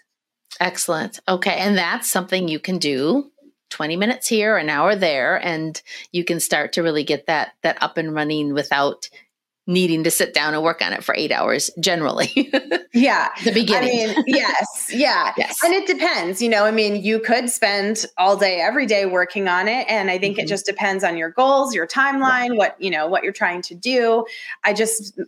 Excellent. 0.61 1.19
Okay. 1.29 1.55
And 1.55 1.79
that's 1.79 2.11
something 2.11 2.47
you 2.47 2.59
can 2.59 2.77
do 2.77 3.31
20 3.71 3.97
minutes 3.97 4.29
here, 4.29 4.57
an 4.57 4.69
hour 4.69 4.95
there, 4.95 5.37
and 5.37 5.81
you 6.13 6.25
can 6.25 6.41
start 6.41 6.73
to 6.75 6.83
really 6.83 7.05
get 7.05 7.27
that 7.27 7.53
that 7.63 7.83
up 7.83 7.97
and 7.97 8.15
running 8.15 8.53
without 8.53 9.09
needing 9.67 10.03
to 10.03 10.11
sit 10.11 10.35
down 10.35 10.53
and 10.53 10.63
work 10.63 10.83
on 10.83 10.93
it 10.93 11.05
for 11.05 11.15
eight 11.17 11.31
hours 11.31 11.71
generally. 11.79 12.51
yeah. 12.93 13.29
The 13.45 13.53
beginning. 13.53 14.11
I 14.11 14.15
mean, 14.15 14.25
yes. 14.27 14.91
Yeah. 14.91 15.33
yes. 15.39 15.63
And 15.63 15.73
it 15.73 15.87
depends. 15.87 16.43
You 16.43 16.49
know, 16.49 16.65
I 16.65 16.73
mean, 16.73 17.03
you 17.03 17.21
could 17.21 17.49
spend 17.49 18.05
all 18.19 18.37
day, 18.37 18.61
every 18.61 18.87
day 18.87 19.07
working 19.07 19.47
on 19.47 19.69
it. 19.69 19.87
And 19.89 20.11
I 20.11 20.19
think 20.19 20.37
mm-hmm. 20.37 20.45
it 20.45 20.49
just 20.49 20.67
depends 20.67 21.05
on 21.05 21.17
your 21.17 21.31
goals, 21.31 21.73
your 21.73 21.87
timeline, 21.87 22.49
yeah. 22.49 22.55
what, 22.55 22.83
you 22.83 22.91
know, 22.91 23.07
what 23.07 23.23
you're 23.23 23.33
trying 23.33 23.63
to 23.63 23.75
do. 23.77 24.27
I 24.65 24.73
just 24.73 25.21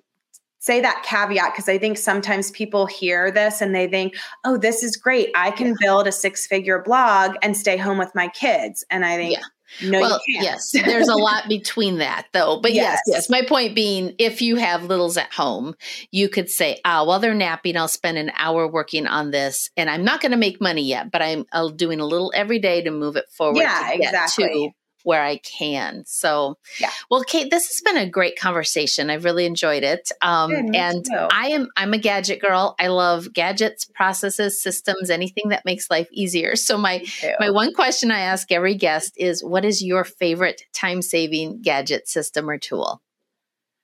say 0.63 0.81
that 0.81 1.03
caveat 1.05 1.53
because 1.53 1.69
I 1.69 1.77
think 1.77 1.99
sometimes 1.99 2.53
people 2.53 2.87
hear 2.87 3.33
this 3.33 3.61
and 3.61 3.75
they 3.75 3.89
think, 3.89 4.15
oh, 4.45 4.57
this 4.57 4.85
is 4.85 4.97
great. 4.97 5.31
I 5.35 5.51
can 5.51 5.75
build 5.81 6.07
a 6.07 6.13
six 6.13 6.47
figure 6.47 6.81
blog 6.81 7.35
and 7.43 7.57
stay 7.57 7.77
home 7.77 7.99
with 7.99 8.15
my 8.15 8.29
kids. 8.29 8.85
And 8.89 9.05
I 9.05 9.17
think, 9.17 9.33
yeah. 9.33 9.43
No, 9.83 10.03
well, 10.03 10.21
yes, 10.29 10.71
there's 10.73 11.09
a 11.09 11.17
lot 11.17 11.49
between 11.49 11.97
that 11.99 12.27
though. 12.35 12.61
But 12.61 12.75
yes. 12.75 13.01
yes. 13.07 13.17
yes, 13.17 13.31
my 13.31 13.43
point 13.43 13.75
being, 13.75 14.15
if 14.19 14.43
you 14.43 14.57
have 14.57 14.85
littles 14.85 15.17
at 15.17 15.33
home, 15.33 15.75
you 16.11 16.29
could 16.29 16.51
say, 16.51 16.79
ah, 16.85 17.05
while 17.05 17.19
they're 17.19 17.33
napping, 17.33 17.77
I'll 17.79 17.89
spend 17.89 18.19
an 18.19 18.31
hour 18.37 18.69
working 18.69 19.07
on 19.07 19.31
this, 19.31 19.71
and 19.79 19.89
I'm 19.89 20.05
not 20.05 20.21
going 20.21 20.33
to 20.33 20.37
make 20.37 20.61
money 20.61 20.83
yet, 20.83 21.11
but 21.11 21.23
I'm, 21.23 21.47
I'm 21.53 21.75
doing 21.75 22.01
a 22.01 22.05
little 22.05 22.31
every 22.37 22.59
day 22.59 22.83
to 22.83 22.91
move 22.91 23.17
it 23.17 23.31
forward. 23.31 23.57
Yeah, 23.57 23.93
exactly 23.93 24.75
where 25.05 25.23
I 25.23 25.39
can. 25.39 26.05
So, 26.07 26.59
yeah. 26.81 26.91
Well, 27.11 27.23
Kate, 27.23 27.51
this 27.51 27.69
has 27.69 27.81
been 27.81 27.97
a 27.97 28.09
great 28.09 28.39
conversation. 28.39 29.11
I've 29.11 29.25
really 29.25 29.47
enjoyed 29.47 29.83
it. 29.83 30.11
Um, 30.21 30.51
Good, 30.51 30.77
and 30.77 31.05
too. 31.05 31.29
I 31.31 31.49
am 31.49 31.69
I'm 31.77 31.93
a 31.93 31.99
gadget 31.99 32.41
girl. 32.41 32.75
I 32.79 32.89
love 32.89 33.33
gadgets, 33.33 33.85
processes, 33.85 34.63
systems, 34.63 35.11
anything 35.11 35.51
that 35.51 35.65
makes 35.65 35.91
life 35.91 36.09
easier. 36.13 36.57
So 36.57 36.77
my 36.79 37.05
my 37.39 37.51
one 37.51 37.75
question 37.75 38.11
I 38.11 38.21
ask 38.21 38.51
every 38.53 38.75
guest 38.75 39.15
is, 39.17 39.43
what 39.43 39.65
is 39.65 39.83
your 39.83 40.05
favorite 40.05 40.63
time 40.73 41.03
saving 41.03 41.63
gadget 41.63 42.09
system 42.09 42.49
or 42.49 42.59
tool? 42.59 43.01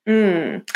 Mm. 0.08 0.66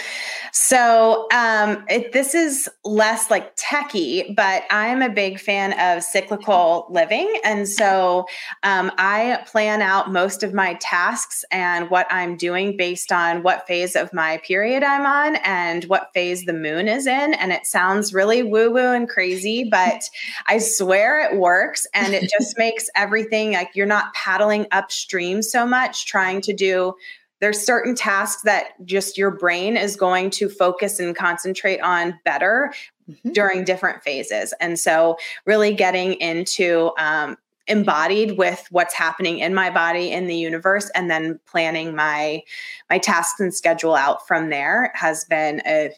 So 0.52 1.26
um, 1.32 1.86
it, 1.88 2.12
this 2.12 2.34
is 2.34 2.68
less 2.84 3.30
like 3.30 3.56
techie, 3.56 4.36
but 4.36 4.64
I'm 4.70 5.00
a 5.00 5.08
big 5.08 5.40
fan 5.40 5.72
of 5.80 6.02
cyclical 6.02 6.86
living, 6.90 7.40
and 7.42 7.66
so 7.66 8.26
um, 8.62 8.92
I 8.98 9.42
plan 9.46 9.80
out 9.80 10.12
most 10.12 10.42
of 10.42 10.52
my 10.52 10.74
tasks 10.74 11.46
and 11.50 11.88
what 11.88 12.06
I'm 12.10 12.36
doing 12.36 12.76
based 12.76 13.10
on 13.10 13.42
what 13.42 13.66
phase 13.66 13.96
of 13.96 14.12
my 14.12 14.36
period 14.46 14.82
I'm 14.82 15.06
on 15.06 15.36
and 15.36 15.84
what 15.84 16.12
phase 16.12 16.44
the 16.44 16.52
moon 16.52 16.86
is 16.86 17.06
in. 17.06 17.32
And 17.32 17.52
it 17.52 17.66
sounds 17.66 18.12
really 18.12 18.42
woo 18.42 18.70
woo 18.70 18.92
and 18.92 19.08
crazy, 19.08 19.64
but 19.64 20.10
I 20.46 20.58
swear 20.58 21.20
it 21.20 21.38
works, 21.38 21.86
and 21.94 22.12
it 22.12 22.30
just 22.38 22.58
makes 22.58 22.90
everything 22.94 23.52
like 23.52 23.70
you're 23.74 23.86
not 23.86 24.12
paddling 24.12 24.66
upstream 24.72 25.40
so 25.40 25.64
much 25.64 26.04
trying 26.04 26.42
to 26.42 26.52
do 26.52 26.94
there's 27.42 27.60
certain 27.60 27.94
tasks 27.94 28.42
that 28.42 28.68
just 28.86 29.18
your 29.18 29.32
brain 29.32 29.76
is 29.76 29.96
going 29.96 30.30
to 30.30 30.48
focus 30.48 31.00
and 31.00 31.14
concentrate 31.14 31.80
on 31.80 32.18
better 32.24 32.72
mm-hmm. 33.10 33.32
during 33.32 33.64
different 33.64 34.02
phases 34.02 34.54
and 34.60 34.78
so 34.78 35.18
really 35.44 35.74
getting 35.74 36.14
into 36.14 36.92
um, 36.98 37.36
embodied 37.66 38.38
with 38.38 38.66
what's 38.70 38.94
happening 38.94 39.40
in 39.40 39.54
my 39.54 39.70
body 39.70 40.12
in 40.12 40.26
the 40.26 40.36
universe 40.36 40.90
and 40.94 41.10
then 41.10 41.38
planning 41.46 41.94
my 41.94 42.40
my 42.88 42.98
tasks 42.98 43.40
and 43.40 43.52
schedule 43.54 43.94
out 43.94 44.26
from 44.26 44.48
there 44.48 44.92
has 44.94 45.24
been 45.24 45.60
a 45.66 45.90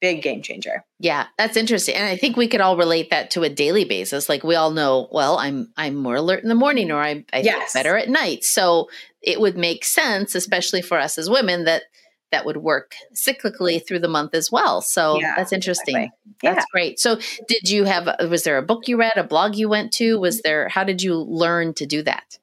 big 0.00 0.22
game 0.22 0.42
changer. 0.42 0.84
Yeah, 0.98 1.26
that's 1.38 1.56
interesting. 1.56 1.94
And 1.94 2.04
I 2.04 2.16
think 2.16 2.36
we 2.36 2.46
could 2.46 2.60
all 2.60 2.76
relate 2.76 3.10
that 3.10 3.30
to 3.32 3.42
a 3.42 3.48
daily 3.48 3.84
basis. 3.84 4.28
Like 4.28 4.44
we 4.44 4.54
all 4.54 4.70
know, 4.70 5.08
well, 5.10 5.38
I'm 5.38 5.72
I'm 5.76 5.96
more 5.96 6.16
alert 6.16 6.42
in 6.42 6.48
the 6.48 6.54
morning 6.54 6.90
or 6.90 7.00
I, 7.00 7.24
I 7.32 7.40
yes. 7.40 7.72
better 7.72 7.96
at 7.96 8.08
night. 8.08 8.44
So 8.44 8.90
it 9.22 9.40
would 9.40 9.56
make 9.56 9.84
sense, 9.84 10.34
especially 10.34 10.82
for 10.82 10.98
us 10.98 11.18
as 11.18 11.28
women, 11.28 11.64
that 11.64 11.84
that 12.32 12.46
would 12.46 12.58
work 12.58 12.94
cyclically 13.14 13.84
through 13.84 13.98
the 13.98 14.08
month 14.08 14.34
as 14.34 14.50
well. 14.52 14.80
So 14.80 15.20
yeah, 15.20 15.34
that's 15.36 15.52
interesting. 15.52 15.96
Exactly. 15.96 16.36
Yeah. 16.42 16.54
That's 16.54 16.66
great. 16.72 17.00
So 17.00 17.18
did 17.48 17.68
you 17.68 17.84
have 17.84 18.08
was 18.28 18.44
there 18.44 18.56
a 18.56 18.62
book 18.62 18.88
you 18.88 18.96
read, 18.96 19.16
a 19.16 19.24
blog 19.24 19.56
you 19.56 19.68
went 19.68 19.92
to? 19.94 20.18
Was 20.18 20.36
mm-hmm. 20.36 20.40
there 20.44 20.68
how 20.68 20.84
did 20.84 21.02
you 21.02 21.14
learn 21.14 21.74
to 21.74 21.86
do 21.86 22.02
that? 22.02 22.38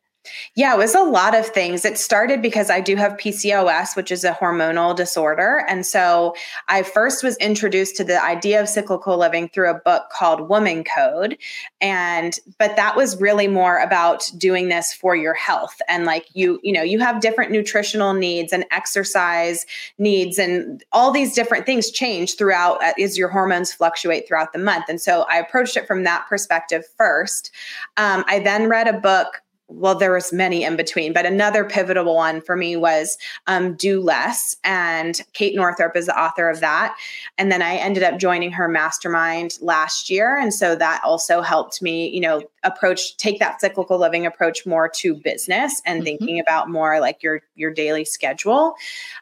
Yeah, 0.56 0.74
it 0.74 0.78
was 0.78 0.96
a 0.96 1.02
lot 1.02 1.36
of 1.36 1.46
things. 1.46 1.86
It 1.86 1.98
started 1.98 2.42
because 2.42 2.70
I 2.70 2.82
do 2.82 2.96
have 2.96 3.14
PCOS, 3.14 3.96
which 3.96 4.12
is 4.12 4.24
a 4.24 4.32
hormonal 4.32 4.96
disorder. 4.96 5.66
And 5.68 5.86
so 5.86 6.36
I 6.68 6.84
first 6.84 7.24
was 7.24 7.38
introduced 7.38 7.96
to 7.98 8.04
the 8.04 8.24
idea 8.24 8.62
of 8.62 8.70
cyclical 8.70 9.18
living 9.18 9.50
through 9.50 9.70
a 9.70 9.80
book 9.80 10.10
called 10.12 10.50
Woman 10.50 10.84
Code. 10.84 11.38
And, 11.82 12.38
but 12.58 12.76
that 12.76 12.96
was 12.96 13.20
really 13.22 13.48
more 13.48 13.80
about 13.80 14.30
doing 14.38 14.70
this 14.70 14.94
for 14.94 15.16
your 15.16 15.34
health. 15.34 15.82
And 15.88 16.06
like 16.06 16.28
you, 16.34 16.60
you 16.64 16.74
know, 16.74 16.84
you 16.84 17.00
have 17.00 17.22
different 17.22 17.52
nutritional 17.52 18.14
needs 18.14 18.52
and 18.54 18.66
exercise 18.72 19.66
needs, 19.98 20.38
and 20.40 20.84
all 20.92 21.12
these 21.12 21.34
different 21.34 21.66
things 21.66 21.92
change 21.92 22.36
throughout 22.38 22.84
uh, 22.84 22.94
as 23.02 23.18
your 23.18 23.30
hormones 23.30 23.74
fluctuate 23.74 24.28
throughout 24.28 24.54
the 24.54 24.60
month. 24.60 24.86
And 24.90 25.00
so 25.00 25.26
I 25.30 25.38
approached 25.38 25.78
it 25.78 25.88
from 25.88 26.04
that 26.04 26.26
perspective 26.28 26.84
first. 26.98 27.52
Um, 27.98 28.24
I 28.28 28.40
then 28.40 28.70
read 28.70 28.88
a 28.88 28.94
book 28.94 29.42
well 29.70 29.96
there 29.96 30.14
was 30.14 30.32
many 30.32 30.64
in 30.64 30.76
between 30.76 31.14
but 31.14 31.26
another 31.26 31.64
pivotal 31.64 32.16
one 32.16 32.42
for 32.42 32.56
me 32.56 32.76
was 32.76 33.18
um, 33.48 33.74
do 33.76 34.02
less 34.02 34.56
and 34.64 35.22
kate 35.34 35.56
northrup 35.56 35.96
is 35.96 36.06
the 36.06 36.20
author 36.20 36.50
of 36.50 36.60
that. 36.60 36.96
And 37.38 37.52
then 37.52 37.62
i 37.62 37.76
ended 37.76 38.04
up 38.04 38.18
joining 38.18 38.52
her 38.52 38.68
mastermind 38.68 39.58
last 39.62 40.10
year 40.10 40.38
and 40.38 40.54
so 40.54 40.76
that 40.76 41.02
also 41.04 41.42
helped 41.42 41.82
me 41.82 42.08
you 42.10 42.22
know 42.22 42.42
approach 42.68 43.16
take 43.18 43.40
that 43.40 43.60
cyclical 43.62 43.98
living 43.98 44.26
approach 44.26 44.66
more 44.66 44.90
to 44.90 45.16
business 45.16 45.82
and 45.86 46.00
mm-hmm. 46.00 46.06
thinking 46.06 46.40
about 46.40 46.70
more 46.70 47.00
like 47.00 47.24
your 47.24 47.42
your 47.56 47.74
daily 47.74 48.06
schedule 48.06 48.76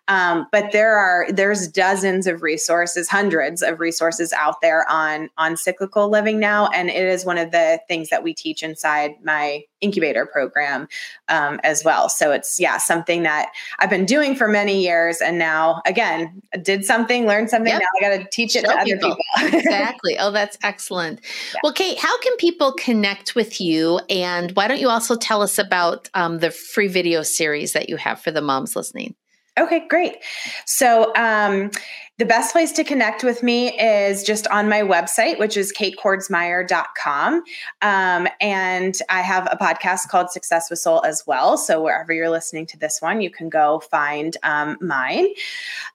um, 0.08 0.48
but 0.52 0.72
there 0.72 0.98
are 0.98 1.32
there's 1.32 1.68
dozens 1.68 2.28
of 2.28 2.42
resources 2.42 3.08
hundreds 3.08 3.62
of 3.62 3.80
resources 3.80 4.34
out 4.34 4.62
there 4.62 4.90
on 4.90 5.30
on 5.38 5.56
cyclical 5.56 6.10
living 6.10 6.40
now 6.40 6.68
and 6.70 6.90
it 6.90 7.08
is 7.08 7.26
one 7.26 7.38
of 7.38 7.52
the 7.52 7.80
things 7.88 8.10
that 8.10 8.24
we 8.24 8.34
teach 8.34 8.64
inside 8.64 9.12
my 9.24 9.64
incubator 9.82 10.26
program 10.26 10.88
um, 11.30 11.60
as 11.64 11.84
well 11.84 12.10
so 12.10 12.32
it's 12.32 12.60
yeah 12.60 12.78
something 12.78 13.24
that 13.24 13.50
i've 13.80 13.90
been 13.90 14.06
doing 14.06 14.36
for 14.36 14.48
many 14.48 14.82
years 14.82 15.22
and 15.22 15.38
now 15.38 15.82
again 15.86 16.42
did 16.62 16.84
something 16.84 17.28
learned 17.28 17.50
something 17.50 17.72
yep. 17.72 17.82
now 17.82 18.08
i 18.08 18.18
got 18.18 18.24
to 18.24 18.30
teach 18.32 18.56
it 18.56 18.66
Show 18.66 18.72
to 18.72 18.80
other 18.80 18.86
people, 18.86 19.18
people. 19.38 19.60
exactly 19.60 20.18
oh 20.18 20.32
that's 20.32 20.58
excellent 20.64 21.20
yeah. 21.54 21.60
well 21.64 21.74
kate 21.74 22.00
how 22.00 22.20
can 22.22 22.36
people 22.38 22.72
connect 22.74 23.35
with 23.36 23.60
you 23.60 24.00
and 24.10 24.52
why 24.52 24.68
don't 24.68 24.80
you 24.80 24.90
also 24.90 25.16
tell 25.16 25.42
us 25.42 25.58
about 25.58 26.10
um, 26.14 26.40
the 26.40 26.52
free 26.52 26.88
video 26.88 27.22
series 27.22 27.74
that 27.74 27.90
you 27.90 27.98
have 27.98 28.20
for 28.20 28.32
the 28.32 28.42
moms 28.42 28.76
listening 28.76 29.16
Okay, 29.58 29.88
great. 29.88 30.18
So, 30.66 31.14
um, 31.16 31.72
the 32.18 32.26
best 32.26 32.54
place 32.54 32.72
to 32.72 32.84
connect 32.86 33.26
with 33.26 33.44
me 33.44 33.78
is 33.78 34.24
just 34.24 34.48
on 34.48 34.70
my 34.70 34.82
website, 34.82 35.38
which 35.38 35.58
is 35.58 35.74
katekordsmeier.com. 35.74 37.44
Um, 37.82 38.28
and 38.40 38.98
I 39.10 39.20
have 39.20 39.50
a 39.52 39.58
podcast 39.58 40.08
called 40.08 40.30
Success 40.30 40.70
with 40.70 40.80
Soul 40.80 41.04
as 41.04 41.24
well. 41.28 41.58
So 41.58 41.84
wherever 41.84 42.14
you're 42.14 42.30
listening 42.30 42.68
to 42.68 42.78
this 42.78 43.02
one, 43.02 43.20
you 43.20 43.30
can 43.30 43.50
go 43.50 43.82
find 43.92 44.38
um, 44.44 44.78
mine. 44.80 45.28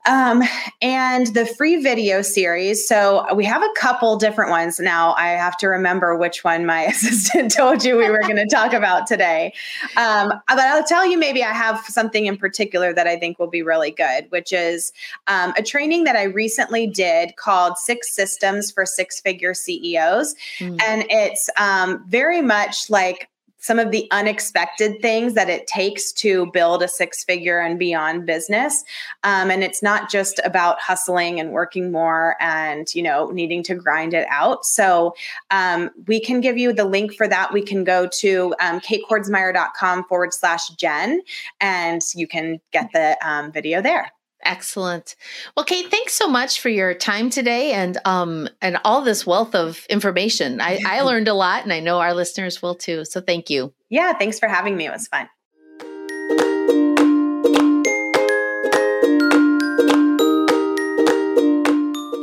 Um, 0.04 0.42
and 0.82 1.28
the 1.28 1.46
free 1.46 1.82
video 1.82 2.20
series. 2.20 2.86
So 2.86 3.26
we 3.34 3.46
have 3.46 3.62
a 3.62 3.72
couple 3.74 4.16
different 4.16 4.50
ones. 4.50 4.78
Now 4.78 5.14
I 5.14 5.28
have 5.28 5.56
to 5.58 5.68
remember 5.68 6.18
which 6.18 6.44
one 6.44 6.66
my 6.66 6.82
assistant 6.86 7.50
told 7.54 7.82
you 7.82 7.96
we 7.96 8.10
were 8.10 8.20
going 8.20 8.36
to 8.36 8.46
talk 8.46 8.74
about 8.74 9.06
today. 9.06 9.54
Um, 9.96 10.34
but 10.48 10.58
I'll 10.58 10.84
tell 10.84 11.06
you, 11.10 11.16
maybe 11.18 11.42
I 11.42 11.54
have 11.54 11.80
something 11.86 12.26
in 12.26 12.36
particular 12.36 12.92
that 12.92 13.06
I 13.06 13.16
think 13.18 13.38
will 13.38 13.46
be 13.46 13.62
really 13.62 13.90
good, 13.90 14.26
which 14.28 14.52
is 14.52 14.92
um, 15.26 15.54
a 15.56 15.62
training 15.62 16.04
that 16.04 16.09
I 16.16 16.24
recently 16.24 16.86
did 16.86 17.36
called 17.36 17.78
Six 17.78 18.14
Systems 18.14 18.70
for 18.70 18.86
Six 18.86 19.20
Figure 19.20 19.54
CEOs. 19.54 20.34
Mm. 20.58 20.80
And 20.82 21.04
it's 21.08 21.50
um, 21.56 22.04
very 22.08 22.42
much 22.42 22.90
like 22.90 23.28
some 23.60 23.78
of 23.78 23.90
the 23.90 24.08
unexpected 24.10 25.00
things 25.00 25.34
that 25.34 25.48
it 25.48 25.66
takes 25.66 26.12
to 26.12 26.46
build 26.52 26.82
a 26.82 26.88
six 26.88 27.22
figure 27.22 27.60
and 27.60 27.78
beyond 27.78 28.26
business 28.26 28.82
um, 29.22 29.50
and 29.50 29.62
it's 29.62 29.82
not 29.82 30.10
just 30.10 30.40
about 30.44 30.80
hustling 30.80 31.38
and 31.38 31.52
working 31.52 31.92
more 31.92 32.36
and 32.40 32.92
you 32.94 33.02
know 33.02 33.30
needing 33.30 33.62
to 33.62 33.74
grind 33.74 34.14
it 34.14 34.26
out 34.30 34.64
so 34.64 35.14
um, 35.50 35.90
we 36.06 36.18
can 36.18 36.40
give 36.40 36.58
you 36.58 36.72
the 36.72 36.84
link 36.84 37.14
for 37.14 37.28
that 37.28 37.52
we 37.52 37.62
can 37.62 37.84
go 37.84 38.08
to 38.08 38.54
um, 38.60 38.80
katekordsmeier.com 38.80 40.04
forward 40.04 40.32
slash 40.32 40.68
jen 40.70 41.20
and 41.60 42.02
you 42.14 42.26
can 42.26 42.60
get 42.72 42.90
the 42.92 43.16
um, 43.26 43.52
video 43.52 43.80
there 43.80 44.10
Excellent. 44.44 45.16
Well, 45.56 45.64
Kate, 45.64 45.90
thanks 45.90 46.14
so 46.14 46.26
much 46.26 46.60
for 46.60 46.68
your 46.70 46.94
time 46.94 47.30
today 47.30 47.72
and 47.72 47.98
um 48.04 48.48
and 48.62 48.78
all 48.84 49.02
this 49.02 49.26
wealth 49.26 49.54
of 49.54 49.84
information. 49.90 50.60
I, 50.60 50.80
I 50.86 51.02
learned 51.02 51.28
a 51.28 51.34
lot 51.34 51.62
and 51.64 51.72
I 51.72 51.80
know 51.80 52.00
our 52.00 52.14
listeners 52.14 52.62
will 52.62 52.74
too. 52.74 53.04
So 53.04 53.20
thank 53.20 53.50
you. 53.50 53.72
Yeah, 53.90 54.12
thanks 54.14 54.38
for 54.38 54.48
having 54.48 54.76
me. 54.76 54.86
It 54.86 54.92
was 54.92 55.08
fun. 55.08 55.28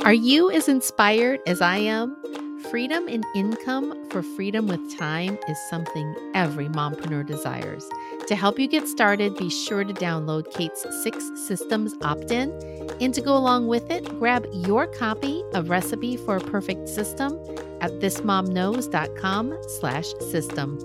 Are 0.08 0.14
you 0.14 0.50
as 0.50 0.70
inspired 0.70 1.42
as 1.46 1.62
I 1.62 1.80
am? 1.80 2.16
Freedom 2.72 3.10
in 3.10 3.24
income 3.36 4.10
for 4.10 4.24
freedom 4.24 4.66
with 4.68 4.98
time 4.98 5.38
is 5.50 5.58
something 5.70 6.16
every 6.34 6.70
mompreneur 6.70 7.26
desires. 7.26 7.84
To 8.28 8.36
help 8.36 8.60
you 8.60 8.68
get 8.68 8.88
started, 8.90 9.38
be 9.38 9.50
sure 9.50 9.86
to 9.86 9.94
download 9.94 10.52
Kate's 10.54 10.86
Six 11.02 11.32
Systems 11.48 11.96
opt-in. 12.02 12.52
And 13.00 13.14
to 13.14 13.22
go 13.22 13.38
along 13.38 13.68
with 13.68 13.90
it, 13.90 14.04
grab 14.20 14.46
your 14.52 14.86
copy 14.86 15.44
of 15.54 15.70
Recipe 15.70 16.18
for 16.18 16.36
a 16.36 16.42
Perfect 16.42 16.90
System 16.90 17.40
at 17.80 17.92
thismomknows.com 18.02 19.58
slash 19.68 20.08
system. 20.20 20.78